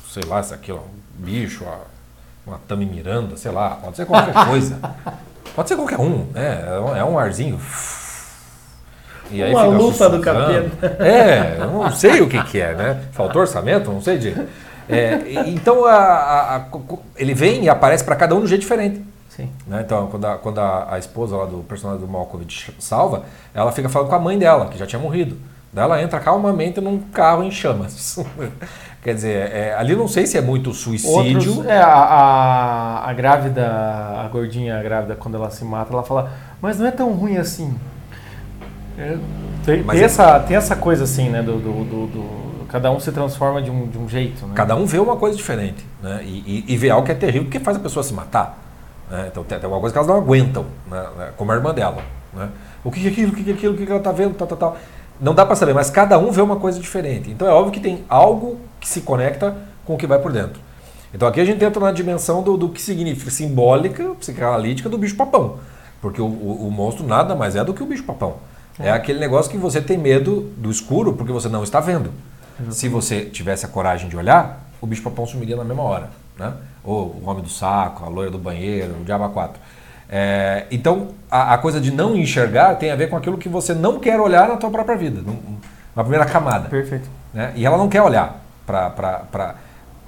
sei 0.09 0.23
lá, 0.23 0.41
se 0.43 0.53
aquilo 0.53 0.77
é 0.77 0.81
um 0.81 1.23
bicho, 1.25 1.63
uma 2.45 2.59
Tami 2.67 2.85
Miranda, 2.85 3.35
sei 3.37 3.51
lá, 3.51 3.71
pode 3.71 3.95
ser 3.97 4.05
qualquer 4.05 4.33
coisa. 4.47 4.77
Pode 5.55 5.67
ser 5.69 5.75
qualquer 5.75 5.99
um, 5.99 6.25
né? 6.33 6.63
É 6.95 7.03
um- 7.03 7.17
É 7.17 7.19
arzinho. 7.19 7.59
E 9.31 9.41
Uma 9.43 9.63
fica 9.63 9.77
lufa 9.77 10.09
do 10.09 10.17
sussurrando. 10.17 10.71
É, 10.99 11.57
eu 11.59 11.71
não 11.71 11.91
sei 11.91 12.21
o 12.21 12.27
que, 12.29 12.41
que 12.43 12.59
é, 12.59 12.75
né? 12.75 13.01
Faltou 13.13 13.41
orçamento? 13.41 13.91
Não 13.91 14.01
sei 14.01 14.17
de. 14.17 14.35
É, 14.89 15.21
então 15.47 15.85
a- 15.85 15.93
a- 15.93 16.55
a- 16.57 16.65
ele 17.15 17.33
vem 17.33 17.63
e 17.63 17.69
aparece 17.69 18.03
para 18.03 18.15
cada 18.15 18.35
um 18.35 18.39
de 18.39 18.43
um 18.45 18.47
jeito 18.47 18.61
diferente. 18.61 19.01
Sim. 19.35 19.49
né? 19.67 19.81
Então, 19.85 20.07
quando, 20.07 20.25
a, 20.25 20.37
quando 20.37 20.59
a, 20.59 20.93
a 20.95 20.99
esposa 20.99 21.35
lá 21.35 21.45
do 21.45 21.57
personagem 21.63 22.01
do 22.05 22.11
Malkovich 22.11 22.71
salva, 22.79 23.23
ela 23.53 23.71
fica 23.71 23.89
falando 23.89 24.09
com 24.09 24.15
a 24.15 24.19
mãe 24.19 24.37
dela, 24.37 24.67
que 24.67 24.77
já 24.77 24.85
tinha 24.85 24.99
morrido. 25.01 25.37
Daí 25.71 25.83
ela 25.85 26.01
entra 26.01 26.19
calmamente 26.19 26.79
num 26.79 26.99
carro 26.99 27.43
em 27.43 27.49
chamas. 27.49 28.19
Quer 29.01 29.15
dizer, 29.15 29.51
é, 29.51 29.73
ali 29.75 29.95
não 29.95 30.07
sei 30.07 30.25
se 30.27 30.37
é 30.37 30.41
muito 30.41 30.71
suicídio. 30.73 31.49
Outros, 31.51 31.65
é, 31.65 31.77
a, 31.79 31.87
a, 31.93 33.09
a 33.09 33.13
grávida, 33.13 33.67
a 33.69 34.29
gordinha 34.31 34.81
grávida, 34.83 35.15
quando 35.15 35.35
ela 35.35 35.49
se 35.49 35.65
mata, 35.65 35.91
ela 35.91 36.03
fala, 36.03 36.31
mas 36.61 36.77
não 36.79 36.85
é 36.85 36.91
tão 36.91 37.11
ruim 37.13 37.37
assim. 37.37 37.75
É, 38.97 39.17
tem, 39.65 39.83
tem 39.83 39.99
é- 39.99 40.03
essa, 40.03 40.39
tem 40.41 40.55
essa 40.55 40.75
coisa 40.75 41.03
assim, 41.05 41.29
né? 41.29 41.41
Do, 41.41 41.53
do, 41.59 41.83
do- 41.83 42.07
do- 42.07 42.65
cada 42.69 42.91
um 42.91 42.99
se 42.99 43.11
transforma 43.11 43.61
de 43.61 43.69
um, 43.69 43.87
de 43.87 43.97
um 43.97 44.07
jeito, 44.07 44.45
né? 44.45 44.53
Cada 44.55 44.75
um 44.75 44.85
vê 44.85 44.99
uma 44.99 45.15
coisa 45.15 45.35
diferente. 45.35 45.85
Né? 46.01 46.21
E, 46.23 46.63
e- 46.67 46.73
e 46.73 46.77
vê 46.77 46.89
algo 46.89 47.05
que 47.05 47.11
é 47.11 47.15
terrível 47.15 47.43
porque 47.45 47.59
faz 47.59 47.77
a 47.77 47.79
pessoa 47.79 48.03
se 48.03 48.13
matar. 48.13 48.62
Né? 49.09 49.27
Então 49.31 49.43
tem, 49.43 49.57
tem 49.57 49.65
alguma 49.65 49.79
coisa 49.81 49.93
que 49.93 49.97
elas 49.97 50.07
não 50.07 50.17
aguentam, 50.17 50.65
né? 50.89 51.05
Né? 51.17 51.29
como 51.37 51.51
a 51.51 51.55
irmã 51.55 51.73
dela. 51.73 52.01
Né? 52.33 52.49
O 52.83 52.91
que 52.91 53.05
é 53.05 53.09
aquilo, 53.09 53.31
o 53.31 53.35
que 53.35 53.49
é 53.49 53.53
aquilo, 53.53 53.73
o 53.73 53.77
que 53.77 53.85
que 53.85 53.91
ela 53.91 53.99
está 53.99 54.11
vendo, 54.11 54.33
tal, 54.35 54.47
tal, 54.47 54.57
tal. 54.57 54.77
Não 55.21 55.33
dá 55.33 55.45
para 55.45 55.55
saber, 55.55 55.73
mas 55.73 55.89
cada 55.89 56.17
um 56.17 56.31
vê 56.31 56.41
uma 56.41 56.55
coisa 56.57 56.79
diferente. 56.79 57.29
Então 57.29 57.47
é 57.47 57.51
óbvio 57.51 57.71
que 57.71 57.79
tem 57.79 58.03
algo 58.09 58.59
que 58.79 58.87
se 58.89 59.01
conecta 59.01 59.55
com 59.85 59.93
o 59.93 59.97
que 59.97 60.07
vai 60.07 60.19
por 60.19 60.31
dentro. 60.31 60.59
Então 61.13 61.27
aqui 61.27 61.39
a 61.39 61.45
gente 61.45 61.63
entra 61.63 61.79
na 61.79 61.91
dimensão 61.91 62.41
do, 62.41 62.57
do 62.57 62.69
que 62.69 62.81
significa 62.81 63.29
simbólica, 63.29 64.15
psicanalítica 64.19 64.89
do 64.89 64.97
bicho-papão. 64.97 65.59
Porque 66.01 66.19
o, 66.19 66.25
o- 66.25 66.67
o 66.67 66.71
monstro 66.71 67.05
nada 67.05 67.35
mais 67.35 67.55
é 67.55 67.63
do 67.63 67.73
que 67.73 67.83
o 67.83 67.85
bicho-papão. 67.85 68.37
É 68.79 68.89
aquele 68.91 69.19
negócio 69.19 69.51
que 69.51 69.57
você 69.57 69.79
tem 69.79 69.97
medo 69.97 70.51
do 70.57 70.71
escuro 70.71 71.13
porque 71.13 71.31
você 71.31 71.47
não 71.47 71.63
está 71.63 71.79
vendo. 71.79 72.09
Se 72.71 72.89
você 72.89 73.25
tivesse 73.25 73.65
a 73.65 73.69
coragem 73.69 74.09
de 74.09 74.17
olhar, 74.17 74.63
o 74.81 74.87
bicho-papão 74.87 75.25
sumiria 75.27 75.55
na 75.55 75.63
mesma 75.63 75.83
hora. 75.83 76.09
Né? 76.37 76.53
Ou 76.83 77.21
o 77.23 77.29
homem 77.29 77.43
do 77.43 77.49
saco, 77.49 78.03
a 78.05 78.09
loira 78.09 78.31
do 78.31 78.37
banheiro, 78.37 78.95
o 78.99 79.03
diabo 79.03 79.23
a 79.25 79.29
quatro. 79.29 79.59
É, 80.09 80.65
então, 80.69 81.09
a, 81.31 81.53
a 81.53 81.57
coisa 81.57 81.79
de 81.79 81.91
não 81.91 82.15
enxergar 82.15 82.75
tem 82.75 82.91
a 82.91 82.95
ver 82.95 83.09
com 83.09 83.15
aquilo 83.17 83.37
que 83.37 83.49
você 83.49 83.73
não 83.73 83.99
quer 83.99 84.19
olhar 84.19 84.47
na 84.47 84.57
tua 84.57 84.69
própria 84.69 84.95
vida, 84.97 85.21
num- 85.21 85.57
na 85.95 86.03
primeira 86.03 86.25
camada 86.25 86.69
Perfeito. 86.69 87.07
né? 87.33 87.51
E 87.55 87.65
ela 87.65 87.77
não 87.77 87.87
quer 87.87 88.01
olhar 88.01 88.41
para 88.65 89.55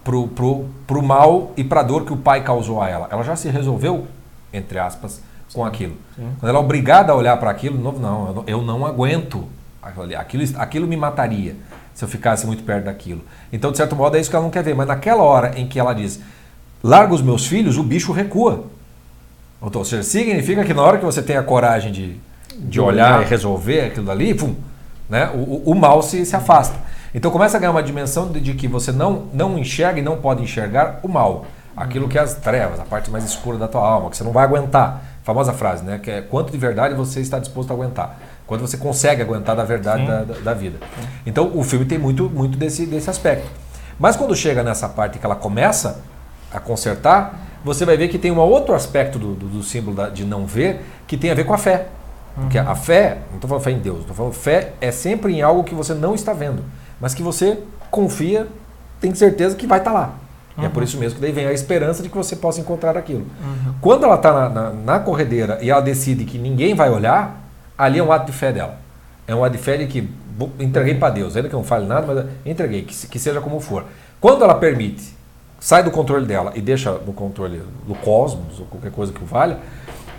pro, 0.03 0.27
pro, 0.27 0.65
pro 0.85 1.01
mal 1.01 1.51
e 1.57 1.63
para 1.63 1.79
a 1.79 1.83
dor 1.83 2.05
que 2.05 2.13
o 2.13 2.17
pai 2.17 2.43
causou 2.43 2.81
a 2.81 2.89
ela. 2.89 3.07
Ela 3.11 3.23
já 3.23 3.35
se 3.35 3.49
resolveu, 3.49 4.05
entre 4.53 4.77
aspas, 4.77 5.21
com 5.53 5.63
aquilo. 5.65 5.95
sim. 6.15 6.27
Quando 6.39 6.49
ela 6.49 6.59
é 6.59 6.61
obrigada 6.61 7.11
a 7.11 7.15
olhar 7.15 7.38
para 7.38 7.49
aquilo, 7.49 7.79
não, 7.81 8.27
eu 8.27 8.33
não, 8.33 8.43
eu 8.47 8.61
não 8.61 8.85
aguento 8.85 9.45
aquilo 9.81 10.03
ali. 10.03 10.15
Aquilo, 10.15 10.43
aquilo 10.59 10.88
me 10.88 10.97
mataria 10.97 11.55
se 11.95 12.03
eu 12.03 12.08
ficasse 12.08 12.45
muito 12.45 12.62
perto 12.63 12.86
daquilo. 12.86 13.23
Então, 13.51 13.71
de 13.71 13.77
certo 13.77 13.95
modo, 13.95 14.15
é 14.15 14.19
isso 14.19 14.29
que 14.29 14.36
ela 14.36 14.43
não 14.45 14.51
quer 14.51 14.63
ver. 14.63 14.75
Mas 14.75 14.88
naquela 14.88 15.23
hora 15.23 15.58
em 15.60 15.65
que 15.67 15.79
ela 15.79 15.93
diz, 15.93 16.19
larga 16.84 17.13
os 17.15 17.21
meus 17.23 17.47
filhos, 17.47 17.77
o 17.77 17.84
bicho 17.84 18.12
recua. 18.12 18.65
Ou 19.62 19.84
seja, 19.86 20.03
significa 20.03 20.63
que 20.63 20.73
na 20.73 20.84
hora 20.84 20.97
que 20.99 21.05
você 21.05 21.23
tem 21.23 21.38
a 21.38 21.41
coragem 21.43 21.91
de, 21.91 22.15
de 22.55 22.79
olhar 22.79 23.21
e 23.23 23.25
resolver 23.25 23.81
aquilo 23.88 24.05
dali, 24.05 24.34
pum, 24.36 24.53
né, 25.10 25.31
o, 25.34 25.38
o- 25.38 25.71
o 25.71 25.75
mal 25.75 26.01
se, 26.03 26.23
se 26.25 26.36
afasta. 26.36 26.75
Então 27.13 27.31
começa 27.31 27.55
a 27.58 27.60
ganhar 27.60 27.71
uma 27.71 27.81
dimensão 27.81 28.29
de, 28.31 28.39
de 28.41 28.53
que 28.53 28.67
você 28.67 28.91
não, 28.91 29.27
não 29.34 29.58
enxerga 29.58 29.99
e 29.99 30.03
não 30.03 30.17
pode 30.17 30.43
enxergar 30.43 30.99
o 31.01 31.08
mal. 31.08 31.45
Aquilo 31.75 32.08
que 32.08 32.17
é 32.17 32.21
as 32.21 32.36
trevas, 32.36 32.79
a 32.79 32.84
parte 32.84 33.10
mais 33.10 33.23
escura 33.25 33.58
da 33.58 33.67
tua 33.67 33.81
alma, 33.81 34.10
que 34.10 34.17
você 34.17 34.23
não 34.23 34.31
vai 34.31 34.43
aguentar. 34.43 35.01
Famosa 35.23 35.51
frase, 35.53 35.84
né? 35.84 35.99
Que 36.01 36.12
é 36.12 36.21
quanto 36.21 36.51
de 36.51 36.58
verdade 36.58 36.93
você 36.93 37.19
está 37.19 37.39
disposto 37.39 37.71
a 37.71 37.73
aguentar. 37.73 38.17
Quanto 38.47 38.62
você 38.62 38.77
consegue 38.77 39.21
aguentar 39.21 39.55
da 39.55 39.63
verdade 39.63 40.01
Sim. 40.01 40.08
da, 40.08 40.23
da, 40.23 40.34
da 40.39 40.53
vida. 40.53 40.77
Então 41.25 41.51
o 41.55 41.63
filme 41.63 41.86
tem 41.86 41.97
muito, 41.97 42.29
muito 42.29 42.58
desse, 42.58 42.86
desse 42.86 43.10
aspecto. 43.10 43.47
Mas 43.99 44.15
quando 44.15 44.36
chega 44.36 44.62
nessa 44.62 44.88
parte 44.89 45.17
que 45.19 45.25
ela 45.25 45.36
começa 45.36 46.01
a 46.53 46.60
consertar, 46.60 47.39
você 47.63 47.86
vai 47.86 47.97
ver 47.97 48.08
que 48.08 48.19
tem 48.19 48.31
um 48.31 48.38
outro 48.38 48.75
aspecto 48.75 49.17
do, 49.17 49.34
do, 49.34 49.47
do 49.47 49.63
símbolo 49.63 49.95
da- 49.97 50.10
de 50.10 50.23
não 50.23 50.45
ver 50.45 50.81
que 51.08 51.17
tem 51.17 51.31
a 51.31 51.34
ver 51.34 51.43
com 51.45 51.53
a 51.53 51.58
fé. 51.58 51.88
Porque 52.36 52.58
a 52.60 52.75
fé, 52.75 53.19
não 53.29 53.36
estou 53.36 53.47
falando 53.47 53.63
fé 53.63 53.71
em 53.71 53.79
Deus, 53.79 54.01
estou 54.01 54.13
falando 54.15 54.34
fé 54.34 54.73
é 54.81 54.91
sempre 54.91 55.34
em 55.34 55.41
algo 55.41 55.63
que 55.63 55.73
você 55.73 55.93
não 55.93 56.13
está 56.13 56.34
vendo, 56.34 56.63
mas 56.99 57.13
que 57.13 57.23
você 57.23 57.60
confia, 57.89 58.45
tem 58.99 59.15
certeza 59.15 59.55
que 59.55 59.65
vai 59.65 59.79
estar 59.79 59.93
lá. 59.93 60.15
E 60.58 60.65
é 60.65 60.69
por 60.69 60.84
isso 60.84 60.97
mesmo 60.97 61.15
que 61.15 61.21
daí 61.21 61.31
vem 61.31 61.47
a 61.47 61.53
esperança 61.53 62.03
de 62.03 62.10
que 62.10 62.15
você 62.17 62.36
possa 62.36 62.60
encontrar 62.62 62.97
aquilo. 62.97 63.25
Quando 63.81 64.03
ela 64.05 64.15
está 64.15 64.34
na, 64.34 64.49
na, 64.49 64.69
na 64.71 64.99
corredeira 64.99 65.58
e 65.62 65.69
ela 65.69 65.81
decide 65.81 66.25
que 66.25 66.38
ninguém 66.38 66.73
vai 66.75 66.89
olhar, 66.89 67.41
ali 67.77 67.99
é 67.99 68.03
um 68.03 68.11
ato 68.11 68.27
de 68.27 68.38
fé 68.38 68.51
dela. 68.51 68.77
É 69.27 69.33
um 69.33 69.43
ato 69.43 69.57
de 69.57 69.61
fé 69.61 69.77
de 69.77 69.88
que 69.88 70.09
entreguei 70.59 70.95
para 70.95 71.13
Deus, 71.13 71.35
ainda 71.35 71.49
que 71.49 71.55
eu 71.55 71.59
não 71.59 71.65
fale 71.65 71.85
nada, 71.85 72.05
mas 72.07 72.25
entreguei, 72.45 72.83
que, 72.83 73.07
que 73.07 73.19
seja 73.19 73.41
como 73.41 73.59
for. 73.59 73.85
Quando 74.19 74.43
ela 74.43 74.55
permite, 74.55 75.15
sai 75.59 75.83
do 75.83 75.91
controle 75.91 76.25
dela 76.25 76.51
e 76.55 76.61
deixa 76.61 76.91
no 76.91 77.13
controle 77.13 77.61
do 77.88 77.95
cosmos, 77.95 78.59
ou 78.59 78.65
qualquer 78.65 78.91
coisa 78.91 79.13
que 79.13 79.23
o 79.23 79.25
valha, 79.25 79.57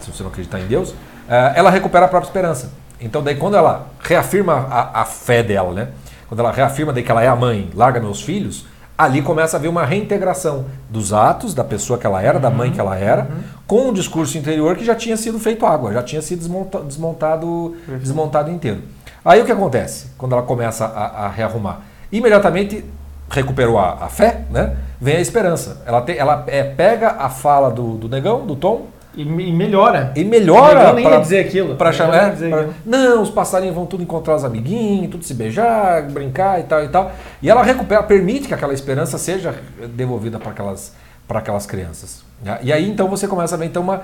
se 0.00 0.10
você 0.10 0.22
não 0.22 0.30
acreditar 0.30 0.60
em 0.60 0.66
Deus, 0.66 0.94
eh, 1.28 1.52
ela 1.56 1.70
recupera 1.70 2.06
a 2.06 2.08
própria 2.08 2.28
esperança. 2.28 2.72
Então 3.00 3.22
daí 3.22 3.36
quando 3.36 3.56
ela 3.56 3.86
reafirma 4.00 4.66
a, 4.70 5.02
a 5.02 5.04
fé 5.04 5.42
dela, 5.42 5.72
né? 5.72 5.88
Quando 6.28 6.40
ela 6.40 6.50
reafirma 6.50 6.92
daí 6.92 7.02
que 7.02 7.10
ela 7.10 7.22
é 7.22 7.28
a 7.28 7.36
mãe, 7.36 7.70
larga 7.74 8.00
meus 8.00 8.22
filhos, 8.22 8.66
ali 8.96 9.20
começa 9.22 9.56
a 9.56 9.58
haver 9.58 9.68
uma 9.68 9.84
reintegração 9.84 10.64
dos 10.88 11.12
atos 11.12 11.52
da 11.54 11.62
pessoa 11.64 11.98
que 11.98 12.06
ela 12.06 12.22
era, 12.22 12.38
da 12.38 12.48
mãe 12.50 12.70
que 12.72 12.80
ela 12.80 12.96
era, 12.96 13.28
com 13.66 13.88
um 13.88 13.92
discurso 13.92 14.38
interior 14.38 14.76
que 14.76 14.84
já 14.84 14.94
tinha 14.94 15.16
sido 15.16 15.38
feito 15.38 15.66
água, 15.66 15.92
já 15.92 16.02
tinha 16.02 16.22
sido 16.22 16.38
desmonta- 16.38 16.80
desmontado, 16.80 17.74
Perfeito. 17.78 18.00
desmontado 18.02 18.50
inteiro. 18.50 18.82
Aí 19.24 19.40
o 19.42 19.44
que 19.44 19.52
acontece 19.52 20.08
quando 20.16 20.32
ela 20.32 20.42
começa 20.42 20.86
a, 20.86 21.26
a 21.26 21.28
rearrumar? 21.28 21.80
Imediatamente 22.10 22.84
recuperou 23.28 23.78
a, 23.78 24.04
a 24.04 24.08
fé, 24.08 24.42
né? 24.50 24.76
Vem 25.00 25.16
a 25.16 25.20
esperança. 25.20 25.82
Ela, 25.84 26.00
te- 26.00 26.16
ela 26.16 26.44
é, 26.46 26.62
pega 26.62 27.16
a 27.18 27.28
fala 27.28 27.70
do, 27.70 27.96
do 27.96 28.08
negão, 28.08 28.46
do 28.46 28.54
Tom, 28.56 28.86
E, 29.16 29.24
me- 29.24 29.48
e 29.48 29.52
melhora. 29.52 30.12
e 30.14 30.22
melhora 30.24 30.78
Negão 30.80 30.94
nem 30.94 31.04
pra- 31.04 31.14
ia 31.14 31.20
dizer 31.20 31.38
aquilo. 31.40 31.74
Pra 31.76 31.90
chamar. 31.92 32.24
ia 32.26 32.30
dizer 32.30 32.50
pra- 32.50 32.60
aquilo. 32.60 32.74
não, 32.84 33.22
os 33.22 33.30
passarinhos 33.30 33.74
vão 33.74 33.86
tudo 33.86 34.02
encontrar 34.02 34.34
os 34.36 34.44
amiguinhos, 34.44 35.10
tudo 35.10 35.24
se 35.24 35.32
beijar, 35.34 36.02
brincar 36.10 36.60
e 36.60 36.64
tal 36.64 36.84
e 36.84 36.88
tal. 36.88 37.10
E 37.42 37.48
ela 37.48 37.62
recupera, 37.62 38.02
permite 38.02 38.46
que 38.46 38.54
aquela 38.54 38.74
esperança 38.74 39.16
seja 39.18 39.54
devolvida 39.94 40.38
para 40.38 40.50
aquelas, 40.50 40.94
aquelas 41.28 41.64
crianças. 41.66 42.22
né? 42.42 42.58
E 42.62 42.70
aí 42.72 42.88
então 42.90 43.08
você 43.08 43.26
começa 43.26 43.54
a 43.54 43.58
ver 43.58 43.64
então 43.66 43.82
uma, 43.82 44.02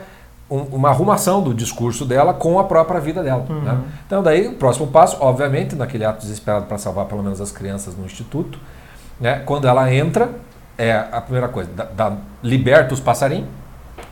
um- 0.51 0.77
uma 0.77 0.89
arrumação 0.89 1.43
do 1.43 1.53
discurso 1.53 2.05
dela 2.07 2.33
com 2.33 2.59
a 2.59 2.65
própria 2.65 2.99
vida 3.01 3.23
dela. 3.23 3.45
Uhum. 3.49 3.61
né? 3.61 3.79
Então 4.07 4.23
daí 4.23 4.49
o 4.49 4.55
próximo 4.55 4.87
passo, 4.87 5.19
obviamente, 5.21 5.75
naquele 5.77 6.05
ato 6.07 6.21
desesperado 6.23 6.65
para 6.67 6.79
salvar 6.79 7.05
pelo 7.05 7.23
menos 7.23 7.41
as 7.41 7.53
crianças 7.53 7.95
no 7.97 8.05
instituto, 8.07 8.59
né? 9.21 9.43
quando 9.45 9.69
ela 9.69 9.93
entra, 9.93 10.31
é 10.79 10.93
a 11.13 11.21
primeira 11.21 11.49
coisa, 11.49 11.69
dá- 11.77 11.87
dá- 11.95 12.13
liberta 12.43 12.95
os 12.95 13.01
passarinhos, 13.01 13.47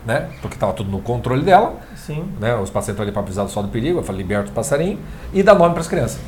né? 0.06 0.28
porque 0.40 0.56
estava 0.56 0.72
tudo 0.72 0.90
no 0.90 1.00
controle 1.00 1.42
dela 1.42 1.74
Sim. 1.96 2.24
né, 2.40 2.56
os 2.56 2.70
pacientes 2.70 3.00
ali 3.00 3.12
para 3.12 3.22
precisar 3.22 3.46
só 3.48 3.62
do 3.62 3.68
perigo, 3.68 3.98
eu 3.98 4.02
falo, 4.02 4.18
liberta 4.18 4.46
os 4.46 4.50
passarinhos 4.50 4.98
e 5.32 5.42
dá 5.42 5.54
nome 5.54 5.72
para 5.72 5.80
as 5.80 5.88
crianças. 5.88 6.20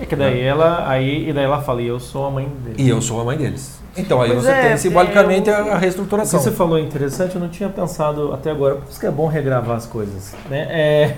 É 0.00 0.06
que 0.06 0.14
daí 0.14 0.40
ela, 0.40 0.88
aí, 0.88 1.28
e 1.28 1.32
daí 1.32 1.44
ela 1.44 1.60
fala, 1.60 1.82
e 1.82 1.88
eu 1.88 1.98
sou 1.98 2.26
a 2.26 2.30
mãe 2.30 2.48
dele. 2.64 2.76
E 2.78 2.88
eu 2.88 3.02
sou 3.02 3.20
a 3.20 3.24
mãe 3.24 3.36
deles. 3.36 3.80
Então 3.96 4.22
aí 4.22 4.32
você 4.32 4.48
é, 4.50 4.68
tem 4.68 4.76
simbolicamente 4.76 5.50
é, 5.50 5.52
eu- 5.52 5.56
a, 5.56 5.58
a 5.58 5.62
O 5.62 5.74
que 5.74 5.80
reestruturação. 5.80 6.40
você 6.40 6.52
falou 6.52 6.78
é 6.78 6.80
interessante, 6.80 7.34
eu 7.34 7.40
não 7.40 7.48
tinha 7.48 7.68
pensado 7.68 8.32
até 8.32 8.50
agora, 8.50 8.76
por 8.76 8.88
isso 8.88 9.00
que 9.00 9.06
é 9.06 9.10
bom 9.10 9.26
regravar 9.26 9.76
as 9.76 9.86
coisas. 9.86 10.34
Né? 10.48 10.68
É... 10.70 11.16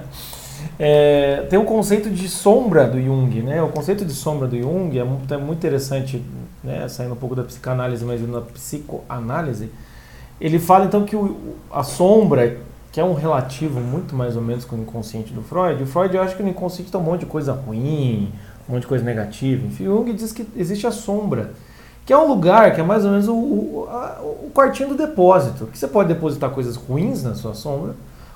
é, 0.78 1.46
tem 1.50 1.58
um 1.58 1.64
conceito 1.64 2.08
de 2.08 2.28
sombra 2.28 2.86
do 2.86 3.00
Jung, 3.00 3.42
né? 3.42 3.62
O 3.62 3.68
conceito 3.68 4.04
de 4.04 4.12
sombra 4.14 4.48
do 4.48 4.58
Jung 4.58 4.98
é 4.98 5.04
muito, 5.04 5.34
é 5.34 5.36
muito 5.36 5.58
interessante, 5.58 6.24
né? 6.64 6.88
saindo 6.88 7.12
um 7.12 7.16
pouco 7.16 7.34
da 7.34 7.42
psicanálise, 7.42 8.04
mas 8.04 8.20
indo 8.20 8.32
na 8.32 8.40
psicoanálise. 8.40 9.70
Ele 10.40 10.58
fala 10.58 10.84
então 10.84 11.04
que 11.04 11.16
o- 11.16 11.36
a 11.72 11.82
sombra, 11.82 12.58
que 12.92 13.00
é 13.00 13.04
um 13.04 13.14
relativo 13.14 13.80
muito 13.80 14.14
mais 14.14 14.36
ou 14.36 14.42
menos 14.42 14.64
com 14.64 14.76
o 14.76 14.80
inconsciente 14.80 15.32
do 15.32 15.42
Freud, 15.42 15.82
o 15.82 15.86
Freud 15.86 16.14
eu 16.16 16.22
acho 16.22 16.36
que 16.36 16.42
no 16.42 16.48
inconsciente 16.48 16.90
tem 16.90 17.00
um 17.00 17.04
monte 17.04 17.20
de 17.20 17.26
coisa 17.26 17.52
ruim, 17.52 18.32
um 18.68 18.72
monte 18.72 18.82
de 18.82 18.88
coisa 18.88 19.04
negativa. 19.04 19.66
Enfim, 19.66 19.88
o 19.88 19.96
Jung 19.98 20.12
diz 20.12 20.32
que 20.32 20.46
existe 20.56 20.86
a 20.86 20.90
sombra, 20.90 21.52
que 22.06 22.12
é 22.12 22.16
um 22.18 22.26
lugar 22.28 22.74
que 22.74 22.80
é 22.80 22.84
mais 22.84 23.04
ou 23.04 23.10
menos 23.10 23.28
o, 23.28 23.34
o, 23.34 23.86
a, 23.90 24.18
o 24.22 24.50
quartinho 24.54 24.90
do 24.90 24.96
depósito, 24.96 25.66
que 25.66 25.76
você 25.78 25.86
pode 25.86 26.08
depositar 26.12 26.50
coisas 26.50 26.76
ruins 26.76 27.22
na 27.22 27.34
sua 27.34 27.54
sombra, 27.54 27.94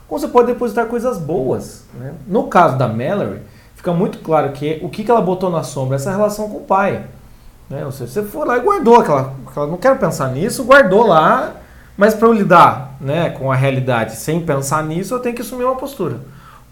como 0.08 0.20
você 0.20 0.28
pode 0.28 0.48
depositar 0.48 0.86
coisas 0.86 1.18
boas. 1.18 1.84
Né? 1.94 2.12
No 2.26 2.44
caso 2.48 2.76
da 2.76 2.86
Mallory, 2.86 3.40
fica 3.74 3.92
muito 3.92 4.18
claro 4.18 4.52
que 4.52 4.78
o 4.82 4.90
que, 4.90 5.04
que 5.04 5.10
ela 5.10 5.22
botou 5.22 5.50
na 5.50 5.62
sombra? 5.62 5.96
Essa 5.96 6.10
relação 6.10 6.50
com 6.50 6.58
o 6.58 6.62
pai. 6.62 7.04
Né? 7.70 7.84
Ou 7.86 7.92
seja, 7.92 8.12
você 8.12 8.22
foi 8.22 8.46
lá 8.46 8.58
e 8.58 8.60
guardou 8.60 9.00
aquela, 9.00 9.32
aquela. 9.46 9.66
Não 9.66 9.78
quero 9.78 9.98
pensar 9.98 10.28
nisso, 10.32 10.64
guardou 10.64 11.06
lá, 11.06 11.54
mas 11.96 12.14
para 12.14 12.28
eu 12.28 12.32
lidar 12.32 12.96
né, 13.00 13.30
com 13.30 13.50
a 13.50 13.54
realidade 13.54 14.16
sem 14.16 14.40
pensar 14.40 14.82
nisso, 14.84 15.14
eu 15.14 15.18
tenho 15.18 15.34
que 15.34 15.42
assumir 15.42 15.64
uma 15.64 15.76
postura. 15.76 16.20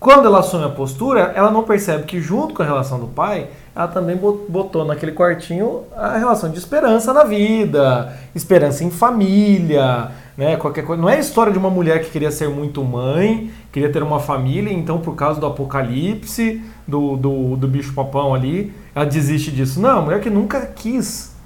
Quando 0.01 0.25
ela 0.25 0.41
assume 0.41 0.65
a 0.65 0.71
postura, 0.71 1.33
ela 1.35 1.51
não 1.51 1.63
percebe 1.63 2.05
que, 2.05 2.23
junto 2.23 2.55
com 2.55 2.63
a 2.63 2.65
relação 2.65 2.99
do 2.99 3.07
pai, 3.07 3.49
ela 3.77 3.87
também 3.87 4.17
botou 4.17 4.83
naquele 4.83 5.13
quartinho 5.13 5.83
a 5.95 6.17
relação 6.17 6.51
de 6.51 6.59
esperança 6.59 7.13
na 7.13 7.23
vida, 7.23 8.17
esperança 8.35 8.83
em 8.83 8.91
família, 8.91 10.11
né? 10.39 10.57
Qualquer 10.57 10.87
coisa. 10.87 11.03
Não 11.03 11.09
é 11.09 11.17
a 11.17 11.21
história 11.21 11.53
de 11.53 11.59
uma 11.59 11.69
mulher 11.69 12.03
que 12.03 12.09
queria 12.09 12.31
ser 12.31 12.49
muito 12.49 12.83
mãe, 12.83 13.51
queria 13.71 13.93
ter 13.93 14.03
uma 14.03 14.19
família, 14.19 14.73
então 14.73 15.01
por 15.01 15.15
causa 15.15 15.39
do 15.39 15.45
apocalipse, 15.45 16.63
do, 16.89 17.19
do, 17.19 17.57
do 17.57 17.69
bicho 17.69 17.93
papão 17.93 18.35
ali, 18.35 18.73
ela 18.95 19.05
desiste 19.05 19.51
disso. 19.51 19.79
Não, 19.83 19.99
a 19.99 20.01
mulher 20.01 20.21
que 20.23 20.31
nunca 20.31 20.65
quis. 20.65 21.37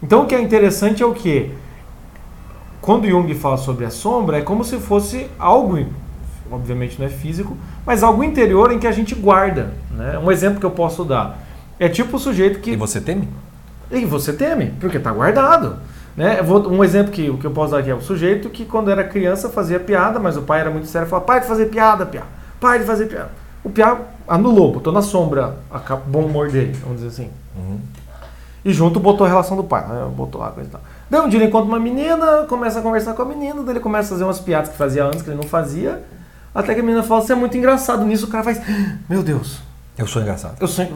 Então 0.00 0.22
o 0.22 0.26
que 0.26 0.34
é 0.36 0.40
interessante 0.40 1.02
é 1.02 1.06
o 1.06 1.12
que? 1.12 1.50
Quando 2.86 3.08
Jung 3.08 3.34
fala 3.34 3.56
sobre 3.56 3.84
a 3.84 3.90
sombra, 3.90 4.38
é 4.38 4.42
como 4.42 4.62
se 4.62 4.78
fosse 4.78 5.28
algo, 5.40 5.84
obviamente 6.48 7.00
não 7.00 7.06
é 7.06 7.08
físico, 7.08 7.56
mas 7.84 8.04
algo 8.04 8.22
interior 8.22 8.70
em 8.70 8.78
que 8.78 8.86
a 8.86 8.92
gente 8.92 9.12
guarda. 9.12 9.72
Né? 9.90 10.16
Um 10.20 10.30
exemplo 10.30 10.60
que 10.60 10.66
eu 10.66 10.70
posso 10.70 11.04
dar. 11.04 11.36
É 11.80 11.88
tipo 11.88 12.16
o 12.16 12.20
sujeito 12.20 12.60
que. 12.60 12.70
E 12.70 12.76
você 12.76 13.00
teme? 13.00 13.28
E 13.90 14.04
você 14.04 14.32
teme, 14.32 14.72
porque 14.78 14.98
está 14.98 15.10
guardado. 15.10 15.78
Né? 16.16 16.40
Um 16.42 16.84
exemplo 16.84 17.10
que, 17.10 17.36
que 17.36 17.44
eu 17.44 17.50
posso 17.50 17.72
dar 17.72 17.78
aqui 17.78 17.90
é 17.90 17.94
o 17.94 18.00
sujeito 18.00 18.48
que, 18.50 18.64
quando 18.64 18.88
era 18.88 19.02
criança, 19.02 19.48
fazia 19.48 19.80
piada, 19.80 20.20
mas 20.20 20.36
o 20.36 20.42
pai 20.42 20.60
era 20.60 20.70
muito 20.70 20.86
sério 20.86 21.06
e 21.06 21.10
falava: 21.10 21.26
pai 21.26 21.40
de 21.40 21.48
fazer 21.48 21.66
piada, 21.66 22.06
piada, 22.06 22.28
pai 22.60 22.78
de 22.78 22.84
fazer 22.84 23.06
piada. 23.06 23.32
O 23.64 23.68
piá 23.68 23.98
anulou, 24.28 24.74
botou 24.74 24.92
na 24.92 25.02
sombra 25.02 25.56
a 25.72 25.96
bom 25.96 26.26
humor 26.26 26.52
dele, 26.52 26.78
vamos 26.84 26.98
dizer 26.98 27.08
assim. 27.08 27.30
Uhum. 27.56 27.80
E 28.64 28.72
junto 28.72 29.00
botou 29.00 29.26
a 29.26 29.28
relação 29.28 29.56
do 29.56 29.64
pai, 29.64 29.84
né? 29.88 30.08
botou 30.16 30.40
lá 30.40 30.52
coisa 30.52 30.68
e 30.68 30.72
tal. 30.72 30.80
Daí 31.08 31.20
um 31.20 31.28
dia 31.28 31.38
ele 31.38 31.46
encontra 31.46 31.68
uma 31.68 31.78
menina, 31.78 32.44
começa 32.48 32.80
a 32.80 32.82
conversar 32.82 33.14
com 33.14 33.22
a 33.22 33.24
menina, 33.24 33.62
daí 33.62 33.74
ele 33.74 33.80
começa 33.80 34.08
a 34.08 34.10
fazer 34.10 34.24
umas 34.24 34.40
piadas 34.40 34.70
que 34.70 34.76
fazia 34.76 35.04
antes, 35.04 35.22
que 35.22 35.30
ele 35.30 35.36
não 35.36 35.48
fazia. 35.48 36.02
Até 36.54 36.74
que 36.74 36.80
a 36.80 36.82
menina 36.82 37.02
fala: 37.02 37.20
Você 37.20 37.32
é 37.32 37.36
muito 37.36 37.56
engraçado. 37.56 38.04
Nisso 38.04 38.26
o 38.26 38.28
cara 38.28 38.42
faz: 38.42 38.60
Meu 39.08 39.22
Deus. 39.22 39.60
Eu 39.96 40.06
sou 40.06 40.22
engraçado. 40.22 40.56
Eu 40.60 40.66
sou. 40.66 40.86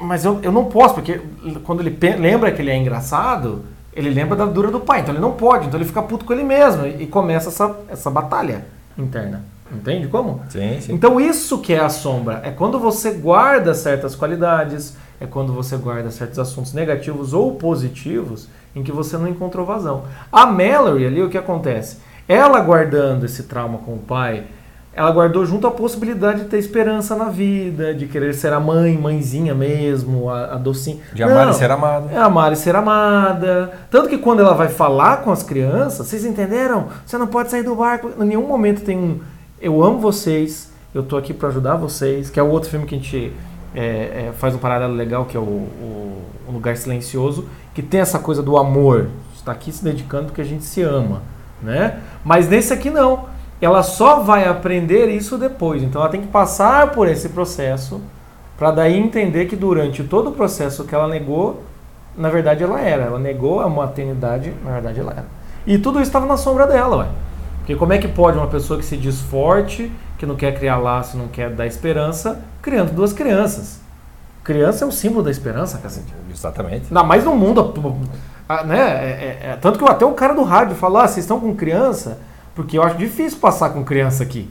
Mas 0.00 0.24
eu, 0.24 0.40
eu 0.42 0.50
não 0.50 0.64
posso, 0.64 0.94
porque 0.94 1.20
quando 1.64 1.80
ele 1.80 1.96
lembra 2.18 2.50
que 2.50 2.60
ele 2.60 2.70
é 2.70 2.76
engraçado, 2.76 3.64
ele 3.94 4.10
lembra 4.10 4.36
da 4.36 4.46
dura 4.46 4.70
do 4.70 4.80
pai, 4.80 5.00
então 5.00 5.14
ele 5.14 5.22
não 5.22 5.32
pode, 5.32 5.66
então 5.66 5.78
ele 5.78 5.86
fica 5.86 6.02
puto 6.02 6.24
com 6.24 6.32
ele 6.32 6.42
mesmo 6.42 6.86
e, 6.86 7.06
começa 7.06 7.50
essa, 7.50 7.76
essa 7.88 8.10
batalha 8.10 8.64
interna. 8.98 9.44
Entende 9.70 10.08
como? 10.08 10.42
Sim, 10.48 10.80
sim. 10.80 10.92
Então 10.92 11.20
isso 11.20 11.58
que 11.58 11.72
é 11.72 11.80
a 11.80 11.88
sombra, 11.88 12.40
é 12.44 12.50
quando 12.50 12.78
você 12.78 13.12
guarda 13.12 13.74
certas 13.74 14.14
qualidades, 14.14 14.96
é 15.20 15.26
quando 15.26 15.52
você 15.52 15.76
guarda 15.76 16.10
certos 16.10 16.38
assuntos 16.38 16.72
negativos 16.72 17.32
ou 17.32 17.54
positivos 17.54 18.48
em 18.74 18.82
que 18.82 18.92
você 18.92 19.16
não 19.16 19.28
encontrou 19.28 19.66
vazão. 19.66 20.04
A 20.30 20.46
Mallory 20.46 21.06
ali, 21.06 21.22
o 21.22 21.28
que 21.28 21.38
acontece? 21.38 21.98
Ela 22.28 22.60
guardando 22.60 23.24
esse 23.24 23.44
trauma 23.44 23.78
com 23.78 23.94
o 23.94 23.98
pai, 23.98 24.44
ela 24.94 25.10
guardou 25.10 25.44
junto 25.46 25.66
a 25.66 25.70
possibilidade 25.70 26.42
de 26.42 26.48
ter 26.48 26.58
esperança 26.58 27.16
na 27.16 27.26
vida, 27.26 27.94
de 27.94 28.06
querer 28.06 28.34
ser 28.34 28.52
a 28.52 28.60
mãe, 28.60 28.96
mãezinha 28.96 29.54
mesmo, 29.54 30.28
a, 30.28 30.54
a 30.54 30.56
docinha. 30.56 30.98
De 31.14 31.22
amar 31.22 31.46
Não, 31.46 31.52
e 31.52 31.54
ser 31.54 31.70
amada. 31.70 32.10
É 32.12 32.18
amar 32.18 32.52
e 32.52 32.56
ser 32.56 32.76
amada. 32.76 33.72
Tanto 33.90 34.08
que 34.08 34.18
quando 34.18 34.40
ela 34.40 34.54
vai 34.54 34.68
falar 34.68 35.18
com 35.22 35.32
as 35.32 35.42
crianças, 35.42 36.06
vocês 36.06 36.24
entenderam? 36.24 36.88
Você 37.06 37.16
não 37.16 37.26
pode 37.26 37.50
sair 37.50 37.62
do 37.62 37.74
barco. 37.74 38.10
Em 38.20 38.26
nenhum 38.26 38.46
momento 38.46 38.82
tem 38.82 38.98
um 38.98 39.20
eu 39.62 39.80
amo 39.80 40.00
vocês, 40.00 40.72
eu 40.92 41.04
tô 41.04 41.16
aqui 41.16 41.32
para 41.32 41.48
ajudar 41.48 41.76
vocês, 41.76 42.28
que 42.28 42.40
é 42.40 42.42
o 42.42 42.50
outro 42.50 42.68
filme 42.68 42.84
que 42.84 42.96
a 42.96 42.98
gente 42.98 43.32
é, 43.72 43.80
é, 43.80 44.32
faz 44.36 44.56
um 44.56 44.58
paralelo 44.58 44.92
legal, 44.92 45.24
que 45.24 45.36
é 45.36 45.40
o, 45.40 45.44
o, 45.44 46.22
o 46.48 46.52
Lugar 46.52 46.76
Silencioso, 46.76 47.46
que 47.74 47.82
tem 47.82 48.00
essa 48.00 48.18
coisa 48.18 48.42
do 48.42 48.56
amor. 48.56 49.08
Está 49.34 49.52
aqui 49.52 49.72
se 49.72 49.82
dedicando 49.82 50.26
porque 50.26 50.40
a 50.40 50.44
gente 50.44 50.64
se 50.64 50.82
ama, 50.82 51.22
né? 51.62 52.00
Mas 52.24 52.48
nesse 52.48 52.72
aqui 52.72 52.90
não 52.90 53.32
ela 53.64 53.82
só 53.84 54.18
vai 54.18 54.48
aprender 54.48 55.08
isso 55.08 55.38
depois. 55.38 55.82
Então 55.82 56.02
ela 56.02 56.10
tem 56.10 56.20
que 56.20 56.26
passar 56.26 56.90
por 56.90 57.06
esse 57.06 57.28
processo 57.28 58.00
para 58.58 58.72
daí 58.72 58.98
entender 58.98 59.46
que 59.46 59.54
durante 59.54 60.02
todo 60.02 60.30
o 60.30 60.32
processo 60.32 60.84
que 60.84 60.94
ela 60.94 61.06
negou, 61.06 61.62
na 62.16 62.28
verdade 62.28 62.64
ela 62.64 62.80
era. 62.80 63.04
Ela 63.04 63.18
negou 63.20 63.60
a 63.60 63.68
maternidade, 63.68 64.52
na 64.64 64.72
verdade 64.72 64.98
ela 64.98 65.12
era. 65.12 65.26
E 65.64 65.78
tudo 65.78 66.00
isso 66.00 66.08
estava 66.08 66.26
na 66.26 66.36
sombra 66.36 66.66
dela, 66.66 66.96
ué. 66.96 67.08
Porque 67.58 67.76
como 67.76 67.92
é 67.92 67.98
que 67.98 68.08
pode 68.08 68.36
uma 68.36 68.48
pessoa 68.48 68.78
que 68.78 68.84
se 68.84 68.96
diz 68.96 69.20
forte, 69.20 69.92
que 70.18 70.26
não 70.26 70.34
quer 70.34 70.58
criar 70.58 70.78
laço, 70.78 71.16
não 71.16 71.28
quer 71.28 71.50
dar 71.50 71.64
esperança, 71.64 72.42
criando 72.60 72.92
duas 72.92 73.12
crianças? 73.12 73.80
Criança 74.42 74.84
é 74.84 74.88
o 74.88 74.92
símbolo 74.92 75.22
da 75.22 75.30
esperança, 75.30 75.78
cacete. 75.78 76.12
Exatamente. 76.30 76.86
Ainda 76.88 77.02
mais 77.02 77.24
no 77.24 77.36
mundo. 77.36 77.72
Né? 78.66 78.78
É, 78.78 78.80
é, 78.80 79.50
é, 79.52 79.58
tanto 79.60 79.78
que 79.78 79.84
até 79.84 80.04
o 80.04 80.12
cara 80.12 80.34
do 80.34 80.42
rádio 80.42 80.74
fala: 80.74 81.04
ah, 81.04 81.08
vocês 81.08 81.24
estão 81.24 81.38
com 81.38 81.54
criança, 81.54 82.18
porque 82.54 82.76
eu 82.76 82.82
acho 82.82 82.96
difícil 82.96 83.38
passar 83.38 83.70
com 83.70 83.84
criança 83.84 84.22
aqui. 84.22 84.50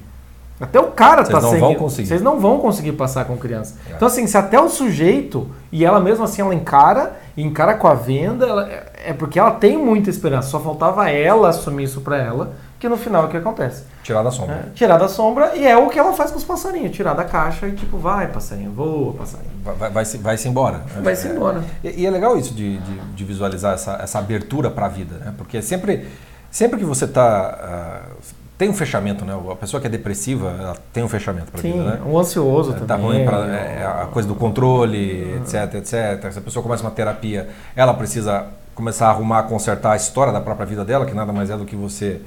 Até 0.62 0.80
o 0.80 0.92
cara 0.92 1.26
Vocês 1.26 1.36
tá 1.36 1.42
não 1.42 1.60
Vão 1.60 1.76
conseguir. 1.76 2.08
Vocês 2.08 2.22
não 2.22 2.40
vão 2.40 2.60
conseguir 2.60 2.92
passar 2.92 3.26
com 3.26 3.36
criança. 3.36 3.76
É. 3.90 3.96
Então, 3.96 4.08
assim, 4.08 4.28
se 4.28 4.38
até 4.38 4.62
o 4.62 4.70
sujeito, 4.70 5.50
e 5.72 5.84
ela 5.84 6.00
mesmo 6.00 6.24
assim, 6.24 6.42
ela 6.42 6.54
encara, 6.54 7.14
e 7.36 7.42
encara 7.42 7.74
com 7.74 7.88
a 7.88 7.96
venda, 7.96 8.46
ela, 8.46 8.70
é 9.04 9.12
porque 9.12 9.40
ela 9.40 9.52
tem 9.52 9.76
muita 9.76 10.12
esperança. 10.12 10.50
Só 10.50 10.60
faltava 10.60 11.10
ela 11.10 11.50
assumir 11.50 11.86
isso 11.86 12.02
para 12.02 12.18
ela, 12.18 12.54
que 12.82 12.90
no 12.90 12.98
final 12.98 13.24
é 13.24 13.26
o 13.28 13.30
que 13.30 13.38
acontece. 13.38 13.84
Tirar 14.04 14.24
da 14.24 14.32
sombra. 14.32 14.56
É, 14.56 14.70
tirar 14.74 14.98
da 14.98 15.08
sombra, 15.08 15.56
e 15.56 15.66
é 15.66 15.78
o 15.78 15.88
que 15.88 15.98
ela 15.98 16.12
faz 16.12 16.32
com 16.32 16.38
os 16.38 16.44
passarinhos. 16.44 16.94
Tirar 16.94 17.14
da 17.14 17.24
caixa 17.24 17.68
e 17.68 17.72
tipo, 17.74 17.98
vai, 17.98 18.28
passarinho, 18.28 18.72
voa, 18.72 19.14
passarinho. 19.14 19.52
Vai, 19.64 19.90
vai, 19.90 20.04
se, 20.04 20.18
vai 20.18 20.38
se 20.38 20.50
embora. 20.50 20.82
Vai 21.02 21.16
se 21.16 21.30
embora. 21.30 21.64
E, 21.84 22.02
e, 22.02 22.06
é 22.06 22.10
legal 22.10 22.38
isso 22.38 22.54
de, 22.54 22.80
de, 22.80 23.00
de 23.00 23.24
visualizar 23.24 23.76
essa, 23.76 23.94
essa 24.02 24.20
abertura 24.20 24.70
para 24.70 24.88
a 24.88 24.90
vida, 24.90 25.16
né? 25.18 25.34
Porque 25.38 25.62
sempre 25.62 26.08
Sempre 26.52 26.78
que 26.78 26.86
você 26.86 27.06
está. 27.06 27.50
Uh, 27.50 27.64
ah, 27.64 28.02
tem 28.58 28.70
um 28.70 28.74
fechamento, 28.74 29.26
né? 29.26 29.34
A 29.50 29.56
pessoa 29.56 29.80
que 29.82 29.88
é 29.88 29.90
depressiva, 29.90 30.54
ela 30.60 30.78
tem 30.94 31.02
um 31.02 31.10
fechamento 31.10 31.52
para 31.52 31.62
a 31.62 31.64
vida, 31.64 31.84
né? 31.84 32.02
o 32.06 32.20
ansioso 32.20 32.74
tá 32.74 32.86
também. 32.86 33.08
ruim 33.08 33.26
para 33.26 33.48
é, 33.48 33.84
a 33.84 34.06
coisa 34.06 34.28
do 34.28 34.36
controle, 34.36 35.24
uhum. 35.24 35.38
etc, 35.38 35.76
etc. 35.76 36.32
Se 36.32 36.38
a 36.38 36.42
pessoa 36.42 36.62
começa 36.62 36.84
uma 36.84 36.92
terapia, 36.92 37.50
ela 37.76 37.92
precisa 37.92 38.46
começar 38.76 39.08
a 39.08 39.10
arrumar, 39.10 39.44
consertar 39.44 39.94
a 39.94 39.96
história 39.96 40.32
da 40.32 40.40
própria 40.40 40.68
vida 40.68 40.86
dela, 40.86 41.08
que 41.08 41.14
nada 41.16 41.34
mais 41.34 41.50
é 41.50 41.58
do 41.58 41.66
que 41.66 41.76
você 41.76 42.22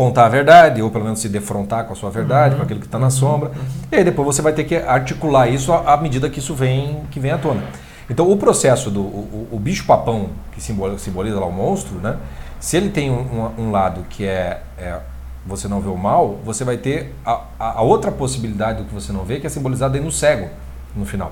contar 0.00 0.24
a 0.24 0.28
verdade, 0.30 0.80
ou 0.80 0.90
pelo 0.90 1.04
menos 1.04 1.20
se 1.20 1.28
defrontar 1.28 1.84
com 1.84 1.92
a 1.92 1.96
sua 1.96 2.08
verdade, 2.08 2.54
uhum. 2.54 2.60
com 2.60 2.64
aquilo 2.64 2.80
que 2.80 2.86
está 2.86 2.98
na 2.98 3.10
sombra. 3.10 3.50
Uhum. 3.50 3.64
E 3.92 3.96
aí 3.96 4.02
depois 4.02 4.24
você 4.24 4.40
vai 4.40 4.54
ter 4.54 4.64
que 4.64 4.74
articular 4.74 5.46
isso 5.46 5.74
à 5.74 5.94
medida 5.98 6.30
que 6.30 6.38
isso 6.38 6.54
vem, 6.54 7.02
que 7.10 7.20
vem 7.20 7.30
à 7.30 7.36
tona. 7.36 7.62
Então 8.08 8.30
o 8.30 8.34
processo 8.38 8.90
do 8.90 9.02
o, 9.02 9.48
o 9.52 9.58
bicho 9.58 9.84
papão, 9.84 10.30
que 10.52 10.62
simboliza, 10.62 10.98
simboliza 11.00 11.38
lá 11.38 11.44
o 11.44 11.52
monstro, 11.52 11.96
né? 11.98 12.16
Se 12.58 12.78
ele 12.78 12.88
tem 12.88 13.10
um, 13.10 13.50
um, 13.58 13.70
lado 13.70 14.06
que 14.08 14.24
é, 14.24 14.62
é, 14.78 15.00
você 15.44 15.68
não 15.68 15.82
vê 15.82 15.90
o 15.90 15.98
mal, 15.98 16.38
você 16.46 16.64
vai 16.64 16.78
ter 16.78 17.14
a, 17.22 17.42
a, 17.58 17.82
outra 17.82 18.10
possibilidade 18.10 18.78
do 18.78 18.88
que 18.88 18.94
você 18.94 19.12
não 19.12 19.24
vê, 19.24 19.38
que 19.38 19.46
é 19.46 19.50
simbolizada 19.50 19.98
aí 19.98 20.02
no 20.02 20.10
cego, 20.10 20.48
no 20.96 21.04
final. 21.04 21.30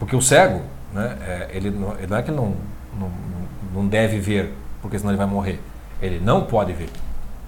Porque 0.00 0.16
o 0.16 0.20
cego, 0.20 0.60
né, 0.92 1.16
é, 1.24 1.50
ele, 1.52 1.70
não, 1.70 1.92
ele 1.92 2.08
não 2.08 2.16
é 2.16 2.22
que 2.22 2.30
ele 2.30 2.36
não, 2.36 2.52
não, 2.98 3.10
não 3.72 3.86
deve 3.86 4.18
ver, 4.18 4.52
porque 4.80 4.98
senão 4.98 5.12
ele 5.12 5.18
vai 5.18 5.26
morrer. 5.26 5.60
Ele 6.00 6.18
não 6.18 6.42
pode 6.42 6.72
ver. 6.72 6.88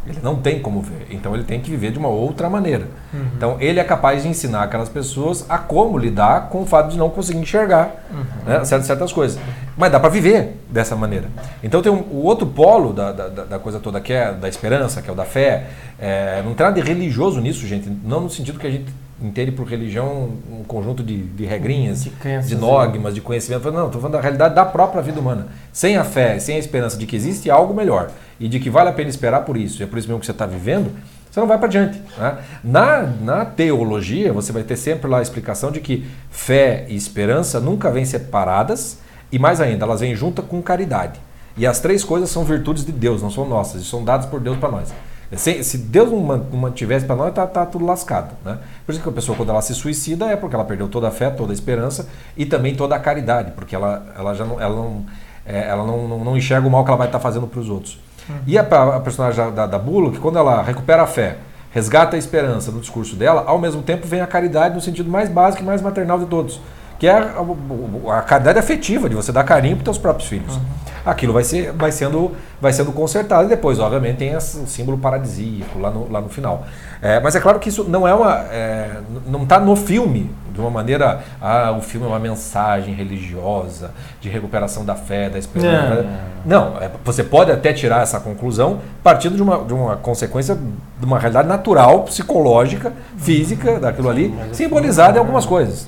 Ele 0.07 0.19
não 0.23 0.37
tem 0.37 0.61
como 0.61 0.83
ver. 0.83 1.07
Então 1.11 1.35
ele 1.35 1.45
tem 1.45 1.61
que 1.61 1.71
viver 1.71 1.91
de 1.91 1.99
uma 1.99 2.09
outra 2.09 2.51
maneira. 2.51 2.89
Uhum. 3.13 3.27
Então 3.37 3.57
ele 3.59 3.81
é 3.81 3.85
capaz 3.85 4.23
de 4.23 4.29
ensinar 4.29 4.63
aquelas 4.63 4.89
pessoas 4.89 5.47
a 5.49 5.57
como 5.57 5.97
lidar 5.97 6.49
com 6.49 6.63
o 6.63 6.67
fato 6.67 6.91
de 6.91 6.99
não 6.99 7.09
conseguir 7.09 7.39
enxergar 7.39 8.05
uhum. 8.11 8.25
né, 8.47 8.65
certas, 8.65 8.87
certas 8.87 9.13
coisas. 9.13 9.39
Mas 9.77 9.91
dá 9.91 9.99
para 9.99 10.11
viver 10.11 10.61
dessa 10.69 10.95
maneira. 10.95 11.29
Então 11.63 11.81
tem 11.81 11.91
um, 11.91 12.01
o 12.11 12.25
outro 12.25 12.47
polo 12.47 12.93
da, 12.93 13.13
da, 13.13 13.29
da, 13.29 13.59
coisa 13.59 13.81
toda 13.81 14.01
que 14.01 14.13
é 14.13 14.33
da 14.33 14.49
esperança, 14.49 15.01
que 15.01 15.09
é 15.09 15.13
o 15.13 15.17
da 15.17 15.25
fé. 15.25 15.67
É, 15.99 16.43
não 16.45 16.55
tem 16.55 16.67
nada 16.67 16.81
de 16.81 16.87
religioso 16.87 17.41
nisso, 17.41 17.67
gente. 17.67 17.91
Não 18.05 18.21
no 18.21 18.31
sentido 18.31 18.59
que 18.59 18.67
a 18.67 18.71
gente 18.71 18.93
entende 19.25 19.51
por 19.51 19.67
religião 19.67 20.31
um 20.51 20.63
conjunto 20.65 21.03
de, 21.03 21.17
de 21.17 21.45
regrinhas, 21.45 22.05
de, 22.05 22.11
crenças, 22.11 22.49
de 22.49 22.57
dogmas, 22.57 23.15
de 23.15 23.21
conhecimento. 23.21 23.71
Não, 23.73 23.87
estou 23.87 24.01
falando 24.01 24.15
da 24.15 24.21
realidade 24.21 24.55
da 24.55 24.65
própria 24.65 25.03
vida 25.03 25.19
humana. 25.19 25.49
Sem 25.73 25.97
a 25.97 26.05
fé, 26.05 26.39
sem 26.39 26.57
a 26.57 26.59
esperança 26.59 26.97
de 26.99 27.07
que 27.07 27.17
existe 27.17 27.51
algo 27.51 27.73
melhor 27.73 28.11
e 28.39 28.49
de 28.49 28.61
que 28.61 28.69
vale 28.69 28.91
a 28.91 28.93
pena 28.93 29.09
esperar 29.09 29.45
por 29.45 29.57
isso, 29.57 29.81
e 29.81 29.85
é 29.85 29.87
por 29.87 29.99
isso 29.99 30.09
mesmo 30.09 30.21
que 30.21 30.27
você 30.27 30.33
está 30.33 30.45
vivendo, 30.45 30.93
você 31.31 31.41
não 31.41 31.47
vai 31.47 31.57
para 31.57 31.67
adiante. 31.67 32.01
Né? 32.19 32.39
Na, 32.63 33.03
na 33.03 33.45
teologia, 33.45 34.33
você 34.33 34.53
vai 34.53 34.63
ter 34.63 34.77
sempre 34.77 35.09
lá 35.09 35.19
a 35.19 35.23
explicação 35.23 35.73
de 35.73 35.81
que 35.81 36.07
fé 36.31 36.85
e 36.89 36.95
esperança 36.95 37.59
nunca 37.59 37.91
vêm 37.91 38.05
separadas, 38.05 38.99
e 39.33 39.39
mais 39.39 39.61
ainda, 39.61 39.85
elas 39.85 40.01
vêm 40.01 40.15
juntas 40.15 40.45
com 40.45 40.63
caridade. 40.63 41.19
E 41.57 41.67
as 41.67 41.81
três 41.81 42.05
coisas 42.05 42.31
são 42.31 42.45
virtudes 42.45 42.85
de 42.85 42.93
Deus, 42.93 43.23
não 43.23 43.31
são 43.31 43.49
nossas, 43.49 43.83
e 43.83 43.85
são 43.85 44.05
dadas 44.05 44.27
por 44.27 44.41
Deus 44.41 44.59
para 44.59 44.71
nós. 44.71 44.93
Se, 45.37 45.65
se, 45.65 45.79
Deus 45.79 46.11
não 46.11 46.21
mantivesse 46.53 47.07
para 47.07 47.17
nós, 47.17 47.29
está 47.29 47.47
tá 47.47 47.67
tudo 47.67 47.85
lascado. 47.85 48.35
Né? 48.45 48.59
Por 48.85 48.93
isso 48.93 49.03
que 49.03 49.09
a 49.09 49.13
pessoa, 49.13 49.37
quando 49.37 49.51
ela 49.51 49.63
se 49.63 49.75
suicida, 49.75 50.27
é 50.27 50.37
porque 50.37 50.55
ela 50.55 50.65
perdeu 50.65 50.89
toda 50.89 51.09
a 51.09 51.11
fé, 51.11 51.31
toda 51.31 51.53
a 51.53 51.55
esperança 51.55 52.09
e 52.37 52.47
também 52.47 52.75
toda 52.75 52.95
a 52.95 52.99
caridade, 52.99 53.53
porque 53.53 53.75
ela, 53.75 54.07
ela 54.17 54.35
já 54.35 54.45
não, 54.45 54.61
ela 54.61 54.75
não 54.75 55.05
é, 55.47 55.69
ela 55.69 55.85
não, 55.85 56.09
não, 56.09 56.25
não, 56.25 56.37
enxerga 56.37 56.67
o 56.67 56.71
mal 56.71 56.85
que 56.85 56.91
ela 56.91 56.97
vai 56.97 57.07
estar 57.07 57.19
tá 57.19 57.23
fazendo 57.23 57.47
para 57.47 57.61
os 57.61 57.69
outros. 57.69 57.99
Uhum. 58.29 58.37
E 58.47 58.59
a, 58.59 58.63
a, 58.63 59.01
personagem 59.01 59.53
da, 59.53 59.67
da 59.67 59.79
Bullock, 59.79 60.19
quando 60.19 60.39
ela 60.39 60.63
recupera 60.63 61.03
a 61.03 61.07
fé, 61.07 61.37
resgata 61.71 62.17
a 62.17 62.19
esperança 62.19 62.71
no 62.71 62.81
discurso 62.81 63.15
dela, 63.15 63.45
ao 63.47 63.59
mesmo 63.59 63.83
tempo 63.83 64.07
vem 64.07 64.21
a 64.21 64.27
caridade 64.27 64.75
no 64.75 64.81
sentido 64.81 65.11
mais 65.11 65.29
básico 65.29 65.63
e 65.63 65.67
mais 65.67 65.83
maternal 65.83 66.19
de 66.19 66.27
todos, 66.27 66.61
que 66.99 67.07
é 67.07 67.13
a, 67.13 68.19
a 68.19 68.23
caridade 68.23 68.59
afetiva, 68.59 69.09
de 69.09 69.15
você 69.15 69.33
dar 69.33 69.45
carinho 69.45 69.77
para 69.77 69.83
os 69.83 69.97
seus 69.97 69.99
próprios 69.99 70.29
filhos. 70.29 70.57
Uhum. 70.57 70.63
Aquilo 71.05 71.35
vai, 71.35 71.45
ser, 71.45 71.71
vai, 71.73 71.93
sendo, 71.93 72.33
vai 72.59 72.73
sendo 72.73 72.91
consertado 72.91 73.45
e 73.45 73.49
depois, 73.49 73.79
obviamente, 73.79 74.17
tem 74.17 74.31
esse, 74.31 74.57
o 74.59 74.67
símbolo 74.67 74.97
paradisíaco 74.97 75.79
lá 75.79 75.91
no, 75.91 76.11
lá 76.11 76.19
no 76.19 76.31
final. 76.31 76.65
É, 77.03 77.21
mas 77.21 77.37
é 77.37 77.41
claro 77.41 77.59
que 77.59 77.69
isso 77.69 77.85
não 77.85 78.09
é 78.09 78.15
uma. 78.15 78.39
É, 78.51 79.01
não 79.27 79.43
está 79.43 79.61
no 79.61 79.77
filme 79.77 80.31
de 80.51 80.61
uma 80.61 80.71
maneira. 80.71 81.23
Ah, 81.43 81.75
o 81.77 81.83
filme 81.83 82.07
é 82.07 82.09
uma 82.09 82.19
mensagem 82.19 82.95
religiosa 82.95 83.91
de 84.19 84.31
recuperação 84.31 84.83
da 84.83 84.95
fé, 84.95 85.29
da 85.29 85.39
esperança. 85.39 86.07
Não, 86.47 86.71
não 86.73 86.81
é, 86.81 86.91
você 87.05 87.23
pode 87.23 87.53
até 87.53 87.75
tirar 87.75 88.03
essa 88.03 88.19
conclusão 88.19 88.81
partindo 89.03 89.37
de 89.37 89.43
uma, 89.43 89.59
de 89.63 89.75
uma 89.75 89.97
consequência 89.97 90.55
de 90.99 91.05
uma 91.05 91.19
realidade 91.19 91.47
natural, 91.49 92.05
psicológica, 92.05 92.95
física 93.19 93.79
daquilo 93.79 94.09
ali, 94.09 94.35
simbolizada 94.53 95.19
em 95.19 95.21
algumas 95.21 95.45
coisas. 95.45 95.87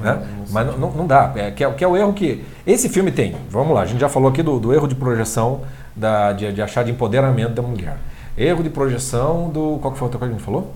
Né? 0.00 0.22
Mas 0.50 0.78
não, 0.78 0.90
não 0.90 1.06
dá. 1.06 1.32
É, 1.36 1.50
que, 1.50 1.64
é, 1.64 1.70
que 1.70 1.84
é 1.84 1.88
o 1.88 1.96
erro 1.96 2.12
que. 2.12 2.44
Esse 2.66 2.88
filme 2.88 3.10
tem. 3.10 3.36
Vamos 3.50 3.74
lá, 3.74 3.82
a 3.82 3.86
gente 3.86 4.00
já 4.00 4.08
falou 4.08 4.30
aqui 4.30 4.42
do, 4.42 4.58
do 4.58 4.72
erro 4.72 4.86
de 4.86 4.94
projeção, 4.94 5.62
da, 5.94 6.32
de, 6.32 6.52
de 6.52 6.62
achar 6.62 6.84
de 6.84 6.90
empoderamento 6.90 7.52
da 7.52 7.62
mulher. 7.62 7.96
Erro 8.36 8.62
de 8.62 8.70
projeção 8.70 9.50
do. 9.50 9.78
Qual 9.80 9.92
que 9.92 9.98
foi 9.98 10.06
a 10.06 10.08
outra 10.08 10.18
coisa 10.18 10.32
que 10.32 10.36
a 10.36 10.38
gente 10.38 10.44
falou? 10.44 10.72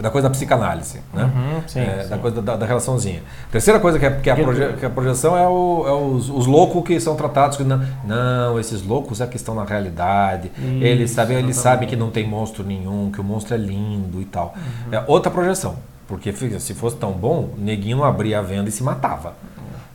Da 0.00 0.10
coisa 0.10 0.28
da 0.28 0.32
psicanálise, 0.32 1.00
né? 1.12 1.24
Uhum, 1.24 1.62
sim, 1.66 1.80
é, 1.80 2.04
sim. 2.04 2.08
Da 2.08 2.18
coisa 2.18 2.40
da, 2.40 2.54
da, 2.54 2.64
relaçãozinha. 2.64 3.20
Terceira 3.50 3.80
coisa 3.80 3.98
que 3.98 4.06
é, 4.06 4.10
que 4.12 4.30
é, 4.30 4.32
a, 4.32 4.36
proje, 4.36 4.72
que 4.78 4.84
é 4.84 4.86
a 4.86 4.90
projeção 4.90 5.36
é, 5.36 5.48
o, 5.48 5.84
é 5.88 5.92
os, 5.92 6.30
os, 6.30 6.46
loucos 6.46 6.84
que 6.84 7.00
são 7.00 7.16
tratados 7.16 7.56
que 7.56 7.64
não, 7.64 7.84
não, 8.04 8.60
esses 8.60 8.80
loucos 8.86 9.20
é 9.20 9.26
que 9.26 9.36
estão 9.36 9.56
na 9.56 9.64
realidade. 9.64 10.52
Isso, 10.56 10.84
eles 10.84 11.10
sabem, 11.10 11.38
eles 11.38 11.56
sabem 11.56 11.88
que 11.88 11.96
não 11.96 12.10
tem 12.10 12.24
monstro 12.28 12.62
nenhum, 12.62 13.10
que 13.10 13.20
o 13.20 13.24
monstro 13.24 13.54
é 13.54 13.58
lindo 13.58 14.22
e 14.22 14.24
tal. 14.24 14.54
Uhum. 14.86 14.94
É 14.94 15.02
outra 15.08 15.32
projeção. 15.32 15.74
Porque 16.08 16.32
se 16.32 16.74
fosse 16.74 16.96
tão 16.96 17.12
bom, 17.12 17.50
neguinho 17.58 18.02
abria 18.02 18.38
a 18.38 18.42
venda 18.42 18.70
e 18.70 18.72
se 18.72 18.82
matava. 18.82 19.34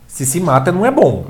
Se 0.08 0.28
se 0.28 0.40
mata, 0.40 0.72
não 0.72 0.86
é 0.86 0.92
bom. 0.92 1.26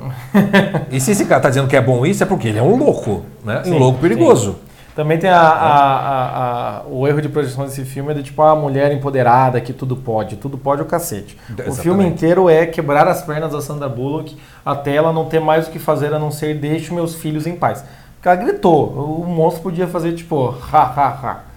e 0.92 1.00
se 1.00 1.12
esse 1.12 1.24
cara 1.24 1.38
está 1.38 1.48
dizendo 1.48 1.66
que 1.66 1.74
é 1.74 1.80
bom 1.80 2.04
isso, 2.04 2.22
é 2.22 2.26
porque 2.26 2.48
ele 2.48 2.58
é 2.58 2.62
um 2.62 2.76
louco, 2.76 3.24
né? 3.42 3.62
Sim, 3.64 3.72
um 3.72 3.78
louco 3.78 3.98
perigoso. 3.98 4.52
Sim. 4.52 4.74
Também 4.94 5.18
tem 5.18 5.30
a, 5.30 5.40
a, 5.40 6.76
a, 6.78 6.82
o 6.86 7.08
erro 7.08 7.20
de 7.20 7.28
projeção 7.30 7.64
desse 7.64 7.82
filme 7.84 8.12
é 8.12 8.14
de 8.14 8.22
tipo 8.22 8.40
a 8.42 8.54
mulher 8.54 8.92
empoderada 8.92 9.60
que 9.60 9.72
tudo 9.72 9.96
pode, 9.96 10.36
tudo 10.36 10.58
pode 10.58 10.82
o 10.82 10.84
cacete. 10.84 11.36
Exatamente. 11.48 11.70
O 11.70 11.82
filme 11.82 12.06
inteiro 12.06 12.48
é 12.48 12.66
quebrar 12.66 13.08
as 13.08 13.22
pernas 13.22 13.52
da 13.52 13.60
Sandra 13.62 13.88
Bullock 13.88 14.36
até 14.64 14.94
ela 14.94 15.12
não 15.12 15.24
ter 15.24 15.40
mais 15.40 15.66
o 15.66 15.70
que 15.70 15.78
fazer 15.78 16.12
a 16.12 16.18
não 16.18 16.30
ser 16.30 16.54
deixe 16.54 16.92
meus 16.92 17.14
filhos 17.14 17.46
em 17.46 17.56
paz. 17.56 17.84
Porque 18.14 18.28
ela 18.28 18.36
gritou, 18.36 19.20
o 19.22 19.26
monstro 19.26 19.62
podia 19.62 19.88
fazer 19.88 20.12
tipo 20.12 20.54
ha 20.72 20.82
ha 20.82 21.08
ha. 21.08 21.53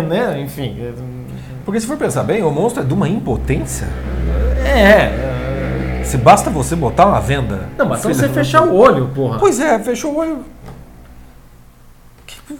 né? 0.06 0.40
Enfim. 0.40 0.76
É, 0.80 0.92
Porque 1.64 1.80
se 1.80 1.86
for 1.86 1.96
pensar 1.96 2.22
bem, 2.22 2.42
o 2.42 2.50
monstro 2.50 2.82
é 2.82 2.86
de 2.86 2.94
uma 2.94 3.08
impotência. 3.08 3.88
É. 4.64 4.80
é. 4.80 6.02
Se 6.04 6.16
basta 6.16 6.50
você 6.50 6.76
botar 6.76 7.06
uma 7.06 7.20
venda. 7.20 7.68
Não, 7.76 7.86
mas 7.86 8.00
se 8.00 8.06
você 8.06 8.28
fechar 8.28 8.62
o 8.62 8.74
olho, 8.74 9.10
porra. 9.12 9.38
Pois 9.38 9.58
é, 9.58 9.78
fechou 9.80 10.12
o 10.12 10.18
olho. 10.18 10.38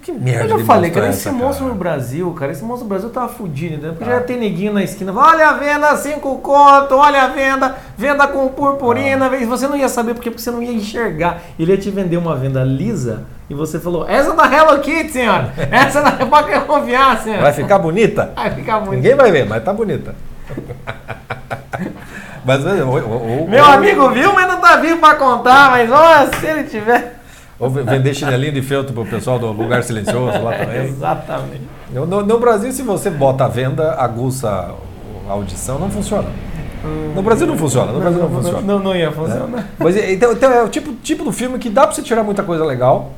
Que, 0.03 0.11
merda. 0.11 0.53
Eu 0.53 0.59
já 0.59 0.65
falei, 0.65 0.91
cara, 0.91 1.11
esse 1.11 1.31
monstro 1.31 1.65
cara. 1.65 1.73
no 1.73 1.79
Brasil, 1.79 2.33
cara, 2.33 2.51
esse 2.51 2.65
monstro 2.65 2.85
no 2.85 2.89
Brasil 2.89 3.09
tava 3.09 3.29
fudido, 3.29 3.87
né? 3.87 3.95
Porque 3.97 4.11
ah. 4.11 4.17
já 4.17 4.21
tem 4.21 4.37
neguinho 4.37 4.73
na 4.73 4.83
esquina, 4.83 5.13
olha 5.15 5.49
a 5.49 5.53
venda, 5.53 5.97
cinco 5.97 6.39
conto, 6.39 6.97
olha 6.97 7.23
a 7.23 7.29
venda, 7.29 7.77
venda 7.97 8.27
com 8.27 8.49
purpurina, 8.49 9.27
ah. 9.27 9.47
você 9.47 9.69
não 9.69 9.77
ia 9.77 9.89
saber 9.89 10.15
porque, 10.15 10.29
porque 10.29 10.43
você 10.43 10.51
não 10.51 10.61
ia 10.61 10.73
enxergar. 10.73 11.41
Ele 11.57 11.71
ia 11.71 11.79
te 11.79 11.89
vender 11.89 12.17
uma 12.17 12.35
venda 12.35 12.65
lisa 12.65 13.27
e 13.49 13.55
você 13.55 13.79
falou, 13.79 14.09
essa 14.09 14.33
é 14.33 14.35
da 14.35 14.53
Hello 14.53 14.81
Kitty, 14.81 15.13
senhora. 15.13 15.53
Essa 15.71 16.01
é 16.01 16.03
da 16.03 16.27
pode 16.27 16.61
confiar, 16.63 17.23
senhora. 17.23 17.43
Vai 17.43 17.53
ficar 17.53 17.79
bonita? 17.79 18.33
Vai 18.35 18.51
ficar 18.51 18.81
bonita. 18.81 18.97
Ninguém 18.97 19.15
vai 19.15 19.31
ver, 19.31 19.47
mas 19.47 19.63
tá 19.63 19.73
bonita. 19.73 20.17
mas, 22.45 22.65
o, 22.65 22.69
o, 22.69 23.45
o, 23.45 23.49
Meu 23.49 23.65
amigo 23.65 24.11
viu, 24.11 24.33
mas 24.35 24.49
não 24.49 24.61
tá 24.61 24.77
vivo 24.79 24.99
pra 24.99 25.15
contar, 25.15 25.71
mas 25.71 25.89
olha, 25.93 26.29
se 26.41 26.45
ele 26.45 26.65
tiver. 26.65 27.21
Ou 27.59 27.71
vender 27.71 28.15
chinelinho 28.15 28.53
de 28.53 28.63
feltro 28.63 28.93
pro 28.93 29.07
pessoal 29.07 29.39
do 29.39 29.51
lugar 29.51 29.83
silencioso 29.83 30.43
lá 30.43 30.53
também. 30.53 30.89
Exatamente. 30.89 31.63
No, 31.91 32.07
no, 32.07 32.39
Brasil, 32.39 32.71
se 32.71 32.83
você 32.83 33.09
bota 33.09 33.45
a 33.45 33.49
venda, 33.49 33.95
aguça 33.95 34.75
a 35.29 35.33
audição, 35.33 35.79
não 35.79 35.91
funciona. 35.91 36.29
No 37.15 37.23
Brasil 37.23 37.47
não 37.47 37.57
funciona, 37.57 37.93
no 37.93 38.01
Brasil 38.01 38.21
não, 38.21 38.29
não 38.29 38.37
funciona. 38.37 38.61
Não, 38.61 38.79
não 38.79 38.95
ia 38.95 39.11
funcionar. 39.11 39.61
É. 39.61 39.65
Mas, 39.79 39.97
então, 39.97 40.33
então 40.33 40.53
é 40.53 40.63
o 40.63 40.69
tipo, 40.69 40.93
tipo 40.97 41.25
do 41.25 41.33
filme 41.33 41.59
que 41.59 41.71
dá 41.71 41.87
pra 41.87 41.97
você 41.97 42.03
tirar 42.03 42.23
muita 42.23 42.43
coisa 42.43 42.65
legal, 42.65 43.13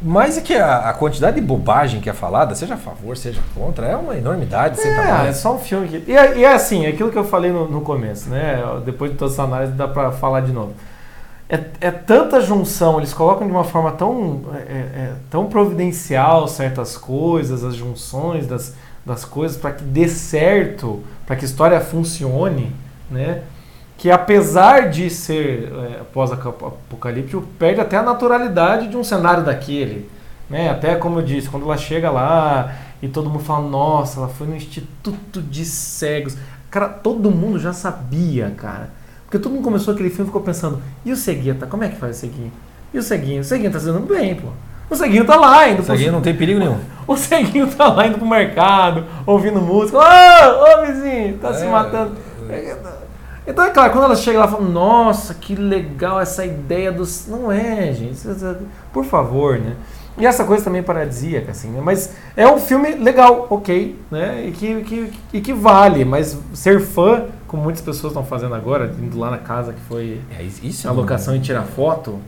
mas 0.00 0.38
é 0.38 0.40
que 0.40 0.54
a, 0.54 0.88
a, 0.88 0.92
quantidade 0.94 1.36
de 1.36 1.46
bobagem 1.46 2.00
que 2.00 2.10
é 2.10 2.12
falada, 2.12 2.54
seja 2.54 2.74
a 2.74 2.76
favor, 2.78 3.16
seja 3.16 3.40
contra, 3.54 3.86
é 3.86 3.94
uma 3.94 4.16
enormidade. 4.16 4.80
É, 4.80 5.28
é 5.28 5.32
só 5.32 5.54
um 5.54 5.58
filme 5.58 5.86
que. 5.86 6.10
E, 6.10 6.16
é, 6.16 6.38
e 6.38 6.44
é 6.44 6.52
assim, 6.52 6.86
é 6.86 6.88
aquilo 6.88 7.10
que 7.10 7.18
eu 7.18 7.24
falei 7.24 7.52
no, 7.52 7.68
no 7.68 7.82
começo, 7.82 8.28
né? 8.28 8.60
Depois 8.84 9.12
de 9.12 9.18
toda 9.18 9.30
essa 9.30 9.44
análise 9.44 9.72
dá 9.72 9.86
para 9.86 10.10
falar 10.10 10.40
de 10.40 10.50
novo. 10.50 10.72
É, 11.52 11.88
é, 11.88 11.90
tanta 11.90 12.40
junção, 12.40 12.96
eles 12.96 13.12
colocam 13.12 13.46
de 13.46 13.52
uma 13.52 13.62
forma 13.62 13.92
tão, 13.92 14.40
é, 14.54 14.56
é, 14.56 14.76
é 14.78 15.12
tão 15.30 15.50
providencial 15.50 16.48
certas 16.48 16.96
coisas, 16.96 17.62
as 17.62 17.74
junções 17.74 18.46
das, 18.46 18.74
das 19.04 19.26
coisas, 19.26 19.58
para 19.58 19.72
que 19.72 19.84
dê 19.84 20.08
certo, 20.08 21.04
para 21.26 21.36
que 21.36 21.44
a 21.44 21.48
história 21.48 21.78
funcione, 21.78 22.74
né? 23.10 23.42
que 23.98 24.10
apesar 24.10 24.88
de 24.88 25.10
ser 25.10 25.70
é, 25.70 26.00
pós-apocalíptico, 26.10 27.42
perde 27.58 27.82
até 27.82 27.98
a 27.98 28.02
naturalidade 28.02 28.88
de 28.88 28.96
um 28.96 29.04
cenário 29.04 29.44
daquele. 29.44 30.10
Né? 30.48 30.70
Até 30.70 30.96
como 30.96 31.18
eu 31.18 31.22
disse, 31.22 31.50
quando 31.50 31.66
ela 31.66 31.76
chega 31.76 32.10
lá 32.10 32.74
e 33.02 33.08
todo 33.08 33.28
mundo 33.28 33.44
fala, 33.44 33.68
nossa, 33.68 34.20
ela 34.20 34.28
foi 34.28 34.46
no 34.46 34.56
Instituto 34.56 35.42
de 35.42 35.66
Cegos. 35.66 36.34
Cara, 36.70 36.88
todo 36.88 37.30
mundo 37.30 37.58
já 37.58 37.74
sabia, 37.74 38.54
cara. 38.56 39.01
Porque 39.32 39.42
todo 39.42 39.50
mundo 39.50 39.64
começou 39.64 39.94
aquele 39.94 40.10
filme 40.10 40.24
e 40.24 40.26
ficou 40.26 40.42
pensando, 40.42 40.82
e 41.06 41.10
o 41.10 41.16
Seguinho, 41.16 41.56
Como 41.70 41.82
é 41.82 41.88
que 41.88 41.96
faz 41.96 42.18
o 42.18 42.20
Seguinho? 42.20 42.52
E 42.92 42.98
o 42.98 43.02
Seguinho? 43.02 43.40
O 43.40 43.44
Seguinho 43.44 43.72
tá 43.72 43.80
fazendo 43.80 44.00
bem, 44.00 44.34
pô. 44.34 44.48
O 44.90 44.94
Seguinho 44.94 45.24
tá 45.24 45.36
lá 45.36 45.66
indo. 45.70 45.80
O 45.80 45.84
Seguinho 45.86 46.08
pro... 46.08 46.16
não 46.16 46.20
tem 46.20 46.36
perigo 46.36 46.58
nenhum. 46.58 46.78
O 47.08 47.16
Seguinho 47.16 47.66
tá 47.66 47.88
lá 47.88 48.06
indo 48.06 48.18
pro 48.18 48.26
mercado, 48.26 49.06
ouvindo 49.24 49.58
música. 49.58 49.96
Ô, 49.96 50.02
ô 50.02 50.86
vizinho, 50.86 51.38
tá 51.38 51.48
é, 51.48 51.54
se 51.54 51.64
matando. 51.64 52.14
É. 52.50 52.76
Então 53.46 53.64
é 53.64 53.70
claro, 53.70 53.90
quando 53.90 54.04
ela 54.04 54.16
chega 54.16 54.38
lá 54.38 54.46
fala, 54.46 54.68
nossa, 54.68 55.32
que 55.32 55.54
legal 55.54 56.20
essa 56.20 56.44
ideia 56.44 56.92
dos. 56.92 57.26
Não 57.26 57.50
é, 57.50 57.90
gente. 57.94 58.20
Por 58.92 59.06
favor, 59.06 59.58
né? 59.58 59.76
E 60.18 60.26
essa 60.26 60.44
coisa 60.44 60.62
também 60.62 60.80
é 60.80 60.84
paradisíaca, 60.84 61.52
assim, 61.52 61.70
né? 61.70 61.80
Mas 61.82 62.12
é 62.36 62.46
um 62.46 62.58
filme 62.58 62.96
legal, 62.96 63.46
ok, 63.48 63.98
né? 64.10 64.44
E 64.46 64.52
que, 64.52 64.82
que, 64.82 65.12
e 65.32 65.40
que 65.40 65.54
vale, 65.54 66.04
mas 66.04 66.38
ser 66.52 66.80
fã, 66.80 67.24
como 67.52 67.64
muitas 67.64 67.82
pessoas 67.82 68.12
estão 68.12 68.24
fazendo 68.24 68.54
agora, 68.54 68.90
indo 68.98 69.18
lá 69.18 69.30
na 69.30 69.36
casa 69.36 69.74
que 69.74 69.80
foi 69.82 70.22
é, 70.38 70.42
isso 70.42 70.88
a 70.88 70.90
locação 70.90 71.36
e 71.36 71.38
tirar 71.38 71.64
foto. 71.64 72.18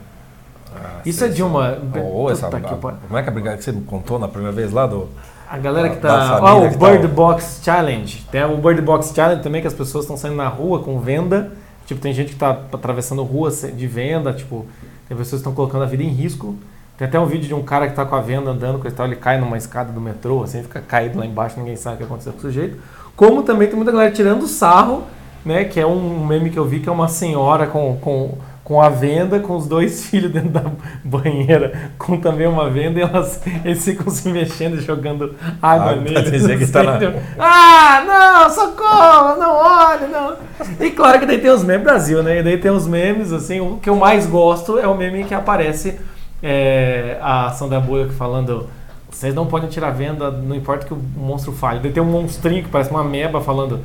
Ah, 0.76 1.00
isso 1.06 1.24
é 1.24 1.28
de 1.28 1.42
uma. 1.42 1.78
Oh, 2.12 2.30
essa, 2.30 2.50
que... 2.50 2.74
Como 2.76 3.18
é 3.18 3.22
que 3.22 3.28
a 3.30 3.32
brigada 3.32 3.56
que 3.56 3.64
você 3.64 3.72
contou 3.86 4.18
na 4.18 4.28
primeira 4.28 4.54
vez 4.54 4.70
lá 4.70 4.86
do. 4.86 5.08
A 5.48 5.56
galera 5.56 5.88
que 5.88 5.96
tá. 5.96 6.40
Ó, 6.42 6.56
oh, 6.56 6.66
o 6.66 6.70
Bird 6.76 7.08
tá... 7.08 7.08
Box 7.08 7.60
Challenge. 7.64 8.26
Tem 8.30 8.44
o 8.44 8.58
Bird 8.58 8.82
Box 8.82 9.14
Challenge 9.14 9.42
também, 9.42 9.62
que 9.62 9.66
as 9.66 9.72
pessoas 9.72 10.04
estão 10.04 10.14
saindo 10.14 10.36
na 10.36 10.48
rua 10.48 10.80
com 10.80 11.00
venda. 11.00 11.52
Tipo, 11.86 12.02
tem 12.02 12.12
gente 12.12 12.32
que 12.32 12.36
tá 12.38 12.50
atravessando 12.50 13.22
ruas 13.22 13.62
de 13.62 13.86
venda, 13.86 14.30
tipo, 14.30 14.66
tem 15.08 15.16
pessoas 15.16 15.40
que 15.40 15.48
estão 15.48 15.54
colocando 15.54 15.84
a 15.84 15.86
vida 15.86 16.02
em 16.02 16.08
risco. 16.08 16.54
Tem 16.98 17.08
até 17.08 17.18
um 17.18 17.26
vídeo 17.26 17.48
de 17.48 17.54
um 17.54 17.62
cara 17.62 17.88
que 17.88 17.96
tá 17.96 18.04
com 18.04 18.14
a 18.14 18.20
venda 18.20 18.50
andando 18.50 18.78
com 18.78 18.86
esse 18.86 18.96
tal, 18.96 19.06
ele 19.06 19.16
cai 19.16 19.38
numa 19.38 19.56
escada 19.56 19.90
do 19.90 20.00
metrô, 20.00 20.44
assim, 20.44 20.62
fica 20.62 20.80
caído 20.80 21.18
lá 21.18 21.26
embaixo, 21.26 21.58
ninguém 21.58 21.76
sabe 21.76 21.96
o 21.96 21.98
que 21.98 22.04
aconteceu 22.04 22.32
com 22.32 22.38
o 22.38 22.42
sujeito. 22.42 22.78
Como 23.16 23.42
também 23.42 23.68
tem 23.68 23.76
muita 23.76 23.92
galera 23.92 24.10
tirando 24.10 24.46
sarro, 24.46 25.04
né? 25.44 25.64
Que 25.64 25.80
é 25.80 25.86
um 25.86 26.24
meme 26.26 26.50
que 26.50 26.58
eu 26.58 26.64
vi 26.64 26.80
que 26.80 26.88
é 26.88 26.92
uma 26.92 27.08
senhora 27.08 27.66
com, 27.66 27.96
com 28.00 28.38
com 28.64 28.80
a 28.80 28.88
venda, 28.88 29.38
com 29.38 29.56
os 29.56 29.68
dois 29.68 30.06
filhos 30.08 30.32
dentro 30.32 30.48
da 30.48 30.64
banheira, 31.04 31.90
com 31.98 32.18
também 32.18 32.46
uma 32.46 32.70
venda, 32.70 32.98
e 32.98 33.02
elas, 33.02 33.40
eles 33.62 33.84
ficam 33.84 34.10
se 34.10 34.30
mexendo, 34.30 34.80
jogando 34.80 35.34
água 35.60 35.90
ah, 35.90 35.96
neles. 35.96 36.46
Que 36.46 36.66
tá 36.72 36.82
na... 36.82 36.98
Ah, 37.38 38.04
não, 38.06 38.50
socorro, 38.50 39.36
não 39.36 39.54
olhe, 39.54 40.06
não. 40.06 40.36
E 40.80 40.90
claro 40.90 41.20
que 41.20 41.26
daí 41.26 41.38
tem 41.38 41.50
os 41.50 41.62
memes 41.62 41.84
Brasil, 41.84 42.22
né? 42.22 42.38
E 42.38 42.42
daí 42.42 42.56
tem 42.56 42.70
os 42.70 42.86
memes, 42.86 43.32
assim, 43.32 43.60
o 43.60 43.76
que 43.76 43.90
eu 43.90 43.96
mais 43.96 44.26
gosto 44.26 44.78
é 44.78 44.88
o 44.88 44.96
meme 44.96 45.24
que 45.24 45.34
aparece 45.34 46.00
é, 46.42 47.18
a 47.20 47.50
Sandra 47.50 47.80
Bullock 47.80 48.14
falando 48.14 48.68
vocês 49.10 49.32
não 49.32 49.46
podem 49.46 49.68
tirar 49.68 49.90
venda, 49.90 50.28
não 50.30 50.56
importa 50.56 50.84
que 50.86 50.92
o 50.92 50.96
monstro 51.16 51.52
falhe. 51.52 51.78
Daí 51.78 51.92
tem 51.92 52.02
um 52.02 52.06
monstrinho 52.06 52.64
que 52.64 52.68
parece 52.68 52.90
uma 52.90 53.04
meba 53.04 53.40
falando 53.40 53.80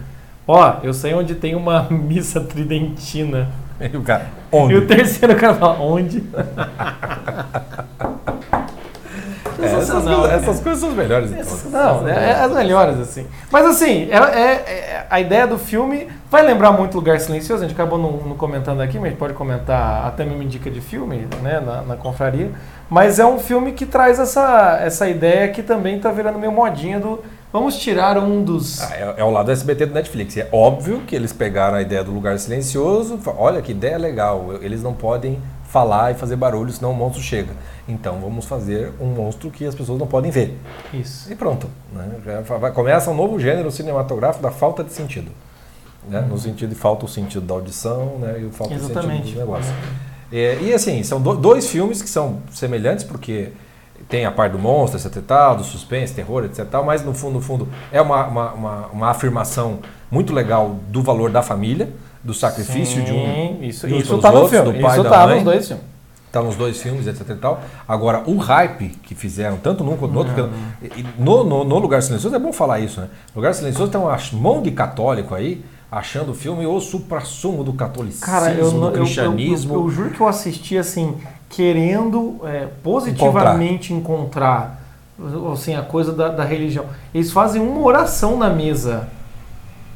ó, 0.52 0.78
eu 0.82 0.94
sei 0.94 1.14
onde 1.14 1.36
tem 1.36 1.56
uma 1.56 1.84
missa 1.92 2.42
tridentina. 2.42 3.50
E 3.80 3.96
o 3.96 4.02
cara, 4.02 4.26
onde? 4.52 4.74
E 4.74 4.78
o 4.78 4.86
terceiro 4.88 5.36
cara 5.38 5.54
fala, 5.54 5.80
onde? 5.80 6.22
É, 9.62 9.66
essas, 9.66 10.04
não, 10.04 10.16
coisas, 10.20 10.32
é. 10.32 10.36
essas 10.36 10.60
coisas 10.60 10.80
são 10.82 10.90
as 10.90 10.96
melhores. 10.96 11.30
Então. 11.32 11.42
Essas- 11.42 11.72
Não, 11.72 12.08
é, 12.08 12.32
é 12.32 12.34
as 12.34 12.52
melhores, 12.52 13.00
assim. 13.00 13.26
Mas 13.52 13.66
assim, 13.66 14.10
é, 14.12 14.18
é- 14.18 14.42
é- 14.42 15.08
a 15.10 15.20
ideia 15.22 15.48
do 15.48 15.58
filme 15.58 16.08
vai 16.30 16.42
lembrar 16.44 16.72
muito 16.72 16.96
Lugar 16.96 17.20
Silencioso, 17.20 17.64
a 17.64 17.68
gente 17.68 17.76
acabou 17.76 17.98
não, 17.98 18.36
comentando 18.36 18.82
aqui, 18.82 18.98
mas 18.98 19.06
a 19.08 19.10
gente 19.10 19.18
pode 19.20 19.34
comentar 19.34 20.06
até 20.06 20.24
mesmo 20.26 20.44
indica 20.44 20.70
de 20.70 20.82
filme, 20.82 21.28
né, 21.42 21.60
na, 21.66 21.82
na 21.82 21.96
confraria. 21.96 22.52
Mas 22.90 23.18
é 23.18 23.26
um 23.26 23.40
filme 23.40 23.72
que 23.72 23.86
traz 23.86 24.20
essa, 24.20 24.80
essa 24.84 25.08
ideia 25.08 25.48
que 25.50 25.64
também 25.64 26.00
tá 26.00 26.12
virando 26.12 26.38
meio 26.38 26.52
modinha 26.52 27.00
do 27.00 27.20
vamos 27.52 27.78
tirar 27.78 28.18
um 28.18 28.44
dos... 28.44 28.82
Ah, 28.82 28.96
é, 28.96 29.14
é 29.18 29.24
o 29.24 29.30
lado 29.32 29.52
SBT 29.52 29.88
do 29.88 29.94
Netflix. 29.94 30.38
É 30.38 30.48
óbvio 30.52 31.02
que 31.08 31.16
eles 31.16 31.34
pegaram 31.34 31.78
a 31.78 31.82
ideia 31.82 32.04
do 32.04 32.12
lugar 32.12 32.38
silencioso. 32.40 33.20
Olha 33.38 33.62
que 33.62 33.72
ideia 33.72 33.98
legal. 33.98 34.54
Eles 34.62 34.82
não 34.84 34.94
podem 34.94 35.40
falar 35.66 36.12
e 36.12 36.16
fazer 36.16 36.36
barulho, 36.36 36.72
senão 36.72 36.92
o 36.92 36.96
monstro 36.96 37.22
chega. 37.22 37.54
Então 37.88 38.20
vamos 38.20 38.46
fazer 38.46 38.92
um 39.00 39.06
monstro 39.08 39.52
que 39.52 39.66
as 39.66 39.76
pessoas 39.76 40.00
não 40.00 40.08
podem 40.08 40.32
ver. 40.32 40.58
Isso. 40.94 41.32
E 41.32 41.36
pronto. 41.36 41.70
Né? 41.94 42.10
Começa 42.74 43.12
um 43.12 43.16
novo 43.16 43.40
gênero 43.40 43.72
cinematográfico 43.72 44.42
da 44.42 44.52
falta 44.52 44.84
de 44.84 44.92
sentido. 44.94 45.32
Né? 46.08 46.22
No 46.22 46.38
sentido 46.40 46.70
de 46.70 46.76
falta 46.76 47.06
o 47.06 47.08
sentido 47.10 47.46
da 47.46 47.54
audição 47.54 48.18
né? 48.20 48.40
e 48.42 48.46
o 48.46 48.52
falta 48.52 48.74
o 48.74 48.78
Exatamente. 48.78 49.18
sentido 49.28 49.34
do 49.36 49.40
negócio. 49.40 49.74
É, 50.32 50.58
e 50.62 50.74
assim, 50.74 51.04
são 51.04 51.22
do- 51.22 51.36
dois 51.36 51.68
filmes 51.68 52.02
que 52.02 52.10
são 52.10 52.38
semelhantes, 52.52 53.04
porque 53.04 53.50
tem 54.08 54.26
a 54.26 54.32
parte 54.32 54.54
do 54.54 54.60
monstro, 54.60 55.00
etc 55.00 55.24
tal, 55.26 55.56
do 55.58 55.64
suspense, 55.64 56.14
terror, 56.14 56.46
etc 56.46 56.66
tal, 56.70 56.84
mas 56.84 57.04
no 57.04 57.14
fundo, 57.14 57.34
no 57.34 57.42
fundo, 57.42 57.68
é 57.92 58.02
uma, 58.02 58.26
uma, 58.26 58.52
uma, 58.54 58.88
uma 58.88 59.10
afirmação 59.10 59.80
muito 60.10 60.34
legal 60.34 60.78
do 60.88 61.02
valor 61.02 61.30
da 61.30 61.42
família, 61.42 61.90
do 62.24 62.34
sacrifício 62.34 63.04
de 63.04 63.12
um. 63.12 63.26
Sim, 63.26 63.60
isso, 63.62 63.88
de 63.88 63.94
uns 63.94 64.04
isso 64.04 64.18
tá 64.18 64.32
no 64.32 64.40
outros, 64.40 64.60
filme. 64.60 64.78
do 64.78 64.82
pai 64.82 64.94
Isso 64.94 65.04
da 65.04 65.10
tá 65.10 65.26
mãe. 65.26 65.36
nos 65.36 65.44
dois 65.44 65.68
filmes. 65.68 65.86
Tá 66.32 66.44
nos 66.44 66.56
dois 66.56 66.80
filmes, 66.80 67.08
etc 67.08 67.30
e 67.30 67.36
tal. 67.36 67.62
Agora, 67.88 68.24
o 68.28 68.38
hype 68.38 68.90
que 69.02 69.16
fizeram, 69.16 69.58
tanto 69.58 69.84
num 69.84 69.98
quanto 69.98 70.12
no 70.12 70.20
outro, 70.20 70.50
no, 71.18 71.44
no, 71.44 71.64
no 71.64 71.80
Lugar 71.80 72.04
Silencioso, 72.04 72.36
é 72.36 72.40
bom 72.40 72.54
falar 72.54 72.80
isso, 72.80 73.02
né? 73.02 73.08
Lugar 73.36 73.54
Silencioso 73.56 73.92
tem 73.92 74.00
uma 74.00 74.16
mão 74.34 74.62
de 74.62 74.70
católico 74.70 75.34
aí, 75.34 75.64
achando 75.92 76.32
o 76.32 76.34
filme 76.36 76.66
o 76.66 76.80
supra-sumo 76.80 77.64
do 77.64 77.74
catolicismo, 77.74 78.26
Cara, 78.26 78.52
eu, 78.54 78.72
não- 78.72 78.80
do 78.80 78.86
eu, 78.88 78.96
eu, 78.96 79.02
cristianismo. 79.04 79.74
eu, 79.76 79.82
eu 79.82 79.90
juro 79.90 80.10
que 80.12 80.22
eu 80.22 80.28
assisti 80.28 80.78
assim, 80.78 81.16
querendo 81.50 82.40
é, 82.44 82.68
positivamente 82.84 83.94
encontrar, 83.94 84.82
assim, 85.52 85.76
a 85.76 85.82
coisa 85.82 86.14
da, 86.14 86.30
da 86.30 86.44
religião. 86.44 86.86
Eles 87.14 87.32
fazem 87.32 87.62
uma 87.62 87.82
oração 87.82 88.38
na 88.38 88.50
mesa 88.50 89.08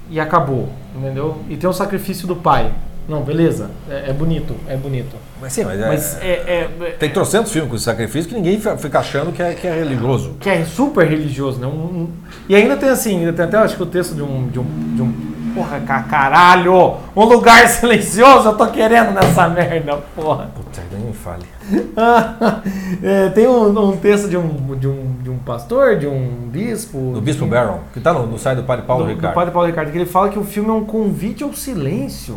e 0.10 0.20
acabou, 0.20 0.70
entendeu? 0.96 1.38
E 1.50 1.56
tem 1.56 1.70
o 1.70 1.74
sacrifício 1.74 2.28
do 2.28 2.36
pai. 2.36 2.72
Não, 3.08 3.22
beleza, 3.22 3.70
é, 3.90 4.10
é 4.10 4.14
bonito, 4.14 4.56
é 4.66 4.78
bonito. 4.78 5.14
Mas 5.42 5.52
sim, 5.52 5.66
mas, 5.66 5.80
é- 5.82 5.88
Mas 5.88 6.22
é, 6.22 6.28
é- 6.28 6.70
é- 6.86 6.90
tem 6.92 7.10
trocentos 7.10 7.52
filmes 7.52 7.70
com 7.70 7.76
esse 7.76 7.84
sacrifício 7.84 8.30
que 8.30 8.36
ninguém 8.36 8.58
fica 8.78 9.00
achando 9.00 9.32
que 9.34 9.42
é, 9.44 9.54
que 9.54 9.68
é 9.68 9.74
religioso. 9.76 10.38
que 10.40 10.50
é 10.50 10.64
super 10.64 11.06
religioso, 11.06 11.60
né? 11.60 11.68
Um- 11.68 11.70
um- 12.04 12.10
e 12.48 12.56
ainda 12.56 12.78
tem 12.78 12.88
assim, 12.90 13.20
ainda 13.20 13.34
tem 13.34 13.44
até 13.44 13.58
acho 13.58 13.76
que 13.76 13.84
o 13.84 13.86
texto 13.86 14.16
de 14.16 14.22
um, 14.24 14.48
de 14.48 14.58
um, 14.58 14.96
de 14.96 15.02
um 15.02 15.33
porra, 15.54 15.80
ca- 15.82 16.04
caralho, 16.04 16.96
um 17.16 17.24
lugar 17.26 17.68
silencioso, 17.70 18.50
eu 18.50 18.58
tô 18.58 18.68
querendo 18.68 19.12
nessa 19.12 19.48
merda, 19.50 19.98
porra. 20.16 20.50
Puta, 20.56 20.82
nem 20.92 21.02
me 21.08 21.14
fale. 21.14 21.46
É, 23.02 23.30
tem 23.30 23.48
um, 23.48 23.68
um 23.92 23.98
texto 23.98 24.28
de 24.30 24.38
um, 24.38 24.76
de, 24.78 24.88
um, 24.88 25.16
de 25.22 25.30
um 25.30 25.38
pastor, 25.40 25.98
de 25.98 26.08
um 26.08 26.48
bispo. 26.52 27.12
Do 27.14 27.22
Bispo 27.22 27.46
de- 27.46 27.52
Barron, 27.52 27.80
que 27.94 28.00
tá 28.00 28.14
no, 28.14 28.26
no 28.28 28.38
site 28.38 28.58
do 28.58 28.64
Padre 28.64 28.86
Paulo 28.86 29.04
do, 29.04 29.10
do 29.10 29.16
Ricardo. 29.16 29.34
padre 29.34 29.52
Paulo 29.52 29.68
Ricardo, 29.68 29.92
que 29.92 29.98
ele 29.98 30.06
fala 30.06 30.30
que 30.30 30.38
o 30.40 30.44
filme 30.44 30.70
é 30.70 30.74
um 30.74 30.84
convite 30.86 31.44
ao 31.44 31.54
silêncio. 31.54 32.36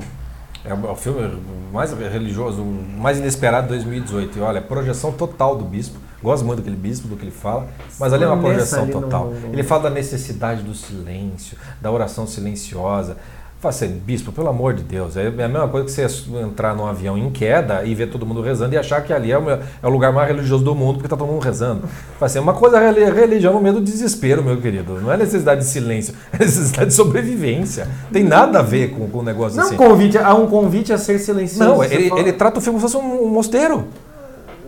É 0.64 0.72
o 0.74 0.90
é 0.90 0.94
filme 0.96 1.38
mais 1.72 1.92
religioso, 1.92 2.62
o 2.62 2.84
mais 2.98 3.18
inesperado 3.18 3.66
de 3.68 3.74
2018. 3.74 4.38
E 4.38 4.42
olha, 4.42 4.60
projeção 4.60 5.12
total 5.12 5.56
do 5.56 5.64
bispo. 5.64 5.98
Gosto 6.22 6.44
muito 6.44 6.58
daquele 6.58 6.76
bispo, 6.76 7.06
do 7.08 7.16
que 7.16 7.24
ele 7.24 7.30
fala, 7.30 7.66
mas 8.00 8.12
ali 8.12 8.24
é 8.24 8.26
uma 8.26 8.36
projeção 8.38 8.86
total. 9.02 9.26
no- 9.26 9.52
Ele 9.52 9.62
fala 9.62 9.82
da 9.84 9.90
necessidade 9.90 10.62
do 10.62 10.74
silêncio, 10.74 11.56
da 11.80 11.90
oração 11.90 12.26
silenciosa. 12.26 13.16
Fala 13.58 13.70
assim, 13.74 13.88
bispo, 13.88 14.32
pelo 14.32 14.48
amor 14.48 14.74
de 14.74 14.82
Deus, 14.82 15.16
é 15.16 15.26
a 15.28 15.30
mesma 15.30 15.66
coisa 15.66 15.86
que 15.86 15.90
você 15.90 16.06
entrar 16.42 16.74
num 16.76 16.86
avião 16.86 17.16
em 17.16 17.30
queda 17.30 17.84
e 17.84 17.94
ver 17.94 18.08
todo 18.10 18.26
mundo 18.26 18.42
rezando 18.42 18.74
e 18.74 18.78
achar 18.78 19.02
que 19.02 19.12
ali 19.14 19.32
é 19.32 19.38
o, 19.38 19.42
meu- 19.42 19.54
é 19.82 19.86
o 19.86 19.88
lugar 19.88 20.12
mais 20.12 20.28
religioso 20.28 20.62
do 20.62 20.74
mundo 20.74 20.94
porque 20.94 21.06
está 21.06 21.16
todo 21.16 21.26
mundo 21.26 21.42
rezando. 21.42 21.82
Fala 22.18 22.26
assim, 22.26 22.38
é 22.38 22.40
uma 22.42 22.52
coisa 22.52 22.76
é 22.78 22.90
reli- 22.92 23.10
religião 23.18 23.54
no 23.54 23.60
meio 23.60 23.76
do 23.76 23.80
desespero, 23.80 24.42
meu 24.44 24.60
querido. 24.60 25.00
Não 25.00 25.10
é 25.10 25.16
necessidade 25.16 25.62
de 25.62 25.66
silêncio, 25.66 26.14
é 26.32 26.38
necessidade 26.38 26.90
de 26.90 26.94
sobrevivência. 26.94 27.88
Tem 28.12 28.22
nada 28.22 28.58
a 28.58 28.62
ver 28.62 28.90
com, 28.90 29.18
um 29.18 29.22
negócio 29.22 29.56
Não 29.56 29.64
é 29.64 29.66
assim. 29.68 29.74
um 29.74 29.78
convite, 29.78 30.18
há 30.18 30.34
um 30.34 30.46
convite 30.46 30.92
a 30.92 30.98
ser 30.98 31.18
silencioso. 31.18 31.64
Não, 31.64 31.82
ele, 31.82 32.08
fala- 32.10 32.20
ele 32.20 32.32
trata 32.34 32.58
o 32.58 32.62
filme 32.62 32.78
como 32.78 32.88
se 32.88 32.94
fosse 32.94 33.04
um 33.06 33.26
mosteiro. 33.28 33.86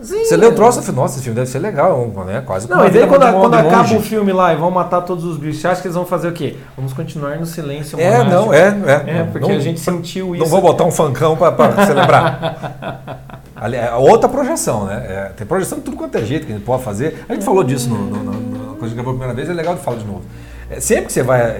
Sim, 0.01 0.23
Você 0.23 0.37
lê 0.37 0.45
o 0.45 0.49
é. 0.49 0.53
troço 0.53 0.79
e 0.79 0.83
fala, 0.83 0.95
nossa, 0.95 1.15
esse 1.15 1.23
filme 1.23 1.35
deve 1.35 1.49
ser 1.49 1.59
legal, 1.59 2.07
né? 2.25 2.41
Quase 2.45 2.69
Não, 2.69 2.85
e 2.85 2.89
daí 2.89 3.05
quando, 3.05 3.25
um- 3.25 3.39
quando 3.41 3.53
acaba 3.55 3.95
o 3.95 4.01
filme 4.01 4.31
lá 4.31 4.53
e 4.53 4.55
vão 4.55 4.71
matar 4.71 5.01
todos 5.01 5.25
os 5.25 5.35
bichos, 5.37 5.59
você 5.61 5.67
acha 5.67 5.81
que 5.81 5.87
eles 5.87 5.95
vão 5.95 6.05
fazer 6.05 6.29
o 6.29 6.31
quê? 6.31 6.55
Vamos 6.77 6.93
continuar 6.93 7.35
no 7.37 7.45
silêncio 7.45 7.99
É, 7.99 8.11
monástico. 8.19 8.31
não, 8.45 8.53
é, 8.53 8.59
é. 9.07 9.19
É, 9.19 9.23
porque 9.29 9.47
não, 9.49 9.57
a 9.57 9.59
gente 9.59 9.79
sentiu 9.81 10.33
isso. 10.35 10.43
Não 10.43 10.49
vou 10.49 10.61
botar 10.61 10.85
um 10.85 10.91
funkão 10.91 11.35
pra, 11.35 11.51
pra 11.51 11.85
celebrar. 11.85 13.27
Ali, 13.55 13.75
é 13.75 13.93
outra 13.93 14.29
projeção, 14.29 14.85
né? 14.85 15.05
É, 15.05 15.31
tem 15.35 15.45
projeção 15.45 15.79
de 15.79 15.83
tudo 15.83 15.97
quanto 15.97 16.17
é 16.17 16.23
jeito 16.23 16.45
que 16.47 16.53
a 16.53 16.55
gente 16.55 16.65
pode 16.65 16.81
fazer. 16.81 17.25
A 17.27 17.33
gente 17.33 17.43
falou 17.43 17.61
disso 17.61 17.89
no, 17.89 17.97
no, 17.97 18.23
no, 18.23 18.31
no 18.31 18.75
coisa 18.75 18.93
que 18.93 18.95
gravou 18.95 19.11
a 19.11 19.15
primeira 19.17 19.33
vez, 19.33 19.49
é 19.49 19.53
legal 19.53 19.75
de 19.75 19.81
falar 19.81 19.97
de 19.97 20.05
novo. 20.05 20.21
É, 20.69 20.79
sempre 20.79 21.07
que 21.07 21.13
você 21.13 21.23
vai 21.23 21.57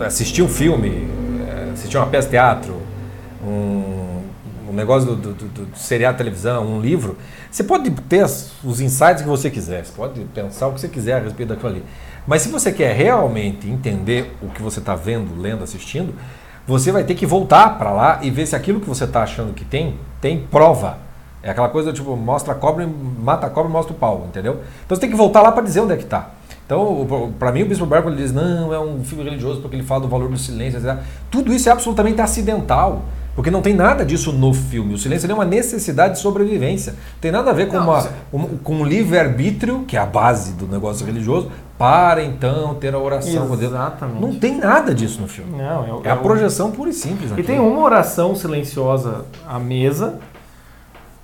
assistir 0.00 0.42
um 0.42 0.48
filme, 0.48 1.06
é, 1.46 1.72
assistir 1.74 1.98
uma 1.98 2.06
peça 2.06 2.28
de 2.28 2.30
teatro, 2.30 2.76
um, 3.46 4.01
um 4.72 4.76
negócio 4.76 5.14
do, 5.14 5.16
do, 5.16 5.32
do- 5.34 5.64
do 5.66 5.76
seriado 5.76 6.16
televisão, 6.16 6.64
um 6.66 6.80
livro, 6.80 7.16
você 7.50 7.62
pode 7.62 7.90
ter 7.90 8.24
os 8.24 8.80
insights 8.80 9.22
que 9.22 9.28
você 9.28 9.50
quiser, 9.50 9.84
você 9.84 9.92
pode 9.92 10.20
pensar 10.34 10.68
o 10.68 10.72
que 10.72 10.80
você 10.80 10.88
quiser 10.88 11.14
a 11.14 11.18
respeito 11.20 11.50
daquilo 11.50 11.68
ali. 11.68 11.84
Mas 12.26 12.42
se 12.42 12.48
você 12.48 12.72
quer 12.72 12.94
realmente 12.96 13.68
entender 13.68 14.34
o 14.40 14.48
que 14.48 14.62
você 14.62 14.78
está 14.78 14.94
vendo, 14.94 15.40
lendo, 15.40 15.62
assistindo, 15.62 16.14
você 16.66 16.90
vai 16.92 17.04
ter 17.04 17.14
que 17.14 17.26
voltar 17.26 17.76
para 17.78 17.90
lá 17.90 18.18
e 18.22 18.30
ver 18.30 18.46
se 18.46 18.54
aquilo 18.56 18.80
que 18.80 18.88
você 18.88 19.04
está 19.04 19.22
achando 19.22 19.52
que 19.52 19.64
tem, 19.64 19.96
tem 20.20 20.38
prova. 20.40 20.98
É 21.42 21.50
aquela 21.50 21.68
coisa 21.68 21.92
tipo, 21.92 22.16
mostra 22.16 22.52
a 22.52 22.54
cobra, 22.56 22.88
mata 23.18 23.48
a 23.48 23.50
cobra 23.50 23.68
e 23.68 23.72
mostra 23.72 23.92
o 23.92 23.96
pau, 23.96 24.26
entendeu? 24.28 24.60
Então 24.86 24.94
você 24.96 25.00
tem 25.00 25.10
que 25.10 25.16
voltar 25.16 25.42
lá 25.42 25.50
para 25.50 25.64
dizer 25.64 25.80
onde 25.80 25.92
é 25.92 25.96
que 25.96 26.04
está. 26.04 26.30
Então, 26.64 27.34
para 27.38 27.50
mim, 27.50 27.62
o 27.64 27.66
Bispo 27.66 27.84
Barco 27.84 28.08
ele 28.08 28.16
diz: 28.16 28.32
não, 28.32 28.72
é 28.72 28.78
um 28.78 29.02
filme 29.04 29.24
religioso 29.24 29.60
porque 29.60 29.74
ele 29.74 29.82
fala 29.82 30.02
do 30.02 30.08
valor 30.08 30.28
do 30.30 30.38
silêncio, 30.38 30.78
etc. 30.78 30.96
Tudo 31.30 31.52
isso 31.52 31.68
é 31.68 31.72
absolutamente 31.72 32.20
acidental. 32.20 33.02
Porque 33.34 33.50
não 33.50 33.62
tem 33.62 33.72
nada 33.74 34.04
disso 34.04 34.30
no 34.30 34.52
filme. 34.52 34.92
O 34.94 34.98
silêncio 34.98 35.30
é 35.30 35.34
uma 35.34 35.44
necessidade 35.44 36.14
de 36.14 36.20
sobrevivência. 36.20 36.94
Tem 37.20 37.30
nada 37.32 37.50
a 37.50 37.54
ver 37.54 37.66
com, 37.68 37.78
Não, 37.78 37.84
uma, 37.84 38.08
um, 38.32 38.58
com 38.58 38.74
um 38.74 38.84
livre-arbítrio, 38.84 39.84
que 39.88 39.96
é 39.96 40.00
a 40.00 40.04
base 40.04 40.52
do 40.52 40.66
negócio 40.66 41.06
religioso, 41.06 41.50
para 41.78 42.22
então 42.22 42.74
ter 42.74 42.94
a 42.94 42.98
oração 42.98 43.48
com 43.48 43.56
Deus. 43.56 43.72
Exatamente. 43.72 44.20
Não 44.20 44.34
tem 44.34 44.58
nada 44.58 44.94
disso 44.94 45.18
no 45.20 45.26
filme. 45.28 45.56
Não, 45.56 46.02
é, 46.04 46.08
É 46.08 46.10
a 46.10 46.14
o- 46.14 46.18
projeção 46.18 46.70
pura 46.70 46.90
e 46.90 46.92
simples. 46.92 47.30
E 47.30 47.32
aqui. 47.32 47.42
tem 47.42 47.58
uma 47.58 47.80
oração 47.80 48.34
silenciosa 48.36 49.24
à 49.48 49.58
mesa. 49.58 50.18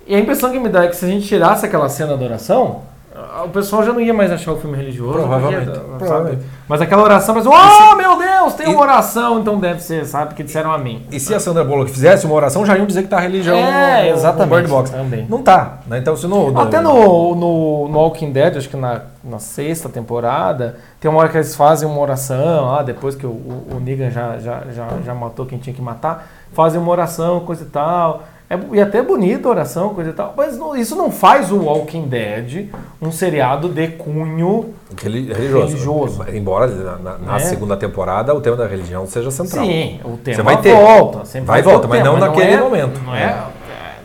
E 0.07 0.15
a 0.15 0.19
impressão 0.19 0.51
que 0.51 0.59
me 0.59 0.69
dá 0.69 0.85
é 0.85 0.87
que 0.87 0.95
se 0.95 1.05
a 1.05 1.07
gente 1.07 1.27
tirasse 1.27 1.63
aquela 1.65 1.87
cena 1.87 2.17
da 2.17 2.25
oração, 2.25 2.81
ah, 3.15 3.43
o 3.45 3.49
pessoal 3.49 3.83
já 3.83 3.93
não 3.93 4.01
ia 4.01 4.13
mais 4.13 4.31
achar 4.31 4.51
o 4.53 4.57
filme 4.57 4.75
religioso. 4.75 5.13
Provavelmente, 5.13 5.65
porque, 5.65 5.77
sabe? 5.79 5.97
provavelmente. 5.99 6.41
Mas 6.67 6.81
aquela 6.81 7.03
oração, 7.03 7.35
mas, 7.35 7.45
oh 7.45 7.95
meu 7.95 8.08
Deus, 8.55 8.65
tem 8.65 8.73
uma 8.75 8.81
oração, 8.83 9.39
então 9.39 9.59
deve 9.59 9.81
ser, 9.81 10.05
sabe? 10.05 10.33
Que 10.33 10.43
disseram 10.43 10.71
amém. 10.71 11.03
E 11.11 11.19
se 11.19 11.33
a 11.33 11.39
Sandra 11.39 11.63
Bullock 11.63 11.91
fizesse 11.91 12.25
uma 12.25 12.35
oração, 12.35 12.65
já 12.65 12.77
iam 12.77 12.85
dizer 12.85 13.03
que 13.03 13.07
tá 13.09 13.19
religião 13.19 13.55
É, 13.57 14.09
exatamente, 14.09 14.49
Bird 14.55 14.67
Box. 14.69 14.89
também. 14.91 15.25
Não 15.29 15.41
tá. 15.41 15.79
Né? 15.87 15.97
Então, 15.99 16.15
se 16.15 16.27
no, 16.27 16.51
no- 16.51 16.59
Até 16.61 16.79
no, 16.81 17.35
no, 17.35 17.87
no 17.87 17.97
Walking 17.99 18.31
Dead, 18.31 18.57
acho 18.57 18.69
que 18.69 18.77
na, 18.77 19.01
na 19.23 19.39
sexta 19.39 19.87
temporada, 19.89 20.77
tem 20.99 21.09
uma 21.09 21.19
hora 21.19 21.29
que 21.29 21.37
eles 21.37 21.55
fazem 21.55 21.87
uma 21.87 21.99
oração, 21.99 22.73
ah, 22.75 22.83
depois 22.83 23.15
que 23.15 23.25
o, 23.25 23.29
o, 23.29 23.67
o 23.77 23.79
Negan 23.79 24.09
já, 24.11 24.37
já, 24.39 24.61
já, 24.73 24.87
já 25.05 25.13
matou 25.13 25.45
quem 25.45 25.57
tinha 25.57 25.73
que 25.75 25.81
matar, 25.81 26.27
fazem 26.53 26.79
uma 26.79 26.91
oração, 26.91 27.39
coisa 27.41 27.63
e 27.63 27.67
tal. 27.67 28.23
É, 28.49 28.57
e 28.73 28.81
até 28.81 28.97
é 28.97 29.01
bonita 29.03 29.47
a 29.47 29.51
oração, 29.51 29.93
coisa 29.93 30.09
e 30.09 30.13
tal. 30.13 30.33
Mas 30.35 30.57
não- 30.57 30.75
isso 30.75 30.95
não 30.95 31.11
faz 31.11 31.51
o 31.51 31.57
Walking 31.65 32.07
Dead 32.07 32.69
um 32.99 33.11
seriado 33.11 33.69
de 33.69 33.89
cunho. 33.89 34.73
Reli- 34.99 35.31
religioso. 35.31 35.67
Religioso. 35.67 36.25
Embora 36.33 36.65
na, 36.67 37.17
na- 37.19 37.35
É. 37.35 37.39
segunda 37.39 37.77
temporada 37.77 38.33
o 38.33 38.41
tema 38.41 38.57
da 38.57 38.65
religião 38.65 39.05
seja 39.05 39.29
central. 39.29 39.63
Sim, 39.65 39.99
o 40.03 40.17
tema 40.17 40.35
Você 40.37 40.41
vai 40.41 40.57
ter. 40.61 40.73
volta. 40.75 41.25
sempre 41.25 41.47
Vai 41.47 41.59
e 41.59 41.63
volta, 41.63 41.87
mas 41.87 42.01
tema, 42.01 42.11
não 42.13 42.19
naquele 42.27 42.53
é- 42.53 42.59
momento. 42.59 42.99
Não 43.05 43.15
é, 43.15 43.23
é, 43.23 43.43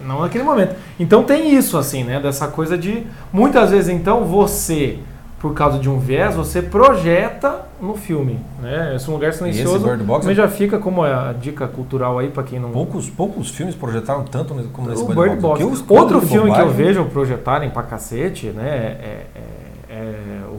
não 0.06 0.20
naquele 0.20 0.44
momento. 0.44 0.74
Então 1.00 1.22
tem 1.24 1.54
isso, 1.54 1.78
assim, 1.78 2.04
né? 2.04 2.20
Dessa 2.20 2.46
coisa 2.46 2.76
de. 2.76 3.06
Muitas 3.32 3.70
vezes, 3.70 3.88
então, 3.88 4.24
você, 4.24 4.98
por 5.38 5.52
causa 5.52 5.78
de 5.78 5.90
um 5.90 5.98
viés, 5.98 6.34
você 6.34 6.62
projeta 6.62 7.66
no 7.80 7.94
filme. 7.96 8.38
Né? 8.62 8.94
Esse 8.96 9.10
lugar 9.10 9.32
silencioso 9.34 9.86
Bird 9.86 10.02
Box 10.02 10.22
também 10.22 10.34
já 10.36 10.48
fica 10.48 10.78
como 10.78 11.02
a 11.04 11.32
dica 11.38 11.68
cultural 11.68 12.18
aí 12.18 12.28
para 12.30 12.42
quem 12.42 12.58
não. 12.58 12.70
Poucos, 12.70 13.10
poucos 13.10 13.50
filmes 13.50 13.74
projetaram 13.74 14.24
tanto 14.24 14.54
como 14.72 14.88
nesse 14.88 15.02
o 15.02 15.06
Bird 15.06 15.20
Bird 15.20 15.40
Box. 15.42 15.84
Outro 15.88 16.20
filme 16.22 16.50
que 16.50 16.60
eu 16.60 16.66
bobagem- 16.66 16.86
vejo 16.86 17.04
projetarem 17.06 17.68
pra 17.70 17.82
cacete, 17.82 18.46
né? 18.46 18.68
É, 18.68 19.26
é- 19.34 19.94
é 19.96 20.14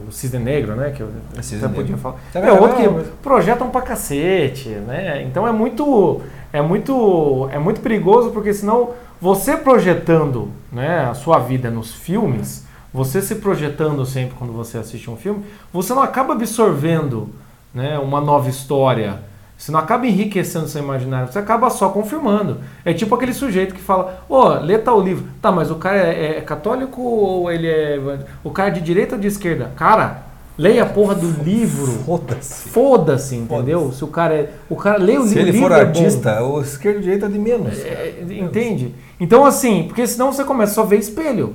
o 0.08 0.10
Cisne 0.12 0.38
Negro, 0.38 0.76
né? 0.76 0.90
Que 0.96 1.02
eu 1.02 1.08
Cisne 1.42 1.64
até 1.66 1.74
podia 1.74 1.96
falar. 1.96 2.14
É 2.34 2.38
É, 2.38 2.52
outro 2.52 2.76
que 2.76 2.88
mas- 2.88 3.06
projetam 3.22 3.68
pra 3.70 3.82
cacete, 3.82 4.68
né? 4.68 5.22
Então 5.24 5.46
é 5.48 5.52
muito, 5.52 6.20
é 6.52 6.62
muito, 6.62 7.48
é 7.52 7.58
muito 7.58 7.80
perigoso 7.80 8.30
porque 8.30 8.54
senão 8.54 8.90
você 9.20 9.56
projetando, 9.56 10.48
né, 10.72 11.08
a 11.10 11.14
sua 11.14 11.38
vida 11.38 11.70
nos 11.70 11.92
filmes, 11.92 12.64
você 12.96 13.20
se 13.20 13.34
projetando 13.34 14.06
sempre 14.06 14.34
quando 14.38 14.54
você 14.54 14.78
assiste 14.78 15.10
um 15.10 15.18
filme, 15.18 15.44
você 15.70 15.92
não 15.92 16.00
acaba 16.02 16.32
absorvendo 16.32 17.28
né, 17.74 17.98
uma 17.98 18.22
nova 18.22 18.48
história. 18.48 19.20
Você 19.54 19.70
não 19.70 19.78
acaba 19.78 20.06
enriquecendo 20.06 20.66
seu 20.66 20.82
imaginário, 20.82 21.30
você 21.30 21.38
acaba 21.38 21.68
só 21.68 21.90
confirmando. 21.90 22.58
É 22.86 22.94
tipo 22.94 23.14
aquele 23.14 23.34
sujeito 23.34 23.74
que 23.74 23.80
fala, 23.82 24.24
ô, 24.28 24.36
oh, 24.36 24.48
lê 24.60 24.78
tal 24.78 24.98
livro. 25.00 25.26
Tá, 25.42 25.52
mas 25.52 25.70
o 25.70 25.74
cara 25.74 25.98
é, 25.98 26.38
é 26.38 26.40
católico 26.40 27.02
ou 27.02 27.52
ele 27.52 27.68
é. 27.68 28.00
O 28.42 28.50
cara 28.50 28.70
é 28.70 28.72
de 28.72 28.80
direita 28.80 29.14
ou 29.14 29.20
de 29.20 29.26
esquerda? 29.26 29.72
Cara, 29.76 30.22
leia 30.56 30.82
a 30.82 30.86
porra 30.86 31.14
do 31.14 31.42
livro. 31.42 31.92
Foda-se. 32.04 32.68
Foda-se, 32.70 33.36
entendeu? 33.36 33.80
Foda 33.80 33.94
Se 33.94 34.04
o 34.04 34.08
cara 34.08 34.34
é. 34.34 34.50
O 34.70 34.76
cara 34.76 34.96
lê 34.96 35.18
o 35.18 35.26
Se 35.26 35.34
livro. 35.34 35.42
Se 35.44 35.48
ele 35.50 35.58
for 35.58 35.72
é 35.72 35.80
artista, 35.80 36.42
o 36.42 36.62
esquerdo 36.62 36.98
e 36.98 37.02
direita 37.02 37.26
é 37.26 37.28
de 37.28 37.38
menos. 37.38 37.78
É, 37.78 38.24
entende? 38.30 38.94
Então, 39.20 39.44
assim, 39.44 39.84
porque 39.86 40.06
senão 40.06 40.32
você 40.32 40.44
começa 40.44 40.74
só 40.74 40.82
a 40.82 40.86
ver 40.86 40.98
espelho. 40.98 41.54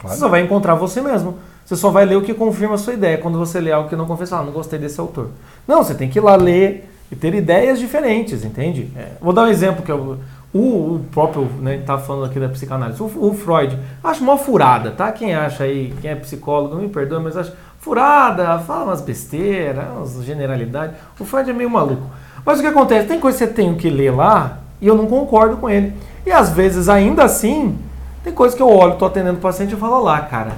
Claro. 0.00 0.14
Você 0.14 0.20
só 0.20 0.28
vai 0.28 0.42
encontrar 0.42 0.74
você 0.74 1.00
mesmo. 1.00 1.36
Você 1.64 1.76
só 1.76 1.90
vai 1.90 2.04
ler 2.04 2.16
o 2.16 2.22
que 2.22 2.34
confirma 2.34 2.74
a 2.74 2.78
sua 2.78 2.94
ideia. 2.94 3.18
Quando 3.18 3.38
você 3.38 3.60
lê 3.60 3.70
algo 3.70 3.88
que 3.88 3.94
não 3.94 4.06
confessa, 4.06 4.38
ah, 4.38 4.42
não 4.42 4.52
gostei 4.52 4.78
desse 4.78 4.98
autor. 4.98 5.28
Não, 5.68 5.84
você 5.84 5.94
tem 5.94 6.08
que 6.08 6.18
ir 6.18 6.22
lá 6.22 6.34
ler 6.34 6.90
e 7.12 7.16
ter 7.16 7.34
ideias 7.34 7.78
diferentes, 7.78 8.44
entende? 8.44 8.90
É. 8.96 9.12
Vou 9.20 9.32
dar 9.32 9.42
um 9.42 9.48
exemplo 9.48 9.82
que 9.82 9.92
eu, 9.92 10.18
o, 10.52 10.58
o 10.58 11.06
próprio, 11.12 11.44
né, 11.60 11.82
tá 11.84 11.98
falando 11.98 12.24
aqui 12.24 12.40
da 12.40 12.48
psicanálise. 12.48 13.00
O, 13.02 13.06
o, 13.06 13.34
Freud, 13.34 13.78
acho 14.02 14.22
uma 14.22 14.36
furada, 14.36 14.90
tá? 14.90 15.12
Quem 15.12 15.34
acha 15.34 15.64
aí, 15.64 15.94
quem 16.00 16.10
é 16.10 16.14
psicólogo, 16.16 16.76
me 16.76 16.88
perdoa, 16.88 17.20
mas 17.20 17.36
acho 17.36 17.52
furada, 17.78 18.58
fala 18.58 18.86
umas 18.86 19.00
besteiras, 19.00 19.84
umas 19.96 20.24
generalidades. 20.24 20.96
O 21.18 21.24
Freud 21.24 21.48
é 21.48 21.52
meio 21.52 21.70
maluco. 21.70 22.02
Mas 22.44 22.58
o 22.58 22.62
que 22.62 22.68
acontece? 22.68 23.06
Tem 23.06 23.20
coisa 23.20 23.38
que 23.38 23.44
você 23.44 23.50
tem 23.50 23.74
que 23.74 23.88
ler 23.88 24.10
lá 24.10 24.58
e 24.80 24.86
eu 24.86 24.96
não 24.96 25.06
concordo 25.06 25.56
com 25.56 25.68
ele. 25.68 25.92
E 26.26 26.32
às 26.32 26.50
vezes, 26.50 26.88
ainda 26.88 27.24
assim, 27.24 27.78
tem 28.22 28.32
coisa 28.32 28.54
que 28.54 28.62
eu 28.62 28.68
olho, 28.68 28.96
tô 28.96 29.06
atendendo 29.06 29.38
o 29.38 29.40
paciente 29.40 29.74
e 29.74 29.76
falo 29.76 30.02
lá, 30.02 30.20
cara. 30.20 30.52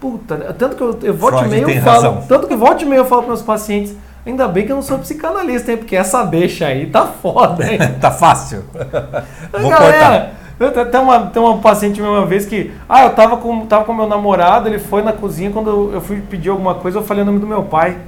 Puta, 0.00 0.36
tanto 0.58 0.76
que 0.76 0.82
eu, 0.82 0.98
eu 1.02 1.14
volte 1.14 1.44
e 1.44 1.48
meio 1.48 1.70
eu 1.70 1.82
falo. 1.82 1.94
Razão. 1.96 2.24
Tanto 2.28 2.46
que 2.46 2.56
volte 2.56 2.84
e 2.84 2.88
meio 2.88 3.00
eu 3.00 3.04
falo 3.04 3.22
para 3.22 3.28
meus 3.28 3.42
pacientes. 3.42 3.96
Ainda 4.26 4.48
bem 4.48 4.64
que 4.64 4.72
eu 4.72 4.76
não 4.76 4.82
sou 4.82 4.98
psicanalista, 4.98 5.70
hein? 5.70 5.78
Porque 5.78 5.94
essa 5.94 6.24
deixa 6.24 6.66
aí 6.66 6.86
tá 6.86 7.06
foda, 7.06 7.64
hein? 7.70 7.78
tá 8.00 8.10
fácil. 8.10 8.64
Vou 9.52 9.70
Galera, 9.70 10.32
cortar. 10.58 10.84
Tem 10.86 11.00
uma, 11.00 11.26
tem 11.26 11.42
uma 11.42 11.58
paciente 11.58 12.00
uma 12.00 12.24
vez 12.24 12.46
que. 12.46 12.72
Ah, 12.88 13.04
eu 13.04 13.10
tava 13.10 13.36
com, 13.36 13.66
tava 13.66 13.84
com 13.84 13.92
meu 13.92 14.06
namorado, 14.06 14.68
ele 14.68 14.78
foi 14.78 15.02
na 15.02 15.12
cozinha, 15.12 15.50
quando 15.50 15.90
eu 15.92 16.00
fui 16.00 16.20
pedir 16.20 16.48
alguma 16.48 16.74
coisa, 16.74 16.98
eu 16.98 17.02
falei 17.02 17.22
o 17.22 17.26
nome 17.26 17.38
do 17.38 17.46
meu 17.46 17.64
pai. 17.64 17.98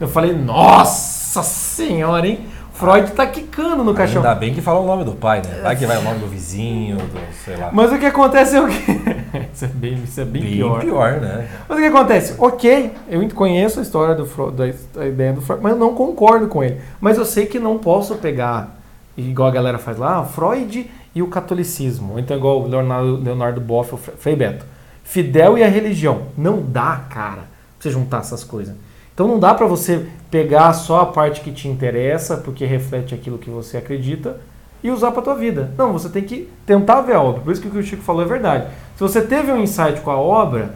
Eu 0.00 0.08
falei, 0.08 0.32
nossa 0.32 1.42
senhora, 1.42 2.26
hein? 2.26 2.46
Freud 2.78 3.10
tá 3.10 3.26
quicando 3.26 3.82
no 3.82 3.92
caixão. 3.92 4.22
Ainda 4.22 4.36
bem 4.36 4.54
que 4.54 4.60
fala 4.60 4.78
o 4.78 4.86
nome 4.86 5.04
do 5.04 5.12
pai, 5.12 5.42
né? 5.44 5.60
Vai 5.62 5.74
que 5.74 5.84
vai 5.84 5.98
o 5.98 6.02
nome 6.02 6.20
do 6.20 6.28
vizinho, 6.28 6.96
do 6.96 7.34
sei 7.44 7.56
lá. 7.56 7.70
Mas 7.72 7.92
o 7.92 7.98
que 7.98 8.06
acontece 8.06 8.54
é 8.54 8.60
o 8.60 8.68
que. 8.68 8.92
isso 9.52 9.64
é 9.64 9.68
bem, 9.68 9.94
isso 10.04 10.20
é 10.20 10.24
bem, 10.24 10.42
bem 10.42 10.52
pior. 10.52 10.80
pior, 10.80 11.12
né? 11.20 11.48
Mas 11.68 11.76
o 11.76 11.80
que 11.80 11.86
acontece? 11.88 12.34
Ok, 12.38 12.92
eu 13.08 13.28
conheço 13.30 13.80
a 13.80 13.82
história 13.82 14.14
do 14.14 14.24
Freud, 14.24 14.56
da, 14.56 15.06
ideia 15.06 15.32
do 15.32 15.42
Freud, 15.42 15.60
mas 15.60 15.72
eu 15.72 15.78
não 15.78 15.92
concordo 15.92 16.46
com 16.46 16.62
ele. 16.62 16.80
Mas 17.00 17.18
eu 17.18 17.24
sei 17.24 17.46
que 17.46 17.58
não 17.58 17.78
posso 17.78 18.14
pegar, 18.14 18.78
igual 19.16 19.48
a 19.48 19.52
galera 19.52 19.78
faz 19.78 19.98
lá, 19.98 20.24
Freud 20.24 20.88
e 21.12 21.20
o 21.20 21.26
catolicismo. 21.26 22.12
Ou 22.12 22.18
então 22.20 22.36
igual 22.36 22.62
o 22.62 22.68
Leonardo, 22.68 23.16
Leonardo 23.16 23.60
Boff, 23.60 23.94
o 23.94 23.98
Frei 23.98 24.36
Beto. 24.36 24.64
Fidel 25.02 25.58
e 25.58 25.64
a 25.64 25.68
religião. 25.68 26.28
Não 26.36 26.62
dá, 26.62 27.06
cara, 27.10 27.42
pra 27.42 27.80
você 27.80 27.90
juntar 27.90 28.20
essas 28.20 28.44
coisas. 28.44 28.74
Então 29.18 29.26
não 29.26 29.40
dá 29.40 29.52
para 29.52 29.66
você 29.66 30.06
pegar 30.30 30.72
só 30.72 31.00
a 31.00 31.06
parte 31.06 31.40
que 31.40 31.50
te 31.50 31.66
interessa, 31.66 32.36
porque 32.36 32.64
reflete 32.64 33.16
aquilo 33.16 33.36
que 33.36 33.50
você 33.50 33.76
acredita, 33.76 34.38
e 34.80 34.92
usar 34.92 35.10
para 35.10 35.22
tua 35.22 35.34
vida. 35.34 35.72
Não, 35.76 35.92
você 35.92 36.08
tem 36.08 36.22
que 36.22 36.48
tentar 36.64 37.00
ver 37.00 37.16
a 37.16 37.20
obra. 37.20 37.40
Por 37.40 37.52
isso 37.52 37.60
que 37.60 37.66
o 37.66 37.70
que 37.72 37.78
o 37.78 37.82
Chico 37.82 38.04
falou 38.04 38.22
é 38.22 38.26
verdade. 38.26 38.68
Se 38.94 39.00
você 39.00 39.20
teve 39.20 39.50
um 39.50 39.60
insight 39.60 40.00
com 40.02 40.12
a 40.12 40.16
obra, 40.16 40.72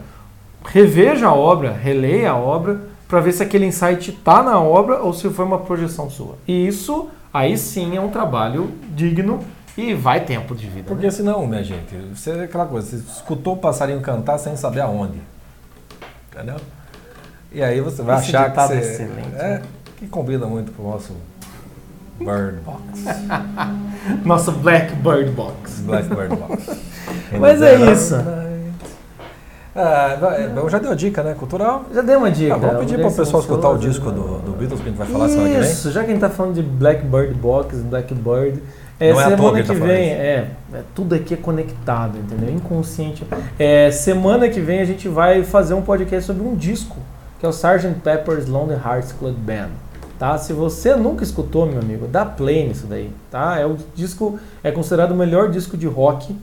reveja 0.65 1.27
a 1.27 1.33
obra, 1.33 1.71
releia 1.71 2.31
a 2.31 2.35
obra, 2.35 2.81
para 3.07 3.21
ver 3.21 3.31
se 3.31 3.41
aquele 3.41 3.65
insight 3.65 4.11
está 4.11 4.43
na 4.43 4.59
obra 4.59 5.01
ou 5.01 5.13
se 5.13 5.29
foi 5.29 5.45
uma 5.45 5.59
projeção 5.59 6.09
sua. 6.09 6.35
E 6.45 6.67
isso, 6.67 7.07
aí 7.33 7.57
sim, 7.57 7.95
é 7.95 8.01
um 8.01 8.09
trabalho 8.09 8.71
digno 8.89 9.39
e 9.77 9.93
vai 9.93 10.19
tempo 10.19 10.53
de 10.53 10.67
vida. 10.67 10.89
Porque 10.89 11.05
né? 11.05 11.11
senão, 11.11 11.47
minha 11.47 11.63
gente, 11.63 11.95
você 12.13 12.31
é 12.31 12.43
aquela 12.43 12.65
coisa, 12.65 12.89
você 12.89 12.97
escutou 12.97 13.53
o 13.53 13.57
passarinho 13.57 14.01
cantar 14.01 14.37
sem 14.37 14.57
saber 14.57 14.81
aonde. 14.81 15.21
Entendeu? 16.29 16.57
E 17.53 17.61
aí 17.61 17.79
você 17.81 18.01
vai 18.01 18.17
Esse 18.19 18.35
achar 18.35 18.51
que 18.51 18.59
você... 18.59 18.79
excelente. 18.79 19.35
É, 19.35 19.61
que 19.97 20.07
combina 20.07 20.47
muito 20.47 20.71
com 20.71 20.83
o 20.83 20.91
nosso 20.91 21.13
Bird 22.19 22.59
Box. 22.65 23.05
Nosso 24.25 24.51
Black 24.51 24.93
Bird 24.95 25.31
Box. 25.31 25.81
Black 25.81 26.07
Bird 26.09 26.35
Box. 26.35 26.77
Mas 27.39 27.61
é 27.61 27.91
isso. 27.91 28.15
Ah, 29.75 30.17
eu 30.55 30.69
já 30.69 30.77
deu 30.77 30.91
a 30.91 30.95
dica, 30.95 31.23
né? 31.23 31.33
Cultural. 31.33 31.85
Já 31.93 32.01
deu 32.01 32.19
uma 32.19 32.29
dica. 32.29 32.53
Ah, 32.53 32.57
vamos 32.57 32.79
pedir 32.79 32.99
para 32.99 33.07
o 33.07 33.13
pessoal 33.13 33.41
escutar 33.41 33.69
o 33.69 33.77
disco 33.77 34.11
do, 34.11 34.39
do 34.39 34.51
Beatles 34.51 34.79
que 34.81 34.87
a 34.87 34.89
gente 34.89 34.97
vai 34.97 35.07
falar 35.07 35.29
semana 35.29 35.49
que 35.49 35.59
vem. 35.59 35.71
Isso, 35.71 35.91
já 35.91 36.01
que 36.01 36.11
a 36.11 36.13
gente 36.13 36.23
está 36.23 36.29
falando 36.29 36.55
de 36.55 36.61
Black 36.61 37.03
Bird 37.05 37.33
Box, 37.33 37.77
Black 37.77 38.13
Bird. 38.13 38.61
É, 38.99 39.11
Não 39.11 39.19
semana 39.19 39.59
é 39.59 39.61
que, 39.63 39.67
que 39.67 39.79
tá 39.79 39.85
vem, 39.85 40.09
é, 40.11 40.47
é, 40.71 40.81
tudo 40.93 41.15
aqui 41.15 41.33
é 41.33 41.37
conectado, 41.37 42.19
entendeu? 42.19 42.53
Inconsciente. 42.53 43.25
É, 43.57 43.89
semana 43.89 44.47
que 44.47 44.61
vem 44.61 44.81
a 44.81 44.85
gente 44.85 45.09
vai 45.09 45.43
fazer 45.43 45.73
um 45.73 45.81
podcast 45.81 46.27
sobre 46.27 46.43
um 46.43 46.55
disco 46.55 46.95
que 47.43 47.45
é 47.45 47.49
o 47.49 47.51
Sgt. 47.51 47.99
Pepper's 48.01 48.47
Lonely 48.47 48.79
Hearts 48.79 49.11
Club 49.11 49.35
Band. 49.35 49.71
Tá? 50.17 50.37
Se 50.37 50.53
você 50.53 50.95
nunca 50.95 51.25
escutou, 51.25 51.65
meu 51.65 51.81
amigo, 51.81 52.07
dá 52.07 52.23
play 52.23 52.65
nisso 52.65 52.87
daí. 52.87 53.11
Tá? 53.29 53.59
É 53.59 53.65
o 53.65 53.75
disco, 53.93 54.39
é 54.63 54.71
considerado 54.71 55.11
o 55.11 55.15
melhor 55.15 55.51
disco 55.51 55.75
de 55.75 55.85
rock. 55.85 56.33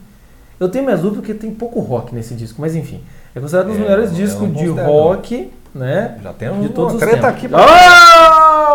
Eu 0.59 0.69
tenho 0.69 0.85
minhas 0.85 1.01
dúvidas 1.01 1.25
porque 1.25 1.33
tem 1.33 1.51
pouco 1.51 1.79
rock 1.79 2.13
nesse 2.13 2.35
disco, 2.35 2.61
mas 2.61 2.75
enfim. 2.75 3.01
É 3.33 3.39
considerado 3.39 3.69
um 3.69 3.71
dos 3.71 3.79
é, 3.79 3.81
melhores 3.81 4.15
discos 4.15 4.53
de 4.55 4.67
rock, 4.67 5.51
né? 5.73 6.19
Já 6.21 6.33
tem 6.33 6.51
um, 6.51 6.61
de 6.61 6.69
todos 6.69 6.93
uma 6.93 6.99
os 6.99 7.03
treta 7.03 7.33
tempos. 7.33 7.55
aqui. 7.59 7.65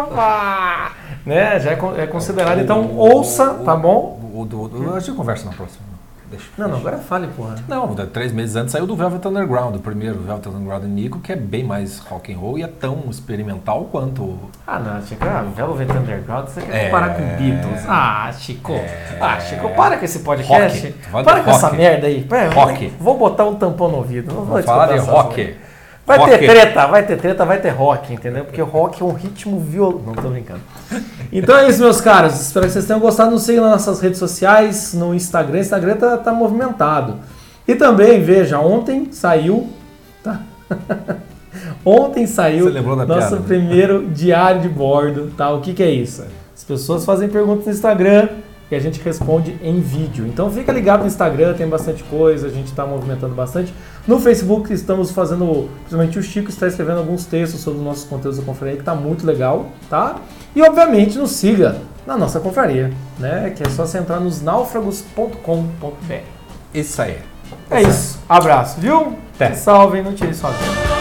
Opa! 0.09 0.93
né? 1.25 1.61
Já 1.61 1.71
é, 1.71 1.79
é 1.99 2.07
considerado, 2.09 2.61
então 2.61 2.97
ouça, 2.97 3.55
tá 3.65 3.77
bom? 3.77 4.19
O, 4.35 4.43
o, 4.43 4.91
o, 4.91 4.95
a 4.97 4.99
gente 4.99 5.15
conversa 5.17 5.45
na 5.45 5.53
próxima. 5.53 5.96
Deixa, 6.31 6.47
não, 6.59 6.69
não, 6.69 6.79
agora 6.79 6.99
fale, 6.99 7.29
porra. 7.29 7.55
Não, 7.69 7.95
três 7.95 8.33
meses 8.33 8.57
antes 8.57 8.73
saiu 8.73 8.87
do 8.87 8.97
Velvet 8.97 9.27
Underground, 9.27 9.77
o 9.77 9.79
primeiro 9.79 10.19
Velvet 10.21 10.49
Underground 10.49 10.85
Nico, 10.85 11.21
que 11.21 11.33
é 11.33 11.37
bem 11.37 11.63
mais 11.63 11.99
rock 12.01 12.33
and 12.33 12.39
roll 12.39 12.59
e 12.59 12.63
é 12.63 12.67
tão 12.67 13.05
experimental 13.09 13.85
quanto. 13.85 14.39
Ah, 14.67 14.79
não, 14.79 15.01
Chico, 15.03 15.25
ah, 15.25 15.45
Velvet 15.55 15.91
Underground, 15.93 16.49
você 16.49 16.63
quer 16.63 16.75
é... 16.75 16.85
comparar 16.87 17.15
com 17.15 17.23
Beatles. 17.23 17.85
Ah, 17.89 18.33
Chico. 18.33 18.73
É... 18.73 19.19
Ah, 19.21 19.39
Chico, 19.39 19.69
para 19.71 19.97
com 19.97 20.05
esse 20.05 20.19
podcast. 20.21 20.95
Rock. 21.13 21.25
Para 21.25 21.41
com 21.43 21.51
rock. 21.51 21.65
essa 21.65 21.73
merda 21.73 22.07
aí. 22.09 22.23
Pera, 22.25 22.53
rock. 22.53 22.93
Vou 22.99 23.17
botar 23.17 23.45
um 23.45 23.55
tampão 23.55 23.89
no 23.89 23.99
ouvido. 23.99 24.35
Não 24.35 24.45
vou 24.45 24.63
falar 24.63 24.87
de 24.89 24.99
rock. 24.99 25.66
Vai 26.07 26.19
rock. 26.19 26.31
ter 26.31 26.49
treta, 26.49 26.87
vai 26.87 27.05
ter 27.05 27.17
treta, 27.17 27.45
vai 27.45 27.61
ter 27.61 27.71
rock, 27.71 28.15
entendeu? 28.15 28.45
Porque 28.45 28.63
rock 28.63 29.03
é 29.03 29.05
um 29.05 29.13
ritmo 29.13 29.59
violento. 29.59 30.05
Não 30.07 30.15
tô 30.15 30.29
brincando. 30.29 30.61
Então 31.33 31.57
é 31.57 31.69
isso, 31.69 31.81
meus 31.81 32.01
caros. 32.01 32.41
Espero 32.41 32.67
que 32.67 32.73
vocês 32.73 32.87
tenham 32.87 33.01
gostado. 33.01 33.33
Nos 33.33 33.43
sigam 33.43 33.65
nas 33.65 33.73
nossas 33.73 34.01
redes 34.01 34.19
sociais, 34.19 34.95
no 34.95 35.13
Instagram. 35.13 35.59
O 35.59 35.61
Instagram 35.61 35.97
tá, 35.97 36.17
tá 36.19 36.33
movimentado. 36.33 37.17
E 37.67 37.75
também, 37.75 38.23
veja, 38.23 38.61
ontem 38.61 39.09
saiu. 39.11 39.69
Tá? 40.23 40.43
ontem 41.85 42.25
saiu 42.27 42.71
nosso 42.71 43.07
piada, 43.07 43.37
né? 43.37 43.43
primeiro 43.45 44.07
diário 44.07 44.61
de 44.61 44.69
bordo. 44.69 45.33
Tá? 45.37 45.51
O 45.51 45.61
que, 45.61 45.75
que 45.75 45.83
é 45.83 45.91
isso? 45.91 46.25
As 46.55 46.63
pessoas 46.63 47.05
fazem 47.05 47.29
perguntas 47.29 47.67
no 47.67 47.73
Instagram 47.73 48.29
e 48.71 48.75
a 48.75 48.81
gente 48.81 49.01
responde 49.01 49.57
em 49.63 49.81
vídeo. 49.81 50.27
Então 50.27 50.51
fica 50.51 50.73
ligado 50.73 51.01
no 51.01 51.07
Instagram, 51.07 51.55
tem 51.55 51.69
bastante 51.69 52.03
coisa, 52.05 52.47
a 52.47 52.51
gente 52.51 52.67
está 52.67 52.87
movimentando 52.87 53.35
bastante. 53.35 53.73
No 54.07 54.21
Facebook 54.21 54.73
estamos 54.73 55.11
fazendo, 55.11 55.69
principalmente 55.81 56.17
o 56.17 56.23
Chico 56.23 56.49
está 56.49 56.69
escrevendo 56.69 56.99
alguns 56.99 57.27
textos 57.27 57.61
sobre 57.61 57.81
os 57.81 57.85
nossos 57.85 58.05
conteúdos 58.05 58.39
da 58.39 58.45
confraria, 58.45 58.77
que 58.77 58.83
está 58.83 58.95
muito 58.95 59.27
legal, 59.27 59.67
tá? 59.91 60.21
E 60.55 60.63
obviamente 60.63 61.19
nos 61.19 61.33
siga 61.33 61.81
na 62.07 62.17
nossa 62.17 62.39
confraria, 62.39 62.93
né? 63.19 63.53
Que 63.57 63.65
é 63.65 63.69
só 63.69 63.85
você 63.85 63.99
entrar 63.99 64.21
nos 64.21 64.41
náufragos.com.br. 64.41 66.15
Isso 66.73 67.03
aí. 67.03 67.19
É 67.69 67.83
isso. 67.83 68.21
Abraço, 68.29 68.81
viu? 68.81 69.15
Até. 69.35 69.55
Salve, 69.55 70.01
não 70.03 70.15
tire 70.15 70.35
sozinho. 70.35 70.96